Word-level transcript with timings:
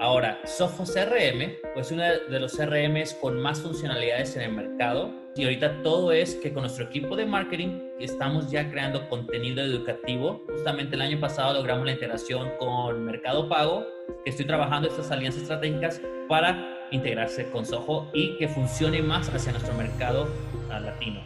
Ahora, 0.00 0.40
Soho 0.46 0.84
CRM, 0.84 1.58
pues 1.74 1.90
uno 1.90 2.02
de 2.02 2.40
los 2.40 2.56
CRMs 2.56 3.12
con 3.20 3.38
más 3.38 3.60
funcionalidades 3.60 4.34
en 4.34 4.42
el 4.42 4.52
mercado. 4.52 5.12
Y 5.36 5.44
ahorita 5.44 5.82
todo 5.82 6.10
es 6.10 6.36
que 6.36 6.54
con 6.54 6.62
nuestro 6.62 6.86
equipo 6.86 7.16
de 7.16 7.26
marketing 7.26 7.80
estamos 8.00 8.50
ya 8.50 8.70
creando 8.70 9.06
contenido 9.10 9.62
educativo. 9.62 10.42
Justamente 10.48 10.96
el 10.96 11.02
año 11.02 11.20
pasado 11.20 11.52
logramos 11.52 11.84
la 11.84 11.92
integración 11.92 12.50
con 12.58 13.04
Mercado 13.04 13.46
Pago, 13.46 13.84
que 14.24 14.30
estoy 14.30 14.46
trabajando 14.46 14.88
estas 14.88 15.10
alianzas 15.10 15.42
estratégicas 15.42 16.00
para 16.30 16.78
integrarse 16.90 17.50
con 17.50 17.66
Soho 17.66 18.10
y 18.14 18.38
que 18.38 18.48
funcione 18.48 19.02
más 19.02 19.28
hacia 19.28 19.52
nuestro 19.52 19.74
mercado 19.74 20.26
latino. 20.70 21.20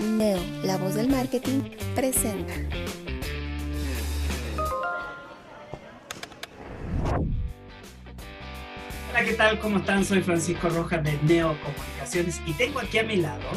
Neo, 0.00 0.40
la 0.64 0.78
voz 0.78 0.94
del 0.94 1.10
marketing, 1.10 1.60
presenta. 1.94 2.54
Hola, 9.16 9.24
¿qué 9.24 9.32
tal? 9.32 9.58
¿Cómo 9.60 9.78
están? 9.78 10.04
Soy 10.04 10.20
Francisco 10.20 10.68
Rojas 10.68 11.02
de 11.02 11.18
Neo 11.22 11.56
Comunicaciones 11.62 12.38
y 12.44 12.52
tengo 12.52 12.80
aquí 12.80 12.98
a 12.98 13.02
mi 13.02 13.16
lado 13.16 13.48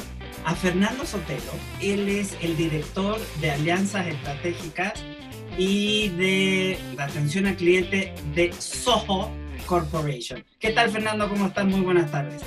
a 0.46 0.56
Fernando 0.56 1.06
Sotelo. 1.06 1.52
Él 1.82 2.08
es 2.08 2.38
el 2.42 2.56
director 2.56 3.20
de 3.42 3.52
alianzas 3.52 4.08
estratégicas 4.08 4.94
y 5.58 6.08
de 6.16 6.80
la 6.96 7.04
atención 7.04 7.46
al 7.46 7.58
cliente 7.58 8.14
de 8.34 8.54
Soho 8.54 9.30
Corporation. 9.66 10.46
¿Qué 10.62 10.70
tal, 10.70 10.92
Fernando? 10.92 11.28
¿Cómo 11.28 11.48
estás? 11.48 11.66
Muy 11.66 11.82
buenas 11.82 12.10
tardes. 12.10 12.42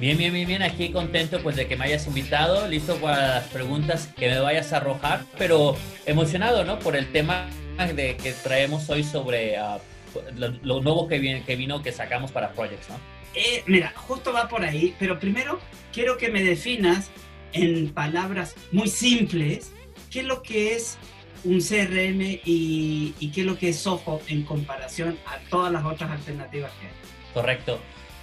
Bien, 0.00 0.16
bien, 0.16 0.32
bien, 0.32 0.48
bien. 0.48 0.62
Aquí 0.62 0.92
contento 0.92 1.42
pues 1.42 1.56
de 1.56 1.68
que 1.68 1.76
me 1.76 1.84
hayas 1.84 2.06
invitado, 2.06 2.66
listo 2.68 2.96
para 2.96 3.34
las 3.34 3.48
preguntas 3.48 4.08
que 4.16 4.30
me 4.30 4.40
vayas 4.40 4.72
a 4.72 4.78
arrojar, 4.78 5.26
pero 5.36 5.76
emocionado, 6.06 6.64
¿no? 6.64 6.78
Por 6.78 6.96
el 6.96 7.12
tema 7.12 7.50
de 7.94 8.16
que 8.16 8.32
traemos 8.32 8.88
hoy 8.88 9.04
sobre 9.04 9.60
uh, 9.60 9.78
lo, 10.36 10.48
lo, 10.62 10.80
nuevo 10.80 11.08
que, 11.08 11.18
viene, 11.18 11.42
que 11.44 11.56
vino, 11.56 11.82
que 11.82 11.92
sacamos 11.92 12.32
para 12.32 12.52
Projects, 12.52 12.88
¿no? 12.88 12.96
Eh, 13.34 13.62
mira, 13.66 13.92
justo 13.94 14.32
va 14.32 14.48
por 14.48 14.64
ahí, 14.64 14.94
pero 14.98 15.18
primero 15.18 15.60
quiero 15.92 16.16
que 16.16 16.28
me 16.30 16.42
definas 16.42 17.10
en 17.52 17.90
palabras 17.90 18.54
muy 18.72 18.88
simples 18.88 19.72
qué 20.10 20.20
es 20.20 20.26
lo 20.26 20.42
que 20.42 20.74
es 20.74 20.98
un 21.44 21.60
CRM 21.60 22.40
y, 22.44 23.14
y 23.18 23.30
qué 23.32 23.42
es 23.42 23.46
lo 23.46 23.58
que 23.58 23.68
es 23.68 23.78
Soho 23.78 24.20
en 24.28 24.42
comparación 24.42 25.18
a 25.26 25.38
todas 25.50 25.72
las 25.72 25.84
otras 25.84 26.10
alternativas 26.10 26.72
que 26.80 26.86
hay. 26.86 26.92
Correcto. 27.34 27.78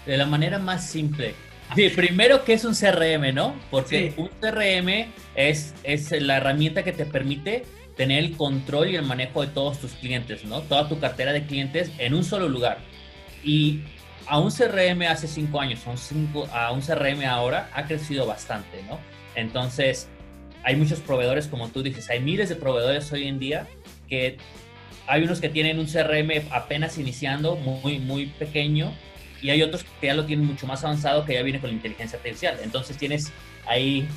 De 0.05 0.17
la 0.17 0.25
manera 0.25 0.59
más 0.59 0.89
simple. 0.89 1.35
Sí, 1.75 1.89
primero, 1.89 2.43
¿qué 2.43 2.53
es 2.53 2.65
un 2.65 2.75
CRM, 2.75 3.33
no? 3.33 3.55
Porque 3.71 4.11
sí. 4.11 4.21
un 4.21 4.29
CRM 4.39 5.07
es, 5.35 5.73
es 5.83 6.11
la 6.11 6.37
herramienta 6.37 6.83
que 6.83 6.91
te 6.91 7.05
permite 7.05 7.63
tener 7.95 8.23
el 8.23 8.37
control 8.37 8.89
y 8.89 8.95
el 8.95 9.03
manejo 9.03 9.41
de 9.41 9.47
todos 9.47 9.79
tus 9.79 9.91
clientes, 9.93 10.43
¿no? 10.45 10.61
Toda 10.61 10.89
tu 10.89 10.99
cartera 10.99 11.31
de 11.33 11.45
clientes 11.45 11.91
en 11.97 12.13
un 12.13 12.23
solo 12.23 12.49
lugar. 12.49 12.79
Y 13.43 13.81
a 14.25 14.39
un 14.39 14.51
CRM 14.51 15.03
hace 15.03 15.27
cinco 15.27 15.59
años, 15.59 15.85
a 15.85 15.91
un, 15.91 15.97
cinco, 15.97 16.47
a 16.51 16.71
un 16.71 16.81
CRM 16.81 17.23
ahora 17.25 17.69
ha 17.73 17.85
crecido 17.85 18.25
bastante, 18.25 18.83
¿no? 18.89 18.99
Entonces, 19.35 20.07
hay 20.63 20.75
muchos 20.75 20.99
proveedores, 20.99 21.47
como 21.47 21.69
tú 21.69 21.83
dices, 21.83 22.09
hay 22.09 22.19
miles 22.19 22.49
de 22.49 22.55
proveedores 22.55 23.11
hoy 23.11 23.27
en 23.27 23.39
día 23.39 23.67
que 24.07 24.37
hay 25.07 25.23
unos 25.23 25.41
que 25.41 25.49
tienen 25.49 25.79
un 25.79 25.85
CRM 25.85 26.31
apenas 26.51 26.97
iniciando, 26.97 27.55
muy, 27.57 27.99
muy 27.99 28.27
pequeño, 28.27 28.93
y 29.41 29.49
hay 29.49 29.61
otros 29.61 29.83
que 29.99 30.07
ya 30.07 30.13
lo 30.13 30.25
tienen 30.25 30.45
mucho 30.45 30.65
más 30.65 30.83
avanzado, 30.85 31.25
que 31.25 31.33
ya 31.33 31.41
viene 31.41 31.59
con 31.59 31.69
la 31.69 31.75
inteligencia 31.75 32.17
artificial. 32.17 32.57
Entonces, 32.63 32.97
tienes 32.97 33.33
ahí 33.67 34.07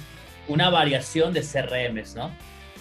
una 0.47 0.71
variación 0.71 1.33
de 1.33 1.41
CRMs, 1.41 2.15
¿no? 2.15 2.31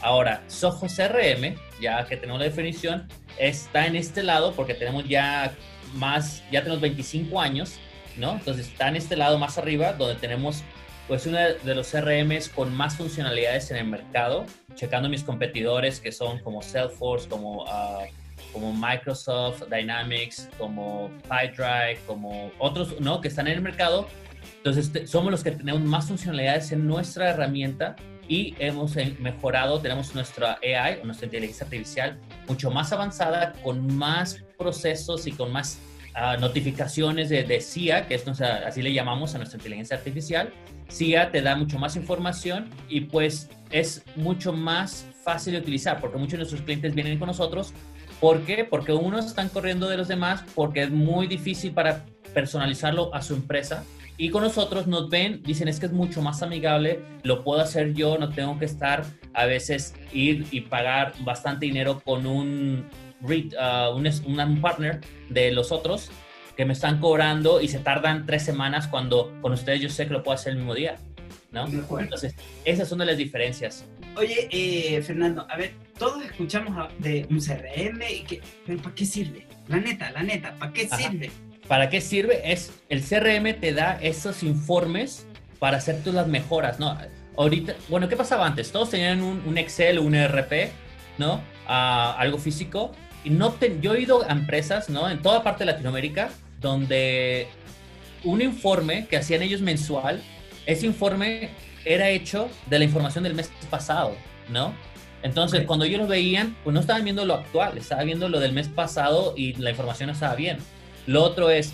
Ahora, 0.06 0.44
Soho 0.46 0.86
CRM, 0.86 1.56
ya 1.82 2.06
que 2.06 2.16
tenemos 2.16 2.40
la 2.40 2.46
definición, 2.46 3.08
está 3.40 3.88
en 3.88 3.96
este 3.96 4.22
lado 4.22 4.54
porque 4.54 4.76
tenemos 4.76 5.10
ya 5.10 5.56
más, 5.96 6.44
ya 6.52 6.62
tenemos 6.62 6.80
25 6.80 7.42
años, 7.42 7.80
¿no? 8.16 8.34
Entonces 8.34 8.68
está 8.68 8.88
en 8.90 8.98
este 8.98 9.16
lado 9.16 9.40
más 9.40 9.58
arriba 9.58 9.94
donde 9.94 10.14
tenemos 10.14 10.64
pues 11.08 11.26
uno 11.26 11.40
de 11.40 11.74
los 11.74 11.90
CRMs 11.90 12.50
con 12.50 12.72
más 12.76 12.98
funcionalidades 12.98 13.72
en 13.72 13.78
el 13.78 13.88
mercado, 13.88 14.46
checando 14.76 15.10
mis 15.10 15.24
competidores 15.24 16.00
que 16.00 16.12
son 16.12 16.38
como 16.38 16.62
Salesforce, 16.62 17.28
como, 17.28 17.64
uh, 17.64 18.06
como 18.54 18.74
Microsoft 18.74 19.64
Dynamics, 19.72 20.50
como 20.60 21.10
PyDrive, 21.28 21.98
como 22.06 22.52
otros, 22.60 23.02
¿no? 23.02 23.22
Que 23.22 23.30
están 23.30 23.48
en 23.48 23.54
el 23.54 23.62
mercado. 23.64 24.08
Entonces 24.58 25.10
somos 25.10 25.32
los 25.32 25.44
que 25.44 25.50
tenemos 25.50 25.82
más 25.82 26.08
funcionalidades 26.08 26.72
en 26.72 26.86
nuestra 26.86 27.32
herramienta 27.32 27.96
y 28.28 28.56
hemos 28.60 28.96
mejorado, 29.20 29.80
tenemos 29.80 30.14
nuestra 30.16 30.60
AI, 30.64 31.02
nuestra 31.04 31.26
inteligencia 31.26 31.66
artificial, 31.66 32.20
mucho 32.48 32.72
más 32.72 32.92
avanzada, 32.92 33.54
con 33.64 33.96
más 33.96 34.44
procesos 34.58 35.28
y 35.28 35.32
con 35.32 35.52
más 35.52 35.80
uh, 36.16 36.40
notificaciones 36.40 37.30
de, 37.30 37.44
de, 37.44 37.62
CIA, 37.62 38.08
que 38.08 38.16
es 38.16 38.26
nuestra, 38.26 38.68
así 38.68 38.82
le 38.82 38.94
llamamos 38.94 39.36
a 39.36 39.38
nuestra 39.38 39.58
inteligencia 39.58 39.98
artificial. 39.98 40.52
CIA 40.90 41.32
te 41.32 41.42
da 41.42 41.56
mucho 41.56 41.80
más 41.80 41.96
información 41.96 42.70
y 42.90 43.02
pues 43.02 43.50
es 43.72 44.04
mucho 44.16 44.54
más 44.54 45.08
fácil 45.24 45.54
de 45.54 45.60
utilizar, 45.60 46.00
porque 46.00 46.18
muchos 46.18 46.34
de 46.34 46.38
nuestros 46.38 46.62
clientes 46.62 46.94
vienen 46.94 47.20
con 47.20 47.28
nosotros. 47.28 47.74
¿Por 48.20 48.42
qué? 48.46 48.64
Porque 48.64 48.94
unos 48.94 49.26
están 49.26 49.50
corriendo 49.50 49.90
de 49.90 49.98
los 49.98 50.08
demás, 50.08 50.44
porque 50.56 50.84
es 50.84 50.92
muy 50.92 51.28
difícil 51.28 51.74
para 51.74 52.06
personalizarlo 52.34 53.14
a 53.14 53.22
su 53.22 53.34
empresa 53.34 53.84
y 54.18 54.30
con 54.30 54.44
nosotros 54.44 54.88
nos 54.88 55.10
ven, 55.10 55.42
dicen 55.44 55.68
es 55.68 55.80
que 55.80 55.88
es 55.88 55.92
mucho 55.92 56.22
más 56.22 56.42
amigable, 56.42 57.02
lo 57.24 57.44
puedo 57.44 57.62
hacer 57.62 57.94
yo, 57.94 58.18
no 58.18 58.30
tengo 58.30 58.58
que 58.58 58.66
estar 58.66 59.04
a 59.34 59.46
veces 59.46 59.94
ir 60.14 60.48
y 60.52 60.62
pagar 60.62 61.14
bastante 61.22 61.66
dinero 61.66 62.00
con 62.00 62.26
un, 62.26 62.86
uh, 63.22 63.96
un, 63.96 64.08
un 64.40 64.62
partner 64.62 65.02
de 65.30 65.52
los 65.52 65.72
otros 65.72 66.10
que 66.56 66.66
me 66.66 66.74
están 66.74 67.00
cobrando 67.00 67.60
y 67.60 67.68
se 67.68 67.80
tardan 67.80 68.26
tres 68.26 68.44
semanas 68.44 68.88
cuando 68.88 69.34
con 69.42 69.52
ustedes 69.52 69.82
yo 69.82 69.90
sé 69.90 70.08
que 70.08 70.14
lo 70.14 70.24
puedo 70.24 70.36
hacer 70.36 70.54
el 70.54 70.60
mismo 70.60 70.74
día. 70.74 70.98
¿no? 71.52 71.68
Entonces, 72.00 72.36
esas 72.66 72.90
son 72.90 73.00
de 73.00 73.06
las 73.06 73.18
diferencias. 73.18 73.86
Oye, 74.18 74.50
eh, 74.52 75.02
Fernando, 75.02 75.48
a 75.50 75.56
ver, 75.56 75.74
todos 75.98 76.24
escuchamos 76.24 76.90
de 77.00 77.26
un 77.30 77.40
CRM, 77.40 78.02
y 78.12 78.24
que, 78.24 78.42
pero 78.66 78.82
¿para 78.82 78.94
qué 78.94 79.06
sirve? 79.06 79.48
La 79.68 79.78
neta, 79.78 80.12
la 80.12 80.24
neta, 80.24 80.54
¿para 80.60 80.74
qué 80.74 80.88
Ajá. 80.90 80.98
sirve? 80.98 81.32
¿Para 81.68 81.90
qué 81.90 82.00
sirve? 82.00 82.52
Es 82.52 82.72
el 82.90 83.02
CRM 83.02 83.60
te 83.60 83.74
da 83.74 83.98
esos 84.02 84.44
informes 84.44 85.26
para 85.60 85.78
hacer 85.78 86.00
todas 86.02 86.16
las 86.16 86.28
mejoras, 86.28 86.80
¿no? 86.80 86.96
Ahorita, 87.38 87.76
bueno, 87.90 88.08
¿qué 88.08 88.16
pasaba 88.16 88.46
antes? 88.46 88.72
Todos 88.72 88.92
tenían 88.92 89.22
un, 89.22 89.42
un 89.46 89.58
Excel, 89.58 90.00
un 90.00 90.14
ERP, 90.14 90.72
¿no? 91.18 91.36
Uh, 91.68 92.18
algo 92.18 92.38
físico. 92.38 92.92
Y 93.24 93.32
no 93.32 93.52
te, 93.52 93.80
yo 93.82 93.96
he 93.96 94.02
ido 94.02 94.24
a 94.24 94.32
empresas, 94.32 94.90
¿no? 94.90 95.10
En 95.10 95.22
toda 95.22 95.42
parte 95.42 95.66
de 95.66 95.72
Latinoamérica, 95.72 96.30
donde 96.62 97.48
un 98.24 98.42
informe 98.42 99.08
que 99.08 99.18
hacían 99.18 99.42
ellos 99.42 99.62
mensual, 99.62 100.22
ese 100.68 100.86
informe 100.86 101.50
era 101.84 102.10
hecho 102.10 102.50
de 102.68 102.80
la 102.80 102.86
información 102.86 103.24
del 103.24 103.34
mes 103.34 103.52
pasado, 103.70 104.16
¿no? 104.50 104.74
Entonces, 105.24 105.60
okay. 105.60 105.68
cuando 105.68 105.86
ellos 105.86 106.00
lo 106.02 106.08
veían, 106.08 106.56
pues 106.64 106.74
no 106.76 106.80
estaban 106.80 107.04
viendo 107.04 107.26
lo 107.26 107.34
actual, 107.34 107.78
estaban 107.80 108.06
viendo 108.06 108.30
lo 108.30 108.40
del 108.40 108.54
mes 108.54 108.68
pasado 108.68 109.34
y 109.36 109.54
la 109.54 109.72
información 109.72 110.08
no 110.08 110.14
estaba 110.14 110.36
bien. 110.36 110.60
Lo 111.06 111.24
otro 111.24 111.50
es 111.50 111.74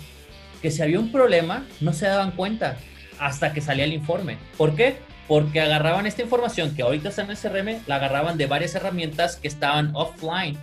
que 0.60 0.70
si 0.70 0.82
había 0.82 0.98
un 0.98 1.10
problema, 1.10 1.66
no 1.80 1.92
se 1.92 2.06
daban 2.06 2.32
cuenta 2.32 2.76
hasta 3.18 3.52
que 3.52 3.60
salía 3.60 3.84
el 3.84 3.92
informe. 3.92 4.38
¿Por 4.56 4.74
qué? 4.74 4.96
Porque 5.28 5.60
agarraban 5.60 6.06
esta 6.06 6.22
información 6.22 6.74
que 6.74 6.82
ahorita 6.82 7.08
está 7.08 7.22
en 7.22 7.30
el 7.30 7.36
CRM, 7.36 7.82
la 7.86 7.96
agarraban 7.96 8.36
de 8.36 8.46
varias 8.46 8.74
herramientas 8.74 9.36
que 9.36 9.48
estaban 9.48 9.92
offline 9.94 10.56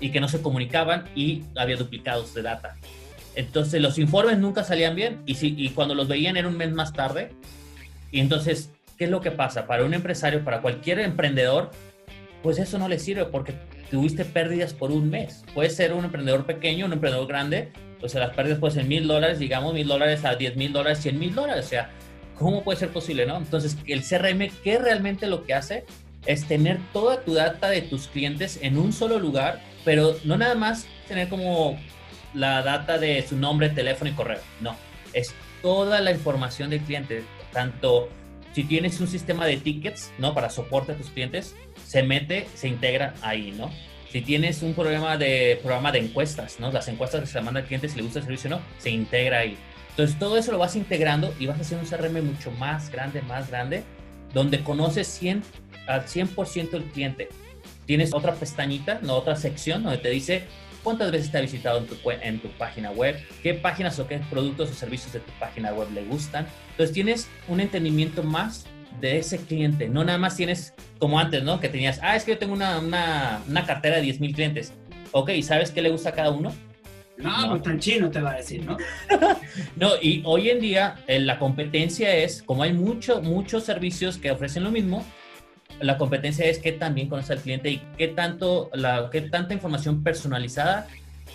y 0.00 0.10
que 0.10 0.20
no 0.20 0.28
se 0.28 0.42
comunicaban 0.42 1.04
y 1.14 1.44
había 1.56 1.76
duplicados 1.76 2.34
de 2.34 2.42
data. 2.42 2.76
Entonces 3.34 3.80
los 3.82 3.98
informes 3.98 4.38
nunca 4.38 4.64
salían 4.64 4.94
bien 4.94 5.22
y, 5.26 5.34
si, 5.34 5.54
y 5.56 5.70
cuando 5.70 5.94
los 5.94 6.08
veían 6.08 6.36
era 6.36 6.48
un 6.48 6.56
mes 6.56 6.72
más 6.72 6.92
tarde. 6.92 7.32
Y 8.10 8.20
entonces, 8.20 8.70
¿qué 8.96 9.04
es 9.04 9.10
lo 9.10 9.20
que 9.20 9.30
pasa? 9.30 9.66
Para 9.66 9.84
un 9.84 9.92
empresario, 9.92 10.44
para 10.44 10.62
cualquier 10.62 11.00
emprendedor, 11.00 11.70
pues 12.46 12.60
eso 12.60 12.78
no 12.78 12.86
le 12.86 13.00
sirve 13.00 13.24
porque 13.24 13.54
tuviste 13.90 14.24
pérdidas 14.24 14.72
por 14.72 14.92
un 14.92 15.10
mes. 15.10 15.42
Puede 15.52 15.68
ser 15.68 15.92
un 15.92 16.04
emprendedor 16.04 16.46
pequeño, 16.46 16.86
un 16.86 16.92
emprendedor 16.92 17.26
grande, 17.26 17.72
o 18.00 18.08
sea, 18.08 18.20
las 18.20 18.36
pérdidas 18.36 18.60
pueden 18.60 18.76
ser 18.76 18.84
mil 18.84 19.08
dólares, 19.08 19.40
digamos, 19.40 19.74
mil 19.74 19.88
dólares 19.88 20.24
a 20.24 20.36
diez 20.36 20.54
mil 20.54 20.72
dólares, 20.72 21.00
cien 21.00 21.18
mil 21.18 21.34
dólares. 21.34 21.66
O 21.66 21.68
sea, 21.68 21.90
¿cómo 22.38 22.62
puede 22.62 22.78
ser 22.78 22.90
posible, 22.90 23.26
no? 23.26 23.36
Entonces, 23.36 23.76
el 23.88 24.04
CRM, 24.04 24.48
¿qué 24.62 24.78
realmente 24.78 25.26
lo 25.26 25.44
que 25.44 25.54
hace? 25.54 25.86
es 26.24 26.46
tener 26.46 26.78
toda 26.92 27.22
tu 27.22 27.34
data 27.34 27.68
de 27.68 27.82
tus 27.82 28.06
clientes 28.06 28.60
en 28.62 28.78
un 28.78 28.92
solo 28.92 29.18
lugar, 29.18 29.60
pero 29.84 30.16
no 30.22 30.36
nada 30.36 30.54
más 30.54 30.86
tener 31.08 31.28
como 31.28 31.76
la 32.32 32.62
data 32.62 32.96
de 32.96 33.26
su 33.26 33.36
nombre, 33.36 33.70
teléfono 33.70 34.10
y 34.10 34.14
correo. 34.14 34.40
No, 34.60 34.76
es 35.12 35.34
toda 35.62 36.00
la 36.00 36.12
información 36.12 36.70
del 36.70 36.80
cliente, 36.80 37.24
tanto 37.52 38.08
si 38.56 38.64
tienes 38.64 38.98
un 39.00 39.06
sistema 39.06 39.44
de 39.44 39.58
tickets, 39.58 40.12
¿no? 40.16 40.32
Para 40.32 40.48
soporte 40.48 40.92
a 40.92 40.96
tus 40.96 41.10
clientes, 41.10 41.54
se 41.84 42.02
mete, 42.02 42.48
se 42.54 42.68
integra 42.68 43.12
ahí, 43.20 43.52
¿no? 43.54 43.70
Si 44.10 44.22
tienes 44.22 44.62
un 44.62 44.72
programa 44.72 45.18
de, 45.18 45.60
programa 45.62 45.92
de 45.92 45.98
encuestas, 45.98 46.58
¿no? 46.58 46.72
Las 46.72 46.88
encuestas 46.88 47.20
que 47.20 47.26
se 47.26 47.38
manda 47.42 47.60
al 47.60 47.66
cliente 47.66 47.86
si 47.86 47.96
le 47.96 48.02
gusta 48.02 48.20
el 48.20 48.24
servicio 48.24 48.48
o 48.48 48.54
no, 48.56 48.62
se 48.78 48.88
integra 48.88 49.40
ahí. 49.40 49.58
Entonces 49.90 50.18
todo 50.18 50.38
eso 50.38 50.52
lo 50.52 50.58
vas 50.58 50.74
integrando 50.74 51.34
y 51.38 51.44
vas 51.44 51.60
hacer 51.60 51.76
un 51.76 51.84
CRM 51.84 52.24
mucho 52.24 52.50
más 52.52 52.90
grande, 52.90 53.20
más 53.20 53.50
grande, 53.50 53.84
donde 54.32 54.64
conoces 54.64 55.06
100, 55.06 55.42
al 55.86 56.06
100% 56.06 56.72
el 56.72 56.84
cliente. 56.84 57.28
Tienes 57.84 58.14
otra 58.14 58.36
pestañita, 58.36 59.00
no 59.02 59.16
otra 59.16 59.36
sección 59.36 59.82
donde 59.82 59.98
te 59.98 60.08
dice 60.08 60.44
cuántas 60.86 61.10
veces 61.10 61.32
te 61.32 61.38
ha 61.38 61.40
visitado 61.40 61.78
en 61.78 61.86
tu, 61.88 61.96
en 62.08 62.38
tu 62.38 62.48
página 62.50 62.92
web, 62.92 63.16
qué 63.42 63.54
páginas 63.54 63.98
o 63.98 64.06
qué 64.06 64.20
productos 64.30 64.70
o 64.70 64.72
servicios 64.72 65.12
de 65.12 65.18
tu 65.18 65.32
página 65.40 65.74
web 65.74 65.88
le 65.92 66.04
gustan. 66.04 66.46
Entonces 66.70 66.94
tienes 66.94 67.28
un 67.48 67.58
entendimiento 67.58 68.22
más 68.22 68.66
de 69.00 69.18
ese 69.18 69.38
cliente. 69.38 69.88
No 69.88 70.04
nada 70.04 70.16
más 70.16 70.36
tienes 70.36 70.74
como 71.00 71.18
antes, 71.18 71.42
¿no? 71.42 71.58
Que 71.58 71.68
tenías, 71.68 71.98
ah, 72.04 72.14
es 72.14 72.22
que 72.22 72.34
yo 72.34 72.38
tengo 72.38 72.52
una, 72.52 72.78
una, 72.78 73.42
una 73.48 73.66
cartera 73.66 73.96
de 73.96 74.02
10 74.02 74.20
mil 74.20 74.32
clientes. 74.32 74.74
Ok, 75.10 75.32
¿sabes 75.42 75.72
qué 75.72 75.82
le 75.82 75.90
gusta 75.90 76.10
a 76.10 76.12
cada 76.12 76.30
uno? 76.30 76.54
No, 77.16 77.32
pues 77.50 77.62
tan 77.62 77.80
chino 77.80 78.08
te 78.08 78.20
va 78.20 78.30
a 78.30 78.36
decir, 78.36 78.64
¿no? 78.64 78.76
no, 79.76 79.90
y 80.00 80.22
hoy 80.24 80.50
en 80.50 80.60
día 80.60 81.02
eh, 81.08 81.18
la 81.18 81.40
competencia 81.40 82.14
es, 82.14 82.44
como 82.44 82.62
hay 82.62 82.72
mucho, 82.72 83.20
muchos 83.22 83.64
servicios 83.64 84.18
que 84.18 84.30
ofrecen 84.30 84.62
lo 84.62 84.70
mismo, 84.70 85.04
la 85.80 85.98
competencia 85.98 86.46
es 86.46 86.58
qué 86.58 86.72
tan 86.72 86.94
bien 86.94 87.08
conoce 87.08 87.32
al 87.32 87.40
cliente 87.40 87.70
y 87.70 87.82
qué, 87.98 88.08
tanto, 88.08 88.70
la, 88.72 89.08
qué 89.10 89.20
tanta 89.22 89.54
información 89.54 90.02
personalizada 90.02 90.86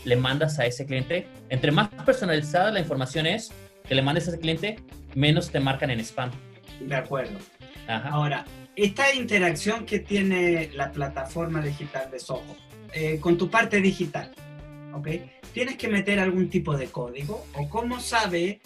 le 0.05 0.15
mandas 0.15 0.59
a 0.59 0.65
ese 0.65 0.85
cliente. 0.85 1.27
Entre 1.49 1.71
más 1.71 1.89
personalizada 2.05 2.71
la 2.71 2.79
información 2.79 3.27
es 3.27 3.51
que 3.87 3.95
le 3.95 4.01
mandes 4.01 4.27
a 4.27 4.31
ese 4.31 4.39
cliente, 4.39 4.77
menos 5.15 5.51
te 5.51 5.59
marcan 5.59 5.91
en 5.91 5.99
spam. 5.99 6.31
De 6.79 6.95
acuerdo. 6.95 7.37
Ahora, 7.87 8.45
esta 8.75 9.13
interacción 9.13 9.85
que 9.85 9.99
tiene 9.99 10.69
la 10.73 10.91
plataforma 10.91 11.61
digital 11.61 12.09
de 12.09 12.19
Soho 12.19 12.55
eh, 12.93 13.19
con 13.19 13.37
tu 13.37 13.49
parte 13.49 13.81
digital, 13.81 14.31
¿ok? 14.93 15.07
¿Tienes 15.53 15.75
que 15.75 15.89
meter 15.89 16.19
algún 16.19 16.49
tipo 16.49 16.77
de 16.77 16.87
código 16.87 17.45
o 17.55 17.69
cómo 17.69 17.99
sabe 17.99 18.61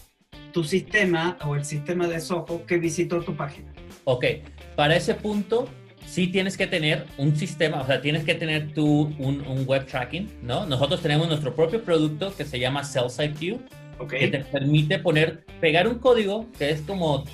tu 0.51 0.63
sistema 0.63 1.37
o 1.43 1.55
el 1.55 1.65
sistema 1.65 2.07
de 2.07 2.21
Soho 2.21 2.65
que 2.65 2.77
visitó 2.77 3.21
tu 3.21 3.35
página? 3.35 3.73
Ok, 4.03 4.25
para 4.75 4.95
ese 4.95 5.15
punto 5.15 5.67
sí 6.05 6.27
tienes 6.27 6.57
que 6.57 6.67
tener 6.67 7.05
un 7.17 7.35
sistema, 7.35 7.81
o 7.81 7.85
sea, 7.85 8.01
tienes 8.01 8.23
que 8.23 8.35
tener 8.35 8.73
tú 8.73 9.13
un, 9.19 9.41
un 9.47 9.65
web 9.65 9.85
tracking, 9.85 10.29
¿no? 10.43 10.65
Nosotros 10.65 11.01
tenemos 11.01 11.27
nuestro 11.27 11.55
propio 11.55 11.83
producto 11.83 12.35
que 12.35 12.45
se 12.45 12.59
llama 12.59 12.83
SalesIQ, 12.83 13.59
okay. 13.99 14.19
que 14.19 14.27
te 14.27 14.39
permite 14.39 14.99
poner, 14.99 15.43
pegar 15.59 15.87
un 15.87 15.99
código 15.99 16.45
que 16.57 16.69
es 16.69 16.81
como 16.81 17.25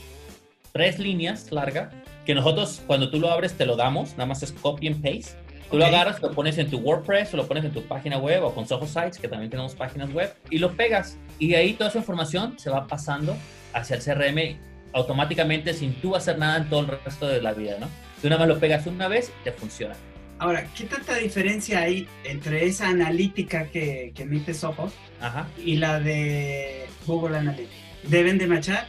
tres 0.72 1.00
líneas 1.00 1.52
larga, 1.52 1.92
que 2.26 2.34
nosotros 2.34 2.82
cuando 2.88 3.10
tú 3.10 3.20
lo 3.20 3.30
abres 3.32 3.54
te 3.54 3.66
lo 3.66 3.76
damos, 3.76 4.12
nada 4.12 4.26
más 4.26 4.44
es 4.44 4.52
copy 4.52 4.88
and 4.88 5.02
paste. 5.02 5.40
Tú 5.70 5.78
lo 5.78 5.86
agarras, 5.86 6.22
lo 6.22 6.32
pones 6.32 6.58
en 6.58 6.70
tu 6.70 6.80
WordPress 6.80 7.34
o 7.34 7.38
lo 7.38 7.48
pones 7.48 7.64
en 7.64 7.72
tu 7.72 7.82
página 7.84 8.18
web 8.18 8.44
o 8.44 8.54
con 8.54 8.68
Soho 8.68 8.86
Sites, 8.86 9.18
que 9.18 9.30
también 9.30 9.50
tenemos 9.50 9.74
páginas 9.74 10.12
web, 10.12 10.34
y 10.50 10.58
lo 10.58 10.74
pegas. 10.74 11.18
Y 11.40 11.54
ahí 11.54 11.74
toda 11.74 11.90
esa 11.90 12.00
información 12.00 12.60
se 12.60 12.70
va 12.70 12.88
pasando 12.88 13.38
hacia 13.72 13.96
el 13.96 14.04
CRM 14.04 14.71
automáticamente 14.94 15.74
sin 15.74 15.94
tú 15.96 16.16
hacer 16.16 16.38
nada 16.38 16.58
en 16.58 16.70
todo 16.70 16.82
el 16.82 16.88
resto 16.88 17.28
de 17.28 17.42
la 17.42 17.54
vida, 17.54 17.78
¿no? 17.80 17.88
Tú 18.22 18.30
nada 18.30 18.40
más 18.40 18.48
lo 18.48 18.60
pegas 18.60 18.86
una 18.88 19.08
vez 19.08 19.32
y 19.42 19.44
te 19.44 19.52
funciona. 19.52 19.96
Ahora, 20.40 20.66
¿qué 20.76 20.86
tanta 20.86 21.16
diferencia 21.16 21.82
hay 21.82 22.08
entre 22.24 22.66
esa 22.66 22.90
analítica 22.90 23.68
que, 23.68 24.12
que 24.16 24.24
emite 24.24 24.54
Soho 24.54 24.92
y 25.64 25.78
la 25.78 26.00
de 26.00 26.88
Google 27.06 27.38
Analytics? 27.38 27.70
¿Deben 28.04 28.38
de 28.38 28.48
machar? 28.48 28.88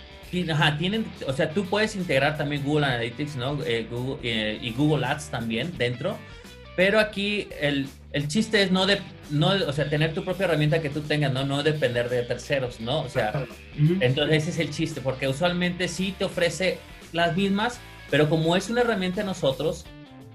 Ajá, 0.50 0.78
tienen, 0.78 1.04
o 1.26 1.32
sea, 1.34 1.50
tú 1.50 1.66
puedes 1.66 1.94
integrar 1.94 2.38
también 2.38 2.64
Google 2.64 2.87
Analytics, 2.87 3.37
¿no? 3.37 3.62
Eh, 3.64 3.87
Google, 3.90 4.19
eh, 4.22 4.58
y 4.62 4.72
Google 4.72 5.05
Ads 5.05 5.28
también 5.28 5.76
dentro, 5.76 6.16
pero 6.76 6.98
aquí 6.98 7.48
el, 7.60 7.88
el, 8.12 8.28
chiste 8.28 8.62
es 8.62 8.70
no 8.70 8.86
de, 8.86 9.00
no, 9.30 9.48
o 9.48 9.72
sea, 9.72 9.88
tener 9.88 10.14
tu 10.14 10.24
propia 10.24 10.44
herramienta 10.44 10.80
que 10.80 10.90
tú 10.90 11.00
tengas, 11.02 11.32
¿no? 11.32 11.44
No 11.44 11.62
depender 11.62 12.08
de 12.08 12.22
terceros, 12.22 12.80
¿no? 12.80 13.02
O 13.02 13.08
sea, 13.08 13.46
entonces 14.00 14.42
ese 14.42 14.50
es 14.50 14.58
el 14.58 14.70
chiste, 14.70 15.00
porque 15.00 15.28
usualmente 15.28 15.88
sí 15.88 16.14
te 16.16 16.24
ofrece 16.24 16.78
las 17.12 17.36
mismas, 17.36 17.80
pero 18.10 18.28
como 18.28 18.56
es 18.56 18.70
una 18.70 18.80
herramienta 18.80 19.20
de 19.20 19.26
nosotros, 19.26 19.84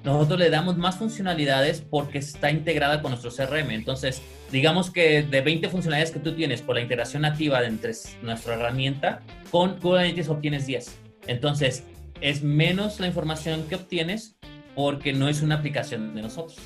nosotros 0.03 0.39
le 0.39 0.49
damos 0.49 0.77
más 0.77 0.97
funcionalidades 0.97 1.81
porque 1.81 2.19
está 2.19 2.51
integrada 2.51 3.01
con 3.01 3.11
nuestro 3.11 3.31
CRM. 3.31 3.71
Entonces, 3.71 4.21
digamos 4.51 4.91
que 4.91 5.23
de 5.23 5.41
20 5.41 5.69
funcionalidades 5.69 6.13
que 6.13 6.19
tú 6.19 6.33
tienes 6.33 6.61
por 6.61 6.75
la 6.75 6.81
integración 6.81 7.23
nativa 7.23 7.61
de 7.61 7.67
entre 7.67 7.93
nuestra 8.21 8.53
herramienta, 8.53 9.21
con 9.51 9.79
Analytics 9.83 10.29
obtienes 10.29 10.65
10. 10.65 10.97
Entonces, 11.27 11.83
es 12.21 12.41
menos 12.41 12.99
la 12.99 13.07
información 13.07 13.67
que 13.67 13.75
obtienes 13.75 14.37
porque 14.77 15.11
no 15.11 15.27
es 15.27 15.41
una 15.41 15.55
aplicación 15.55 16.13
de 16.13 16.21
nosotros. 16.21 16.59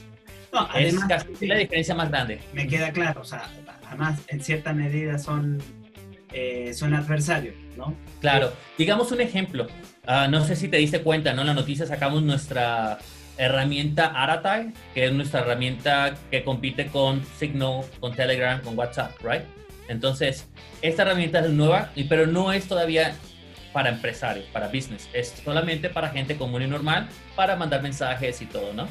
No, 0.52 0.68
además, 0.70 1.10
es 1.10 1.30
casi 1.30 1.48
la 1.48 1.56
diferencia 1.56 1.96
más 1.96 2.10
grande. 2.10 2.42
Me 2.52 2.68
queda 2.68 2.92
claro, 2.92 3.22
o 3.22 3.24
sea, 3.24 3.50
además 3.88 4.20
en 4.28 4.44
cierta 4.44 4.74
medida 4.74 5.18
son, 5.18 5.60
eh, 6.34 6.74
son 6.74 6.94
adversarios, 6.94 7.56
¿no? 7.78 7.96
Claro, 8.20 8.52
digamos 8.78 9.14
un 9.14 9.22
ejemplo. 9.22 9.66
Uh, 10.06 10.30
no 10.30 10.44
sé 10.44 10.58
si 10.58 10.68
te 10.68 10.76
diste 10.76 11.02
cuenta, 11.04 11.32
¿no? 11.34 11.40
En 11.40 11.48
la 11.48 11.54
noticia 11.54 11.86
sacamos 11.86 12.22
nuestra 12.22 13.00
herramienta 13.38 14.08
Aratai, 14.08 14.74
que 14.94 15.06
es 15.06 15.14
nuestra 15.14 15.40
herramienta 15.40 16.18
que 16.30 16.44
compite 16.44 16.88
con 16.88 17.24
Signal, 17.40 17.86
con 18.02 18.14
Telegram, 18.14 18.60
con 18.62 18.78
WhatsApp, 18.78 19.14
¿right? 19.24 19.44
Entonces, 19.88 20.50
esta 20.82 21.04
herramienta 21.04 21.40
es 21.40 21.50
nueva, 21.52 21.92
pero 22.10 22.28
no 22.28 22.52
es 22.52 22.68
todavía 22.68 23.16
para 23.74 23.90
empresarios, 23.90 24.46
para 24.46 24.68
business. 24.68 25.10
Es 25.14 25.34
solamente 25.44 25.90
para 25.90 26.10
gente 26.10 26.36
común 26.38 26.62
y 26.62 26.68
normal, 26.68 27.08
para 27.36 27.56
mandar 27.56 27.82
mensajes 27.82 28.42
y 28.42 28.46
todo, 28.46 28.74
¿no? 28.74 28.88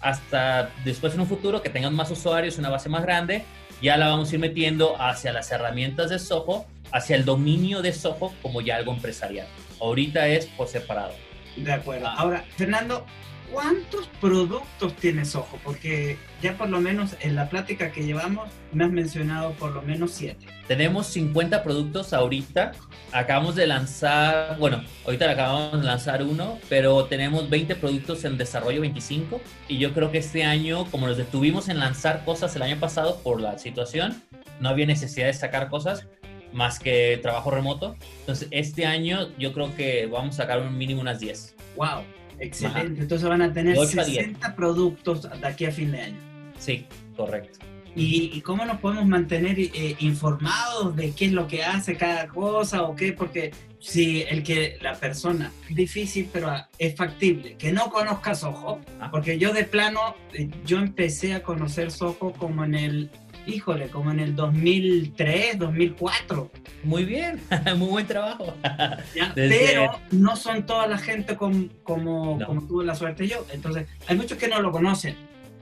Hasta 0.00 0.70
después 0.84 1.14
en 1.14 1.20
un 1.20 1.26
futuro 1.26 1.62
que 1.62 1.68
tengan 1.68 1.94
más 1.94 2.10
usuarios, 2.10 2.58
una 2.58 2.70
base 2.70 2.88
más 2.88 3.02
grande, 3.02 3.44
ya 3.82 3.96
la 3.96 4.08
vamos 4.08 4.30
a 4.30 4.34
ir 4.34 4.40
metiendo 4.40 5.00
hacia 5.00 5.32
las 5.32 5.50
herramientas 5.52 6.10
de 6.10 6.18
Soho, 6.18 6.66
hacia 6.92 7.16
el 7.16 7.24
dominio 7.24 7.82
de 7.82 7.92
Soho 7.92 8.32
como 8.42 8.60
ya 8.60 8.76
algo 8.76 8.92
empresarial. 8.92 9.46
Ahorita 9.80 10.26
es 10.28 10.46
por 10.46 10.68
separado. 10.68 11.12
De 11.56 11.72
acuerdo. 11.72 12.08
Ahora, 12.08 12.44
Fernando, 12.56 13.04
¿cuántos 13.52 14.06
productos 14.20 14.94
tienes 14.96 15.30
Soho? 15.30 15.58
Porque 15.64 16.16
ya 16.42 16.56
por 16.56 16.68
lo 16.68 16.80
menos 16.80 17.16
en 17.20 17.36
la 17.36 17.48
plática 17.48 17.90
que 17.92 18.04
llevamos 18.04 18.48
me 18.72 18.84
has 18.84 18.90
mencionado 18.90 19.52
por 19.52 19.72
lo 19.72 19.82
menos 19.82 20.12
siete. 20.12 20.46
Tenemos 20.68 21.08
50 21.08 21.62
productos 21.62 22.12
ahorita. 22.12 22.72
Acabamos 23.12 23.56
de 23.56 23.66
lanzar, 23.66 24.56
bueno, 24.58 24.84
ahorita 25.04 25.30
acabamos 25.30 25.80
de 25.80 25.86
lanzar 25.86 26.22
uno, 26.22 26.58
pero 26.68 27.06
tenemos 27.06 27.50
20 27.50 27.74
productos 27.76 28.24
en 28.24 28.38
desarrollo, 28.38 28.80
25. 28.80 29.40
Y 29.68 29.78
yo 29.78 29.92
creo 29.92 30.12
que 30.12 30.18
este 30.18 30.44
año, 30.44 30.84
como 30.90 31.08
nos 31.08 31.16
detuvimos 31.16 31.68
en 31.68 31.80
lanzar 31.80 32.24
cosas 32.24 32.54
el 32.54 32.62
año 32.62 32.78
pasado 32.78 33.20
por 33.22 33.40
la 33.40 33.58
situación, 33.58 34.22
no 34.60 34.68
había 34.68 34.86
necesidad 34.86 35.26
de 35.26 35.32
sacar 35.32 35.68
cosas 35.68 36.06
más 36.52 36.78
que 36.78 37.18
trabajo 37.22 37.50
remoto. 37.50 37.96
Entonces, 38.20 38.48
este 38.50 38.86
año 38.86 39.28
yo 39.38 39.52
creo 39.52 39.74
que 39.74 40.06
vamos 40.06 40.34
a 40.34 40.42
sacar 40.42 40.60
un 40.60 40.76
mínimo 40.76 41.00
unas 41.00 41.20
10. 41.20 41.54
¡Wow! 41.76 42.02
Excelente. 42.38 43.02
Entonces 43.02 43.28
van 43.28 43.42
a 43.42 43.52
tener 43.52 43.76
60 43.76 44.56
productos 44.56 45.22
de 45.22 45.46
aquí 45.46 45.66
a 45.66 45.70
fin 45.70 45.92
de 45.92 46.00
año. 46.00 46.18
Sí, 46.58 46.86
correcto. 47.16 47.58
¿Y, 47.96 48.40
cómo 48.42 48.64
nos 48.64 48.78
podemos 48.78 49.06
mantener 49.06 49.58
eh, 49.58 49.96
informados 49.98 50.94
de 50.94 51.10
qué 51.12 51.26
es 51.26 51.32
lo 51.32 51.48
que 51.48 51.64
hace 51.64 51.96
cada 51.96 52.28
cosa 52.28 52.84
o 52.84 52.94
qué? 52.94 53.12
Porque 53.12 53.50
si 53.80 54.22
el 54.22 54.42
que 54.42 54.78
la 54.80 54.94
persona, 54.94 55.52
difícil 55.68 56.28
pero 56.32 56.52
es 56.78 56.94
factible, 56.94 57.56
que 57.56 57.72
no 57.72 57.90
conozca 57.90 58.34
Soho, 58.34 58.80
ah. 59.00 59.10
porque 59.10 59.38
yo 59.38 59.52
de 59.52 59.64
plano, 59.64 60.14
eh, 60.34 60.48
yo 60.64 60.78
empecé 60.78 61.34
a 61.34 61.42
conocer 61.42 61.90
Soho 61.90 62.32
como 62.32 62.64
en 62.64 62.74
el, 62.74 63.10
híjole, 63.46 63.88
como 63.88 64.10
en 64.10 64.20
el 64.20 64.36
2003, 64.36 65.58
2004. 65.58 66.50
Muy 66.84 67.04
bien, 67.04 67.40
muy 67.76 67.88
buen 67.88 68.06
trabajo. 68.06 68.54
Pero 69.34 69.98
no 70.10 70.36
son 70.36 70.66
toda 70.66 70.86
la 70.86 70.98
gente 70.98 71.36
como, 71.36 71.68
como, 71.82 72.38
como 72.44 72.66
tuve 72.66 72.84
la 72.84 72.94
suerte 72.94 73.26
yo, 73.26 73.46
entonces 73.52 73.86
hay 74.06 74.16
muchos 74.16 74.38
que 74.38 74.48
no 74.48 74.60
lo 74.60 74.70
conocen 74.70 75.16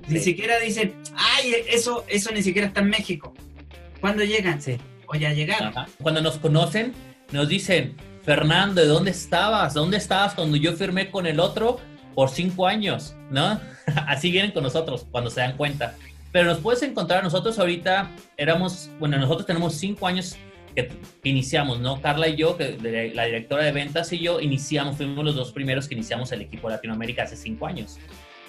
ni 0.08 0.20
siquiera 0.20 0.58
dicen, 0.58 0.94
ay, 1.14 1.54
eso, 1.68 2.04
eso 2.08 2.32
ni 2.32 2.42
siquiera 2.42 2.68
está 2.68 2.80
en 2.80 2.90
México. 2.90 3.34
¿Cuándo 4.00 4.24
llegan? 4.24 4.60
Sí. 4.60 4.78
O 5.06 5.14
ya 5.14 5.32
llegaron. 5.32 5.72
Cuando 6.02 6.20
nos 6.20 6.38
conocen, 6.38 6.92
nos 7.32 7.48
dicen, 7.48 7.96
Fernando, 8.24 8.80
¿de 8.80 8.86
dónde 8.86 9.10
estabas? 9.10 9.74
¿Dónde 9.74 9.96
estabas 9.96 10.34
cuando 10.34 10.56
yo 10.56 10.72
firmé 10.74 11.10
con 11.10 11.26
el 11.26 11.40
otro 11.40 11.80
por 12.14 12.30
cinco 12.30 12.66
años? 12.66 13.14
¿No? 13.30 13.60
Así 14.06 14.30
vienen 14.30 14.52
con 14.52 14.62
nosotros 14.62 15.06
cuando 15.10 15.30
se 15.30 15.40
dan 15.40 15.56
cuenta. 15.56 15.94
Pero 16.32 16.46
nos 16.46 16.58
puedes 16.58 16.82
encontrar, 16.82 17.22
nosotros 17.22 17.58
ahorita 17.58 18.10
éramos, 18.36 18.90
bueno, 18.98 19.18
nosotros 19.18 19.46
tenemos 19.46 19.74
cinco 19.74 20.06
años 20.06 20.36
que 20.74 20.90
iniciamos, 21.24 21.80
¿no? 21.80 22.00
Carla 22.00 22.28
y 22.28 22.36
yo, 22.36 22.56
que 22.56 22.78
la 23.14 23.24
directora 23.24 23.64
de 23.64 23.72
ventas 23.72 24.12
y 24.12 24.18
yo, 24.18 24.40
iniciamos, 24.40 24.96
fuimos 24.96 25.24
los 25.24 25.34
dos 25.34 25.52
primeros 25.52 25.88
que 25.88 25.94
iniciamos 25.94 26.30
el 26.32 26.42
equipo 26.42 26.68
Latinoamérica 26.68 27.24
hace 27.24 27.36
cinco 27.36 27.66
años. 27.66 27.98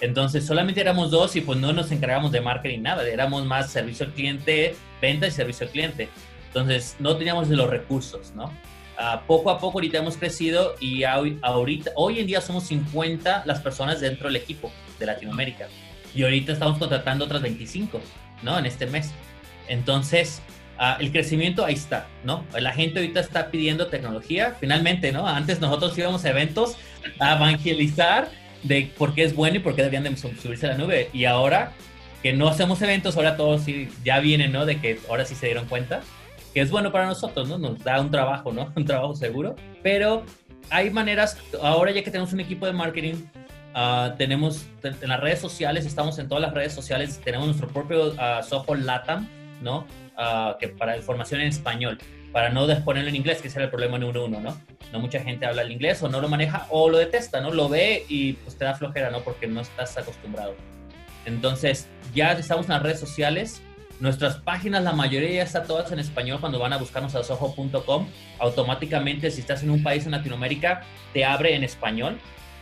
Entonces 0.00 0.46
solamente 0.46 0.80
éramos 0.80 1.10
dos 1.10 1.36
y 1.36 1.40
pues 1.40 1.58
no 1.58 1.72
nos 1.72 1.90
encargamos 1.92 2.32
de 2.32 2.40
marketing 2.40 2.80
nada, 2.80 3.06
éramos 3.06 3.44
más 3.44 3.70
servicio 3.70 4.06
al 4.06 4.12
cliente, 4.12 4.74
venta 5.00 5.26
y 5.26 5.30
servicio 5.30 5.66
al 5.66 5.72
cliente. 5.72 6.08
Entonces 6.46 6.96
no 6.98 7.16
teníamos 7.16 7.48
los 7.48 7.68
recursos, 7.68 8.32
¿no? 8.34 8.46
Uh, 8.98 9.18
poco 9.26 9.50
a 9.50 9.58
poco 9.58 9.78
ahorita 9.78 9.98
hemos 9.98 10.16
crecido 10.16 10.74
y 10.78 11.04
hoy, 11.04 11.38
ahorita, 11.42 11.92
hoy 11.96 12.18
en 12.18 12.26
día 12.26 12.40
somos 12.40 12.64
50 12.64 13.44
las 13.46 13.60
personas 13.60 14.00
dentro 14.00 14.26
del 14.26 14.36
equipo 14.36 14.70
de 14.98 15.06
Latinoamérica. 15.06 15.68
Y 16.14 16.22
ahorita 16.22 16.52
estamos 16.52 16.78
contratando 16.78 17.24
otras 17.24 17.42
25, 17.42 18.00
¿no? 18.42 18.58
En 18.58 18.66
este 18.66 18.86
mes. 18.86 19.12
Entonces, 19.68 20.42
uh, 20.78 21.00
el 21.00 21.12
crecimiento 21.12 21.64
ahí 21.64 21.74
está, 21.74 22.08
¿no? 22.24 22.44
La 22.58 22.72
gente 22.72 22.98
ahorita 23.00 23.20
está 23.20 23.50
pidiendo 23.50 23.86
tecnología, 23.86 24.56
finalmente, 24.58 25.12
¿no? 25.12 25.26
Antes 25.26 25.60
nosotros 25.60 25.96
íbamos 25.96 26.24
a 26.24 26.30
eventos 26.30 26.76
a 27.18 27.36
evangelizar 27.36 28.28
de 28.62 28.90
por 28.98 29.14
qué 29.14 29.24
es 29.24 29.34
bueno 29.34 29.56
y 29.56 29.60
por 29.60 29.74
qué 29.74 29.82
debían 29.82 30.04
de 30.04 30.16
subirse 30.16 30.66
a 30.66 30.70
la 30.70 30.78
nube. 30.78 31.08
Y 31.12 31.24
ahora 31.24 31.72
que 32.22 32.32
no 32.32 32.48
hacemos 32.48 32.82
eventos, 32.82 33.16
ahora 33.16 33.36
todos 33.36 33.62
sí, 33.62 33.88
ya 34.04 34.20
vienen, 34.20 34.52
¿no? 34.52 34.66
De 34.66 34.80
que 34.80 34.98
ahora 35.08 35.24
sí 35.24 35.34
se 35.34 35.46
dieron 35.46 35.66
cuenta 35.66 36.02
que 36.52 36.60
es 36.60 36.70
bueno 36.70 36.92
para 36.92 37.06
nosotros, 37.06 37.48
¿no? 37.48 37.58
Nos 37.58 37.78
da 37.82 38.00
un 38.00 38.10
trabajo, 38.10 38.52
¿no? 38.52 38.72
Un 38.76 38.84
trabajo 38.84 39.14
seguro. 39.14 39.56
Pero 39.82 40.24
hay 40.68 40.90
maneras, 40.90 41.38
ahora 41.62 41.92
ya 41.92 42.02
que 42.02 42.10
tenemos 42.10 42.32
un 42.32 42.40
equipo 42.40 42.66
de 42.66 42.72
marketing, 42.72 43.14
uh, 43.74 44.16
tenemos 44.16 44.66
en 44.82 45.08
las 45.08 45.20
redes 45.20 45.40
sociales, 45.40 45.86
estamos 45.86 46.18
en 46.18 46.28
todas 46.28 46.42
las 46.42 46.52
redes 46.52 46.72
sociales, 46.72 47.20
tenemos 47.24 47.46
nuestro 47.46 47.68
propio 47.68 48.08
uh, 48.08 48.42
software 48.42 48.80
LATAM, 48.80 49.28
¿no? 49.62 49.86
Uh, 50.18 50.58
que 50.58 50.68
para 50.68 50.96
información 50.96 51.40
en 51.40 51.48
español, 51.48 51.98
para 52.32 52.50
no 52.50 52.66
ponerlo 52.84 53.08
en 53.08 53.16
inglés, 53.16 53.40
que 53.40 53.48
ese 53.48 53.58
era 53.58 53.64
el 53.64 53.70
problema 53.70 53.98
número 53.98 54.24
uno, 54.26 54.40
¿no? 54.40 54.56
No 54.92 54.98
mucha 54.98 55.20
gente 55.20 55.46
habla 55.46 55.62
el 55.62 55.70
inglés 55.70 56.02
o 56.02 56.08
no 56.08 56.20
lo 56.20 56.28
maneja 56.28 56.66
o 56.70 56.90
lo 56.90 56.98
detesta, 56.98 57.40
¿no? 57.40 57.52
Lo 57.52 57.68
ve 57.68 58.04
y 58.08 58.34
pues 58.34 58.56
te 58.56 58.64
da 58.64 58.74
flojera, 58.74 59.10
¿no? 59.10 59.20
Porque 59.20 59.46
no 59.46 59.60
estás 59.60 59.96
acostumbrado. 59.96 60.54
Entonces, 61.26 61.88
ya 62.14 62.32
estamos 62.32 62.66
en 62.66 62.72
las 62.72 62.82
redes 62.82 63.00
sociales, 63.00 63.62
Nuestras 64.00 64.36
páginas, 64.38 64.82
la 64.82 64.92
mayoría 64.92 65.30
ya 65.30 65.42
está 65.42 65.64
todas 65.64 65.92
en 65.92 65.98
español 65.98 66.40
cuando 66.40 66.58
van 66.58 66.72
a 66.72 66.78
buscarnos 66.78 67.14
a 67.14 67.22
soho.com. 67.22 68.06
Automáticamente, 68.38 69.30
si 69.30 69.42
estás 69.42 69.62
en 69.62 69.68
un 69.68 69.82
país 69.82 70.06
en 70.06 70.12
Latinoamérica, 70.12 70.84
te 71.12 71.22
abre 71.22 71.54
en 71.54 71.64
español. 71.64 72.18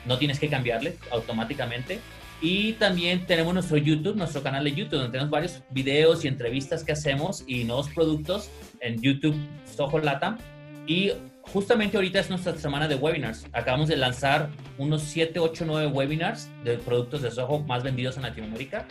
No 0.09 0.19
tienes 0.19 0.41
que 0.41 0.49
cambiarle 0.49 0.97
automáticamente. 1.13 2.01
Y 2.41 2.75
también 2.75 3.27
tenemos 3.27 3.53
nuestro 3.53 3.77
YouTube, 3.77 4.17
nuestro 4.17 4.43
canal 4.43 4.65
de 4.65 4.73
YouTube, 4.73 4.99
donde 4.99 5.11
tenemos 5.11 5.31
varios 5.31 5.63
videos 5.71 6.25
y 6.25 6.29
entrevistas 6.29 6.85
que 6.85 6.93
hacemos 6.93 7.45
y 7.47 7.65
nuevos 7.65 7.89
productos 7.91 8.51
en 8.81 9.01
YouTube 9.01 9.37
Soho 9.65 9.99
Latam. 9.99 10.39
Y 10.87 11.13
justamente 11.43 11.97
ahorita 11.97 12.21
es 12.21 12.31
nuestra 12.31 12.57
semana 12.57 12.89
de 12.89 12.95
webinars. 12.95 13.45
Acabamos 13.53 13.89
de 13.89 13.97
lanzar 13.97 14.51
unos 14.79 15.03
7, 15.03 15.39
8, 15.39 15.65
9 15.67 15.87
webinars 15.89 16.49
de 16.65 16.79
productos 16.79 17.23
de 17.23 17.31
Soho 17.31 17.61
más 17.61 17.83
vendidos 17.83 18.17
en 18.17 18.23
Latinoamérica. 18.23 18.87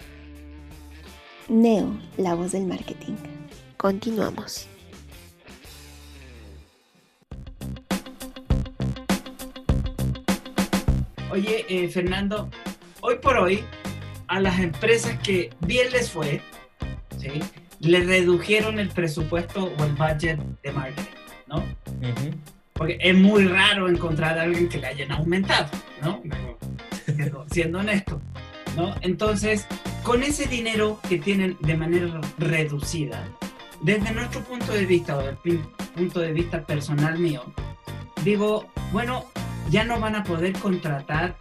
Neo, 1.48 1.98
la 2.18 2.36
voz 2.36 2.52
del 2.52 2.66
marketing. 2.66 3.16
Continuamos. 3.78 4.68
Oye, 11.30 11.66
eh, 11.68 11.90
Fernando, 11.90 12.50
hoy 13.02 13.16
por 13.22 13.38
hoy 13.38 13.64
a 14.28 14.40
las 14.40 14.60
empresas 14.60 15.20
que 15.20 15.50
bien 15.62 15.92
les 15.92 16.10
fue, 16.10 16.42
¿sí? 17.18 17.42
le 17.80 18.02
redujeron 18.02 18.80
el 18.80 18.90
presupuesto 18.90 19.72
o 19.78 19.84
el 19.84 19.92
budget 19.94 20.40
de 20.64 20.72
marketing, 20.72 21.12
¿no? 21.48 21.64
Porque 22.74 22.98
es 23.02 23.16
muy 23.16 23.46
raro 23.46 23.90
encontrar 23.90 24.38
a 24.38 24.44
alguien 24.44 24.70
que 24.70 24.78
le 24.78 24.88
hayan 24.88 25.12
aumentado, 25.12 25.70
¿no? 26.02 26.22
Siendo, 27.06 27.46
siendo 27.52 27.80
honesto, 27.80 28.22
¿no? 28.76 28.96
Entonces, 29.02 29.68
con 30.04 30.24
ese 30.24 30.48
dinero 30.48 31.00
que 31.10 31.18
tienen 31.18 31.58
de 31.60 31.76
manera 31.76 32.22
reducida, 32.38 33.28
desde 33.82 34.12
nuestro 34.12 34.42
punto 34.42 34.72
de 34.72 34.86
vista 34.86 35.18
o 35.18 35.24
del 35.24 35.36
punto 35.96 36.20
de 36.20 36.32
vista 36.32 36.66
personal 36.66 37.20
mío, 37.20 37.44
digo, 38.24 38.68
bueno, 38.92 39.26
ya 39.70 39.84
no 39.84 40.00
van 40.00 40.16
a 40.16 40.24
poder 40.24 40.54
contratar 40.54 41.36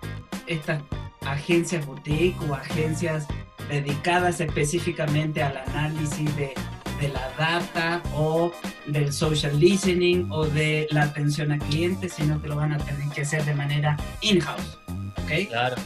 estas 0.47 0.83
agencias 1.26 1.85
boutique 1.87 2.37
o 2.49 2.54
agencias 2.54 3.26
dedicadas 3.68 4.40
específicamente 4.40 5.42
al 5.42 5.56
análisis 5.56 6.35
de, 6.37 6.54
de, 7.00 7.09
la 7.09 7.30
data 7.37 8.02
o 8.14 8.52
del 8.87 9.12
social 9.12 9.59
listening 9.59 10.28
o 10.30 10.47
de 10.47 10.87
la 10.90 11.02
atención 11.02 11.52
a 11.52 11.59
clientes, 11.59 12.14
sino 12.14 12.40
que 12.40 12.49
lo 12.49 12.56
van 12.56 12.73
a 12.73 12.78
tener 12.78 13.09
que 13.11 13.23
hacer 13.23 13.45
de 13.45 13.54
manera 13.54 13.97
in-house. 14.21 14.78
¿Ok? 15.25 15.49
Claro. 15.49 15.76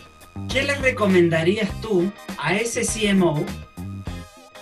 ¿Qué 0.49 0.63
le 0.63 0.75
recomendarías 0.77 1.69
tú 1.81 2.13
a 2.39 2.55
ese 2.55 2.83
CMO 2.83 3.45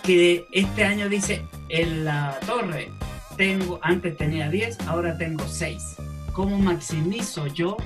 que 0.02 0.46
este 0.52 0.84
año 0.84 1.08
dice 1.08 1.44
en 1.68 2.04
la 2.04 2.38
torre, 2.46 2.90
tengo, 3.36 3.78
antes 3.82 4.16
tenía 4.16 4.48
10, 4.48 4.80
ahora 4.86 5.16
tengo 5.18 5.46
6? 5.46 5.96
¿Cómo 6.38 6.56
maximizo 6.56 7.48
yo 7.48 7.76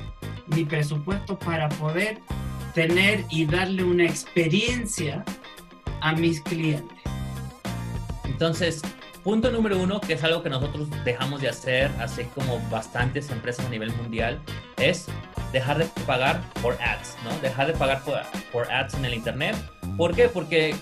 mi 0.49 0.67
presupuesto 0.67 1.39
para 1.39 1.71
poder 1.71 2.19
tener 2.75 3.25
y 3.31 3.47
darle 3.47 3.83
una 3.83 4.05
experiencia 4.05 5.25
a 6.03 6.13
mis 6.13 6.43
clientes? 6.43 6.99
Entonces, 8.25 8.83
punto 9.25 9.51
número 9.51 9.79
uno, 9.79 10.03
que 10.03 10.13
es 10.13 10.23
algo 10.23 10.43
que 10.43 10.51
nosotros 10.51 10.89
dejamos 11.03 11.41
de 11.41 11.49
hacer, 11.49 11.91
así 11.99 12.25
como 12.35 12.61
bastantes 12.69 13.31
empresas 13.31 13.65
a 13.65 13.71
nivel 13.71 13.91
mundial, 13.95 14.39
es 14.77 15.07
dejar 15.51 15.79
de 15.79 15.87
pagar 16.07 16.43
por 16.61 16.75
ads, 16.75 17.17
¿no? 17.25 17.31
Dejar 17.41 17.69
de 17.69 17.73
pagar 17.73 18.05
por, 18.05 18.21
por 18.53 18.71
ads 18.71 18.93
en 18.93 19.07
el 19.07 19.15
Internet. 19.15 19.57
¿Por 19.97 20.15
qué? 20.15 20.29
Porque 20.29 20.75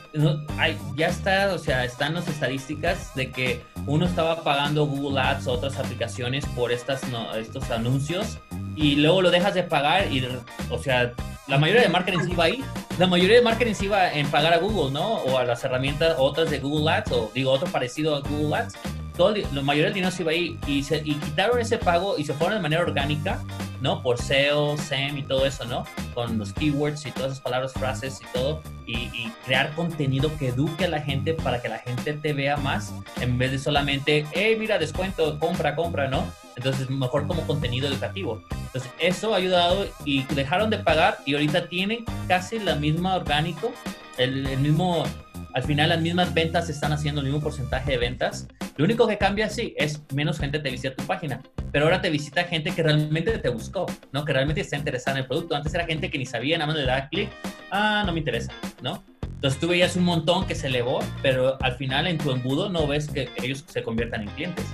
hay, 0.56 0.78
ya 0.96 1.08
está, 1.08 1.52
o 1.52 1.58
sea, 1.58 1.84
están 1.84 2.14
las 2.14 2.28
estadísticas 2.28 3.14
de 3.14 3.30
que 3.30 3.60
uno 3.86 4.06
estaba 4.06 4.42
pagando 4.42 4.86
Google 4.86 5.20
Ads 5.20 5.46
o 5.46 5.52
otras 5.52 5.78
aplicaciones 5.78 6.46
por 6.46 6.72
estas, 6.72 7.06
no, 7.08 7.34
estos 7.34 7.70
anuncios 7.70 8.38
y 8.76 8.96
luego 8.96 9.22
lo 9.22 9.30
dejas 9.30 9.54
de 9.54 9.62
pagar 9.62 10.12
y, 10.12 10.26
o 10.70 10.78
sea, 10.78 11.12
la 11.48 11.58
mayoría 11.58 11.82
de 11.82 11.88
marketing 11.88 12.20
se 12.20 12.30
iba 12.30 12.44
ahí. 12.44 12.64
La 12.98 13.06
mayoría 13.06 13.36
de 13.36 13.42
marketing 13.42 13.74
se 13.74 13.84
iba 13.86 14.12
en 14.12 14.30
pagar 14.30 14.52
a 14.52 14.58
Google, 14.58 14.92
¿no? 14.92 15.14
O 15.14 15.38
a 15.38 15.44
las 15.44 15.64
herramientas 15.64 16.14
otras 16.18 16.50
de 16.50 16.60
Google 16.60 16.90
Ads, 16.92 17.12
o 17.12 17.30
digo, 17.34 17.50
otro 17.50 17.68
parecido 17.68 18.14
a 18.14 18.20
Google 18.20 18.56
Ads. 18.56 18.74
Todo, 19.20 19.34
la 19.52 19.60
mayoría 19.60 19.88
del 19.88 19.92
dinero 19.92 20.10
se 20.10 20.22
iba 20.22 20.32
ahí 20.32 20.58
y, 20.66 20.82
se, 20.82 20.96
y 21.04 21.12
quitaron 21.12 21.60
ese 21.60 21.76
pago 21.76 22.16
y 22.16 22.24
se 22.24 22.32
fueron 22.32 22.56
de 22.56 22.62
manera 22.62 22.80
orgánica, 22.80 23.38
¿no? 23.82 24.02
Por 24.02 24.16
SEO, 24.16 24.78
SEM 24.78 25.18
y 25.18 25.22
todo 25.24 25.44
eso, 25.44 25.66
¿no? 25.66 25.84
Con 26.14 26.38
los 26.38 26.54
keywords 26.54 27.04
y 27.04 27.10
todas 27.10 27.32
esas 27.32 27.42
palabras, 27.42 27.74
frases 27.74 28.18
y 28.22 28.32
todo. 28.32 28.62
Y, 28.86 28.94
y, 29.12 29.30
crear 29.44 29.74
contenido 29.74 30.34
que 30.38 30.48
eduque 30.48 30.86
a 30.86 30.88
la 30.88 31.02
gente 31.02 31.34
para 31.34 31.60
que 31.60 31.68
la 31.68 31.80
gente 31.80 32.14
te 32.14 32.32
vea 32.32 32.56
más 32.56 32.94
en 33.20 33.36
vez 33.36 33.50
de 33.50 33.58
solamente, 33.58 34.24
hey, 34.32 34.56
mira, 34.58 34.78
descuento, 34.78 35.38
compra, 35.38 35.76
compra, 35.76 36.08
¿no? 36.08 36.24
Entonces, 36.56 36.88
mejor 36.88 37.26
como 37.26 37.46
contenido 37.46 37.88
educativo. 37.88 38.40
Entonces, 38.50 38.90
eso 38.98 39.34
ha 39.34 39.36
ayudado 39.36 39.86
y 40.06 40.22
dejaron 40.34 40.70
de 40.70 40.78
pagar 40.78 41.18
y 41.26 41.34
ahorita 41.34 41.68
tienen 41.68 42.06
casi 42.26 42.58
la 42.58 42.74
misma 42.74 43.16
orgánico, 43.16 43.70
el, 44.16 44.46
el 44.46 44.60
mismo, 44.60 45.04
al 45.54 45.62
final 45.62 45.88
las 45.88 46.00
mismas 46.00 46.32
ventas 46.32 46.68
están 46.68 46.92
haciendo 46.92 47.20
el 47.20 47.26
mismo 47.26 47.40
porcentaje 47.40 47.92
de 47.92 47.98
ventas. 47.98 48.48
Lo 48.76 48.84
único 48.84 49.06
que 49.06 49.18
cambia, 49.18 49.48
sí, 49.48 49.74
es 49.76 50.02
menos 50.14 50.38
gente 50.38 50.58
te 50.58 50.70
visita 50.70 50.94
tu 50.94 51.04
página, 51.04 51.40
pero 51.72 51.84
ahora 51.84 52.00
te 52.00 52.10
visita 52.10 52.44
gente 52.44 52.70
que 52.72 52.82
realmente 52.82 53.38
te 53.38 53.48
buscó, 53.48 53.86
¿no? 54.12 54.24
Que 54.24 54.32
realmente 54.32 54.60
está 54.60 54.76
interesada 54.76 55.18
en 55.18 55.22
el 55.22 55.28
producto. 55.28 55.54
Antes 55.54 55.74
era 55.74 55.84
gente 55.84 56.10
que 56.10 56.18
ni 56.18 56.26
sabía, 56.26 56.58
nada 56.58 56.68
más 56.68 56.76
le 56.76 56.86
daba 56.86 57.08
clic, 57.08 57.30
ah, 57.70 58.02
no 58.06 58.12
me 58.12 58.20
interesa, 58.20 58.52
¿no? 58.82 59.02
Entonces 59.22 59.58
tú 59.58 59.68
veías 59.68 59.96
un 59.96 60.04
montón 60.04 60.46
que 60.46 60.54
se 60.54 60.66
elevó, 60.66 61.00
pero 61.22 61.56
al 61.62 61.74
final 61.76 62.06
en 62.06 62.18
tu 62.18 62.30
embudo 62.30 62.68
no 62.68 62.86
ves 62.86 63.08
que 63.08 63.30
ellos 63.42 63.64
se 63.66 63.82
conviertan 63.82 64.22
en 64.22 64.28
clientes, 64.28 64.66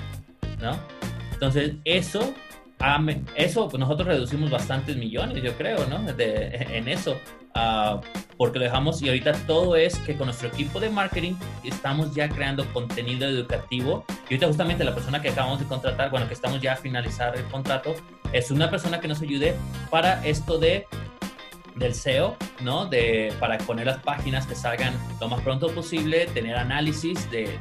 ¿no? 0.60 0.76
Entonces, 1.32 1.74
eso, 1.84 2.34
eso 3.34 3.68
pues 3.68 3.80
nosotros 3.80 4.08
reducimos 4.08 4.50
bastantes 4.50 4.96
millones, 4.96 5.42
yo 5.42 5.52
creo, 5.54 5.86
¿no? 5.86 6.00
De, 6.12 6.46
en 6.70 6.88
eso, 6.88 7.18
uh, 7.54 8.00
porque 8.36 8.58
lo 8.58 8.64
dejamos 8.64 9.00
y 9.02 9.08
ahorita 9.08 9.32
todo 9.46 9.76
es 9.76 9.98
que 10.00 10.16
con 10.16 10.26
nuestro 10.26 10.48
equipo 10.48 10.78
de 10.78 10.90
marketing 10.90 11.34
estamos 11.64 12.14
ya 12.14 12.28
creando 12.28 12.64
contenido 12.72 13.28
educativo. 13.28 14.04
Y 14.28 14.34
ahorita 14.34 14.46
justamente 14.48 14.84
la 14.84 14.94
persona 14.94 15.22
que 15.22 15.30
acabamos 15.30 15.60
de 15.60 15.66
contratar, 15.66 16.10
bueno, 16.10 16.28
que 16.28 16.34
estamos 16.34 16.60
ya 16.60 16.74
a 16.74 16.76
finalizar 16.76 17.36
el 17.36 17.44
contrato, 17.44 17.94
es 18.32 18.50
una 18.50 18.70
persona 18.70 19.00
que 19.00 19.08
nos 19.08 19.22
ayude 19.22 19.54
para 19.90 20.24
esto 20.26 20.58
de 20.58 20.86
del 21.76 21.94
SEO, 21.94 22.36
¿no? 22.60 22.86
De, 22.86 23.32
para 23.40 23.58
poner 23.58 23.86
las 23.86 23.98
páginas 23.98 24.46
que 24.46 24.54
salgan 24.54 24.94
lo 25.20 25.28
más 25.28 25.40
pronto 25.42 25.68
posible, 25.74 26.26
tener 26.26 26.56
análisis 26.56 27.30
de, 27.30 27.58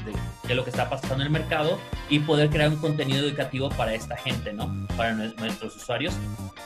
de, 0.48 0.56
lo 0.56 0.64
que 0.64 0.70
está 0.70 0.90
pasando 0.90 1.16
en 1.16 1.22
el 1.22 1.30
mercado 1.30 1.80
y 2.10 2.20
poder 2.20 2.50
crear 2.50 2.70
un 2.70 2.78
contenido 2.78 3.26
educativo 3.26 3.70
para 3.70 3.94
esta 3.94 4.16
gente, 4.18 4.54
¿no? 4.54 4.88
Para 4.96 5.14
nuestros 5.14 5.76
usuarios. 5.76 6.14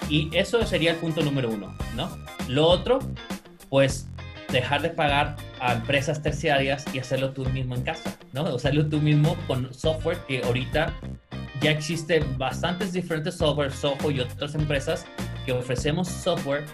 Y 0.09 0.29
eso 0.35 0.65
sería 0.65 0.91
el 0.91 0.97
punto 0.97 1.21
número 1.21 1.49
uno, 1.49 1.73
¿no? 1.95 2.09
Lo 2.47 2.67
otro, 2.67 2.99
pues 3.69 4.07
dejar 4.51 4.81
de 4.81 4.89
pagar 4.89 5.35
a 5.59 5.73
empresas 5.73 6.21
terciarias 6.21 6.85
y 6.93 6.99
hacerlo 6.99 7.31
tú 7.31 7.45
mismo 7.45 7.75
en 7.75 7.83
casa, 7.83 8.17
¿no? 8.33 8.45
Hacerlo 8.47 8.87
tú 8.87 8.99
mismo 8.99 9.35
con 9.47 9.73
software 9.73 10.17
que 10.27 10.43
ahorita 10.43 10.93
ya 11.61 11.71
existe 11.71 12.19
bastantes 12.37 12.93
diferentes 12.93 13.35
software, 13.35 13.71
Soho 13.71 14.11
y 14.11 14.19
otras 14.19 14.55
empresas 14.55 15.05
que 15.45 15.51
ofrecemos 15.51 16.07
software 16.07 16.65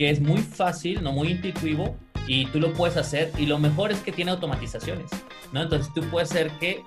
que 0.00 0.08
es 0.08 0.18
muy 0.18 0.38
fácil, 0.38 1.02
no 1.02 1.12
muy 1.12 1.28
intuitivo 1.28 1.94
y 2.26 2.46
tú 2.46 2.58
lo 2.58 2.72
puedes 2.72 2.96
hacer 2.96 3.30
y 3.36 3.44
lo 3.44 3.58
mejor 3.58 3.92
es 3.92 3.98
que 3.98 4.12
tiene 4.12 4.30
automatizaciones, 4.30 5.10
¿no? 5.52 5.60
Entonces 5.60 5.92
tú 5.92 6.00
puedes 6.10 6.30
hacer 6.30 6.50
que 6.52 6.82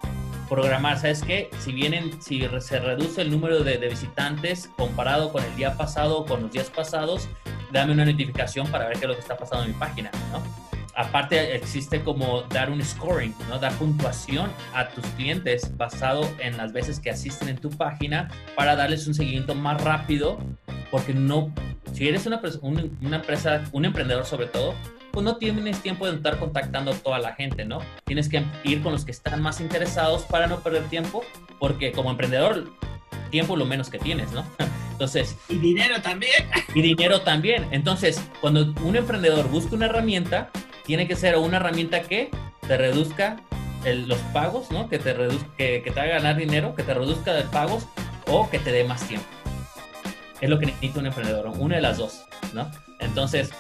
programar, 0.50 0.98
¿sabes 0.98 1.22
qué? 1.22 1.52
Si 1.60 1.74
vienen, 1.74 2.20
si 2.24 2.42
se 2.60 2.80
reduce 2.80 3.22
el 3.22 3.30
número 3.30 3.64
de, 3.64 3.78
de 3.78 3.88
visitantes 3.88 4.68
comparado 4.78 5.32
con 5.32 5.44
el 5.44 5.56
día 5.56 5.78
pasado 5.78 6.26
con 6.26 6.42
los 6.42 6.52
días 6.52 6.72
pasados, 6.72 7.30
dame 7.72 7.94
una 7.94 8.04
notificación 8.04 8.66
para 8.72 8.88
ver 8.88 8.98
qué 8.98 9.06
es 9.06 9.10
lo 9.10 9.14
que 9.14 9.22
está 9.22 9.38
pasando 9.38 9.66
en 9.66 9.74
mi 9.74 9.78
página, 9.78 10.10
¿no? 10.32 10.73
Aparte 10.96 11.56
existe 11.56 12.02
como 12.02 12.44
dar 12.44 12.70
un 12.70 12.84
scoring, 12.84 13.34
¿no? 13.50 13.58
Dar 13.58 13.74
puntuación 13.74 14.52
a 14.74 14.90
tus 14.90 15.06
clientes 15.18 15.76
basado 15.76 16.30
en 16.40 16.58
las 16.58 16.72
veces 16.72 17.00
que 17.00 17.10
asisten 17.10 17.50
en 17.50 17.58
tu 17.58 17.70
página 17.72 18.30
para 18.56 18.76
darles 18.76 19.08
un 19.08 19.14
seguimiento 19.14 19.56
más 19.56 19.84
rápido, 19.84 20.40
porque 20.92 21.14
no, 21.14 21.52
si 21.94 22.08
eres 22.08 22.26
una, 22.28 22.40
una 23.02 23.16
empresa, 23.16 23.64
un 23.72 23.86
emprendedor 23.86 24.26
sobre 24.26 24.46
todo, 24.46 24.76
pues 25.12 25.24
no 25.24 25.38
tienes 25.38 25.80
tiempo 25.80 26.08
de 26.08 26.16
estar 26.16 26.40
contactando 26.40 26.92
a 26.92 26.96
toda 26.96 27.20
la 27.20 27.34
gente, 27.34 27.66
¿no? 27.66 27.80
Tienes 28.04 28.30
que 28.30 28.44
ir 28.64 28.82
con 28.82 28.92
los 28.92 29.06
que 29.06 29.12
están 29.12 29.42
más 29.42 29.62
interesados 29.62 30.24
para 30.24 30.48
no 30.48 30.62
perder 30.62 30.84
tiempo, 30.86 31.24
porque 31.60 31.92
como 31.92 32.10
emprendedor, 32.10 32.72
tiempo 33.30 33.56
lo 33.56 33.66
menos 33.66 33.90
que 33.92 34.00
tienes, 34.00 34.32
¿no? 34.32 34.44
Entonces... 34.92 35.38
Y 35.50 35.58
dinero 35.58 36.02
también. 36.02 36.50
Y 36.74 36.82
dinero 36.82 37.22
también. 37.22 37.68
Entonces, 37.72 38.24
cuando 38.42 38.74
un 38.84 38.96
emprendedor 38.96 39.48
busca 39.50 39.76
una 39.76 39.86
herramienta, 39.86 40.50
tiene 40.86 41.08
que 41.08 41.16
ser 41.16 41.38
una 41.38 41.58
herramienta 41.58 42.02
que 42.02 42.30
te 42.68 42.78
reduzca 42.78 43.38
los 43.86 44.20
pagos, 44.34 44.72
¿no? 44.72 44.88
Que 44.88 45.00
te, 45.00 45.14
reduzca, 45.14 45.48
que, 45.58 45.82
que, 45.84 45.92
te 45.92 46.00
haga 46.00 46.14
ganar 46.14 46.38
dinero, 46.38 46.76
que 46.76 46.84
te 46.84 46.94
reduzca 46.94 47.34
de 47.34 47.44
pagos 47.44 47.86
o 48.28 48.50
que 48.50 48.60
te 48.60 48.72
dé 48.72 48.84
más 48.84 49.08
tiempo. 49.08 49.28
Es 50.40 50.50
lo 50.50 50.60
que 50.60 50.68
necesita 50.68 51.00
un 51.00 51.08
emprendedor, 51.08 51.48
una 51.60 51.76
de 51.76 51.82
las 51.82 51.98
dos, 51.98 52.26
¿no? 52.54 52.70
Entonces, 53.00 53.52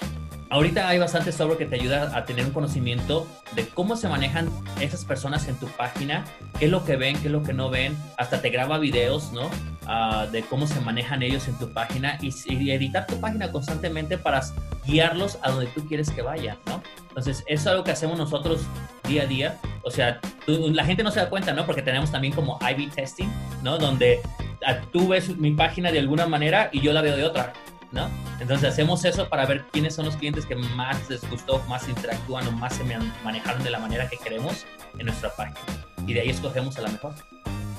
ahorita 0.53 0.88
hay 0.88 1.00
bastante 1.00 1.31
software 1.31 1.57
que 1.57 1.65
te 1.65 1.75
ayuda 1.75 2.15
a 2.15 2.25
tener 2.25 2.45
un 2.45 2.51
conocimiento 2.51 3.27
de 3.55 3.67
cómo 3.67 3.95
se 3.95 4.07
manejan 4.07 4.51
esas 4.79 5.03
personas 5.03 5.48
en 5.48 5.55
tu 5.55 5.65
página, 5.65 6.25
qué 6.60 6.65
es 6.65 6.72
lo 6.72 6.86
que 6.86 6.95
ven, 6.95 7.19
qué 7.19 7.27
es 7.27 7.31
lo 7.31 7.41
que 7.41 7.53
no 7.53 7.72
ven, 7.72 7.98
hasta 8.17 8.39
te 8.39 8.51
graba 8.51 8.77
videos, 8.77 9.31
¿no? 9.33 9.50
Uh, 9.83 10.29
de 10.31 10.43
cómo 10.43 10.67
se 10.67 10.79
manejan 10.79 11.24
ellos 11.24 11.48
en 11.48 11.57
tu 11.57 11.74
página 11.74 12.19
y, 12.22 12.31
y, 12.45 12.72
editar 12.72 13.07
tu 13.07 13.19
página 13.19 13.51
constantemente 13.51 14.17
para 14.19 14.41
guiarlos 14.86 15.39
a 15.41 15.50
donde 15.50 15.65
tú 15.67 15.88
quieres 15.88 16.12
que 16.12 16.22
vayan, 16.22 16.57
¿no? 16.67 16.83
Entonces, 17.10 17.43
eso 17.48 17.62
es 17.62 17.67
algo 17.67 17.83
que 17.83 17.91
hacemos 17.91 18.19
nosotros 18.19 18.62
día 19.07 19.24
a 19.24 19.25
día. 19.25 19.60
O 19.81 19.89
sea, 19.89 20.22
la 20.45 20.86
gente 20.86 21.03
no 21.03 21.10
se 21.10 21.19
da 21.19 21.29
cuenta, 21.29 21.51
¿no? 21.53 21.65
Porque 21.65 21.81
tenemos 21.81 22.12
también 22.12 22.33
como 22.33 22.60
I-B 22.62 22.91
testing, 22.95 23.27
¿no? 23.63 23.79
Donde 23.79 24.22
a, 24.65 24.81
tú 24.81 25.07
ves 25.07 25.36
mi 25.36 25.51
página 25.51 25.91
de 25.91 26.00
alguna 26.00 26.27
manera 26.27 26.69
y 26.72 26.79
yo 26.79 26.93
la 26.93 27.01
veo 27.01 27.17
de 27.17 27.25
otra. 27.25 27.53
¿No? 27.93 28.09
Entonces 28.39 28.69
hacemos 28.69 29.05
eso 29.05 29.29
para 29.29 29.45
ver 29.45 29.65
quiénes 29.71 29.95
son 29.95 30.05
los 30.05 30.17
clientes 30.17 30.45
que 30.45 30.55
más 30.55 31.09
les 31.09 31.27
gustó, 31.29 31.63
más 31.69 31.88
interactúan 31.88 32.47
o 32.47 32.51
más 32.51 32.75
se 32.75 32.83
manejaron 33.23 33.63
de 33.63 33.69
la 33.69 33.79
manera 33.79 34.09
que 34.09 34.17
queremos 34.17 34.65
en 34.97 35.05
nuestra 35.05 35.33
página. 35.35 35.59
Y 36.05 36.13
de 36.13 36.21
ahí 36.21 36.29
escogemos 36.29 36.77
a 36.77 36.81
la 36.81 36.89
mejor. 36.89 37.13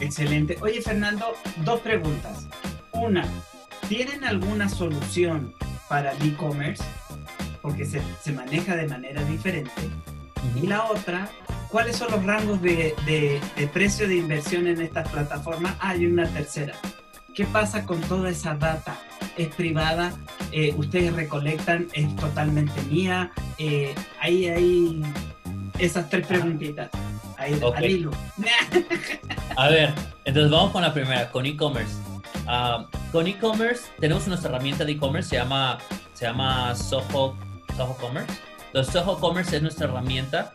Excelente. 0.00 0.56
Oye, 0.62 0.80
Fernando, 0.80 1.34
dos 1.64 1.80
preguntas. 1.80 2.46
Una, 2.92 3.26
¿tienen 3.88 4.24
alguna 4.24 4.68
solución 4.68 5.52
para 5.88 6.12
el 6.12 6.30
e-commerce? 6.30 6.82
Porque 7.60 7.84
se, 7.84 8.00
se, 8.22 8.32
maneja 8.32 8.76
de 8.76 8.86
manera 8.86 9.22
diferente. 9.24 9.72
Uh 9.76 10.58
-huh. 10.58 10.64
Y 10.64 10.66
la 10.66 10.84
otra, 10.84 11.28
¿cuáles 11.70 11.96
son 11.96 12.10
los 12.12 12.24
rangos 12.24 12.62
de, 12.62 12.94
de, 13.06 13.40
de 13.56 13.66
precio 13.68 14.06
de 14.06 14.16
inversión 14.16 14.66
en 14.66 14.80
estas 14.80 15.08
plataformas? 15.08 15.74
Ah, 15.80 15.96
y 15.96 16.06
una 16.06 16.28
tercera. 16.28 16.74
¿Qué 17.34 17.44
pasa 17.46 17.84
con 17.84 18.00
toda 18.02 18.30
esa 18.30 18.54
data? 18.54 18.96
Es 19.36 19.54
privada, 19.54 20.12
eh, 20.52 20.74
ustedes 20.76 21.12
recolectan, 21.12 21.88
es 21.92 22.14
totalmente 22.16 22.80
mía. 22.82 23.30
Eh, 23.58 23.94
ahí 24.20 24.46
hay 24.46 25.02
esas 25.78 26.08
tres 26.08 26.26
preguntitas. 26.26 26.90
Ahí, 27.36 27.58
okay. 27.60 27.84
al 27.84 27.90
hilo. 27.90 28.10
A 29.56 29.68
ver, 29.68 29.92
entonces 30.24 30.50
vamos 30.50 30.70
con 30.70 30.82
la 30.82 30.92
primera, 30.92 31.30
con 31.30 31.46
e-commerce. 31.46 31.94
Uh, 32.46 32.84
con 33.10 33.26
e-commerce 33.26 33.84
tenemos 33.98 34.26
nuestra 34.28 34.50
herramienta 34.50 34.84
de 34.84 34.92
e-commerce, 34.92 35.30
se 35.30 35.36
llama, 35.36 35.78
se 36.12 36.26
llama 36.26 36.74
Soho, 36.74 37.36
Soho 37.76 37.96
Commerce. 37.96 38.32
Entonces 38.66 38.92
Soho 38.92 39.18
Commerce 39.18 39.56
es 39.56 39.62
nuestra 39.62 39.88
herramienta 39.88 40.52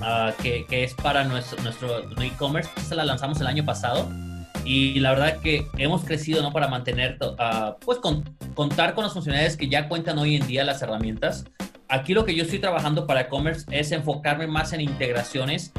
uh, 0.00 0.42
que, 0.42 0.66
que, 0.66 0.84
es 0.84 0.94
para 0.94 1.24
nuestro, 1.24 1.62
nuestro 1.62 2.00
e-commerce. 2.22 2.70
Esta 2.76 2.96
la 2.96 3.04
lanzamos 3.04 3.40
el 3.40 3.46
año 3.46 3.64
pasado 3.64 4.08
y 4.64 4.98
la 5.00 5.10
verdad 5.10 5.40
que 5.40 5.66
hemos 5.76 6.04
crecido 6.04 6.42
no 6.42 6.52
para 6.52 6.68
mantener 6.68 7.18
uh, 7.20 7.78
pues 7.84 7.98
con, 7.98 8.24
contar 8.54 8.94
con 8.94 9.04
las 9.04 9.12
funcionalidades 9.12 9.56
que 9.56 9.68
ya 9.68 9.88
cuentan 9.88 10.18
hoy 10.18 10.36
en 10.36 10.46
día 10.46 10.64
las 10.64 10.82
herramientas 10.82 11.44
aquí 11.88 12.14
lo 12.14 12.24
que 12.24 12.34
yo 12.34 12.44
estoy 12.44 12.58
trabajando 12.58 13.06
para 13.06 13.22
e-commerce 13.22 13.66
es 13.70 13.92
enfocarme 13.92 14.46
más 14.46 14.72
en 14.72 14.80
integraciones 14.80 15.72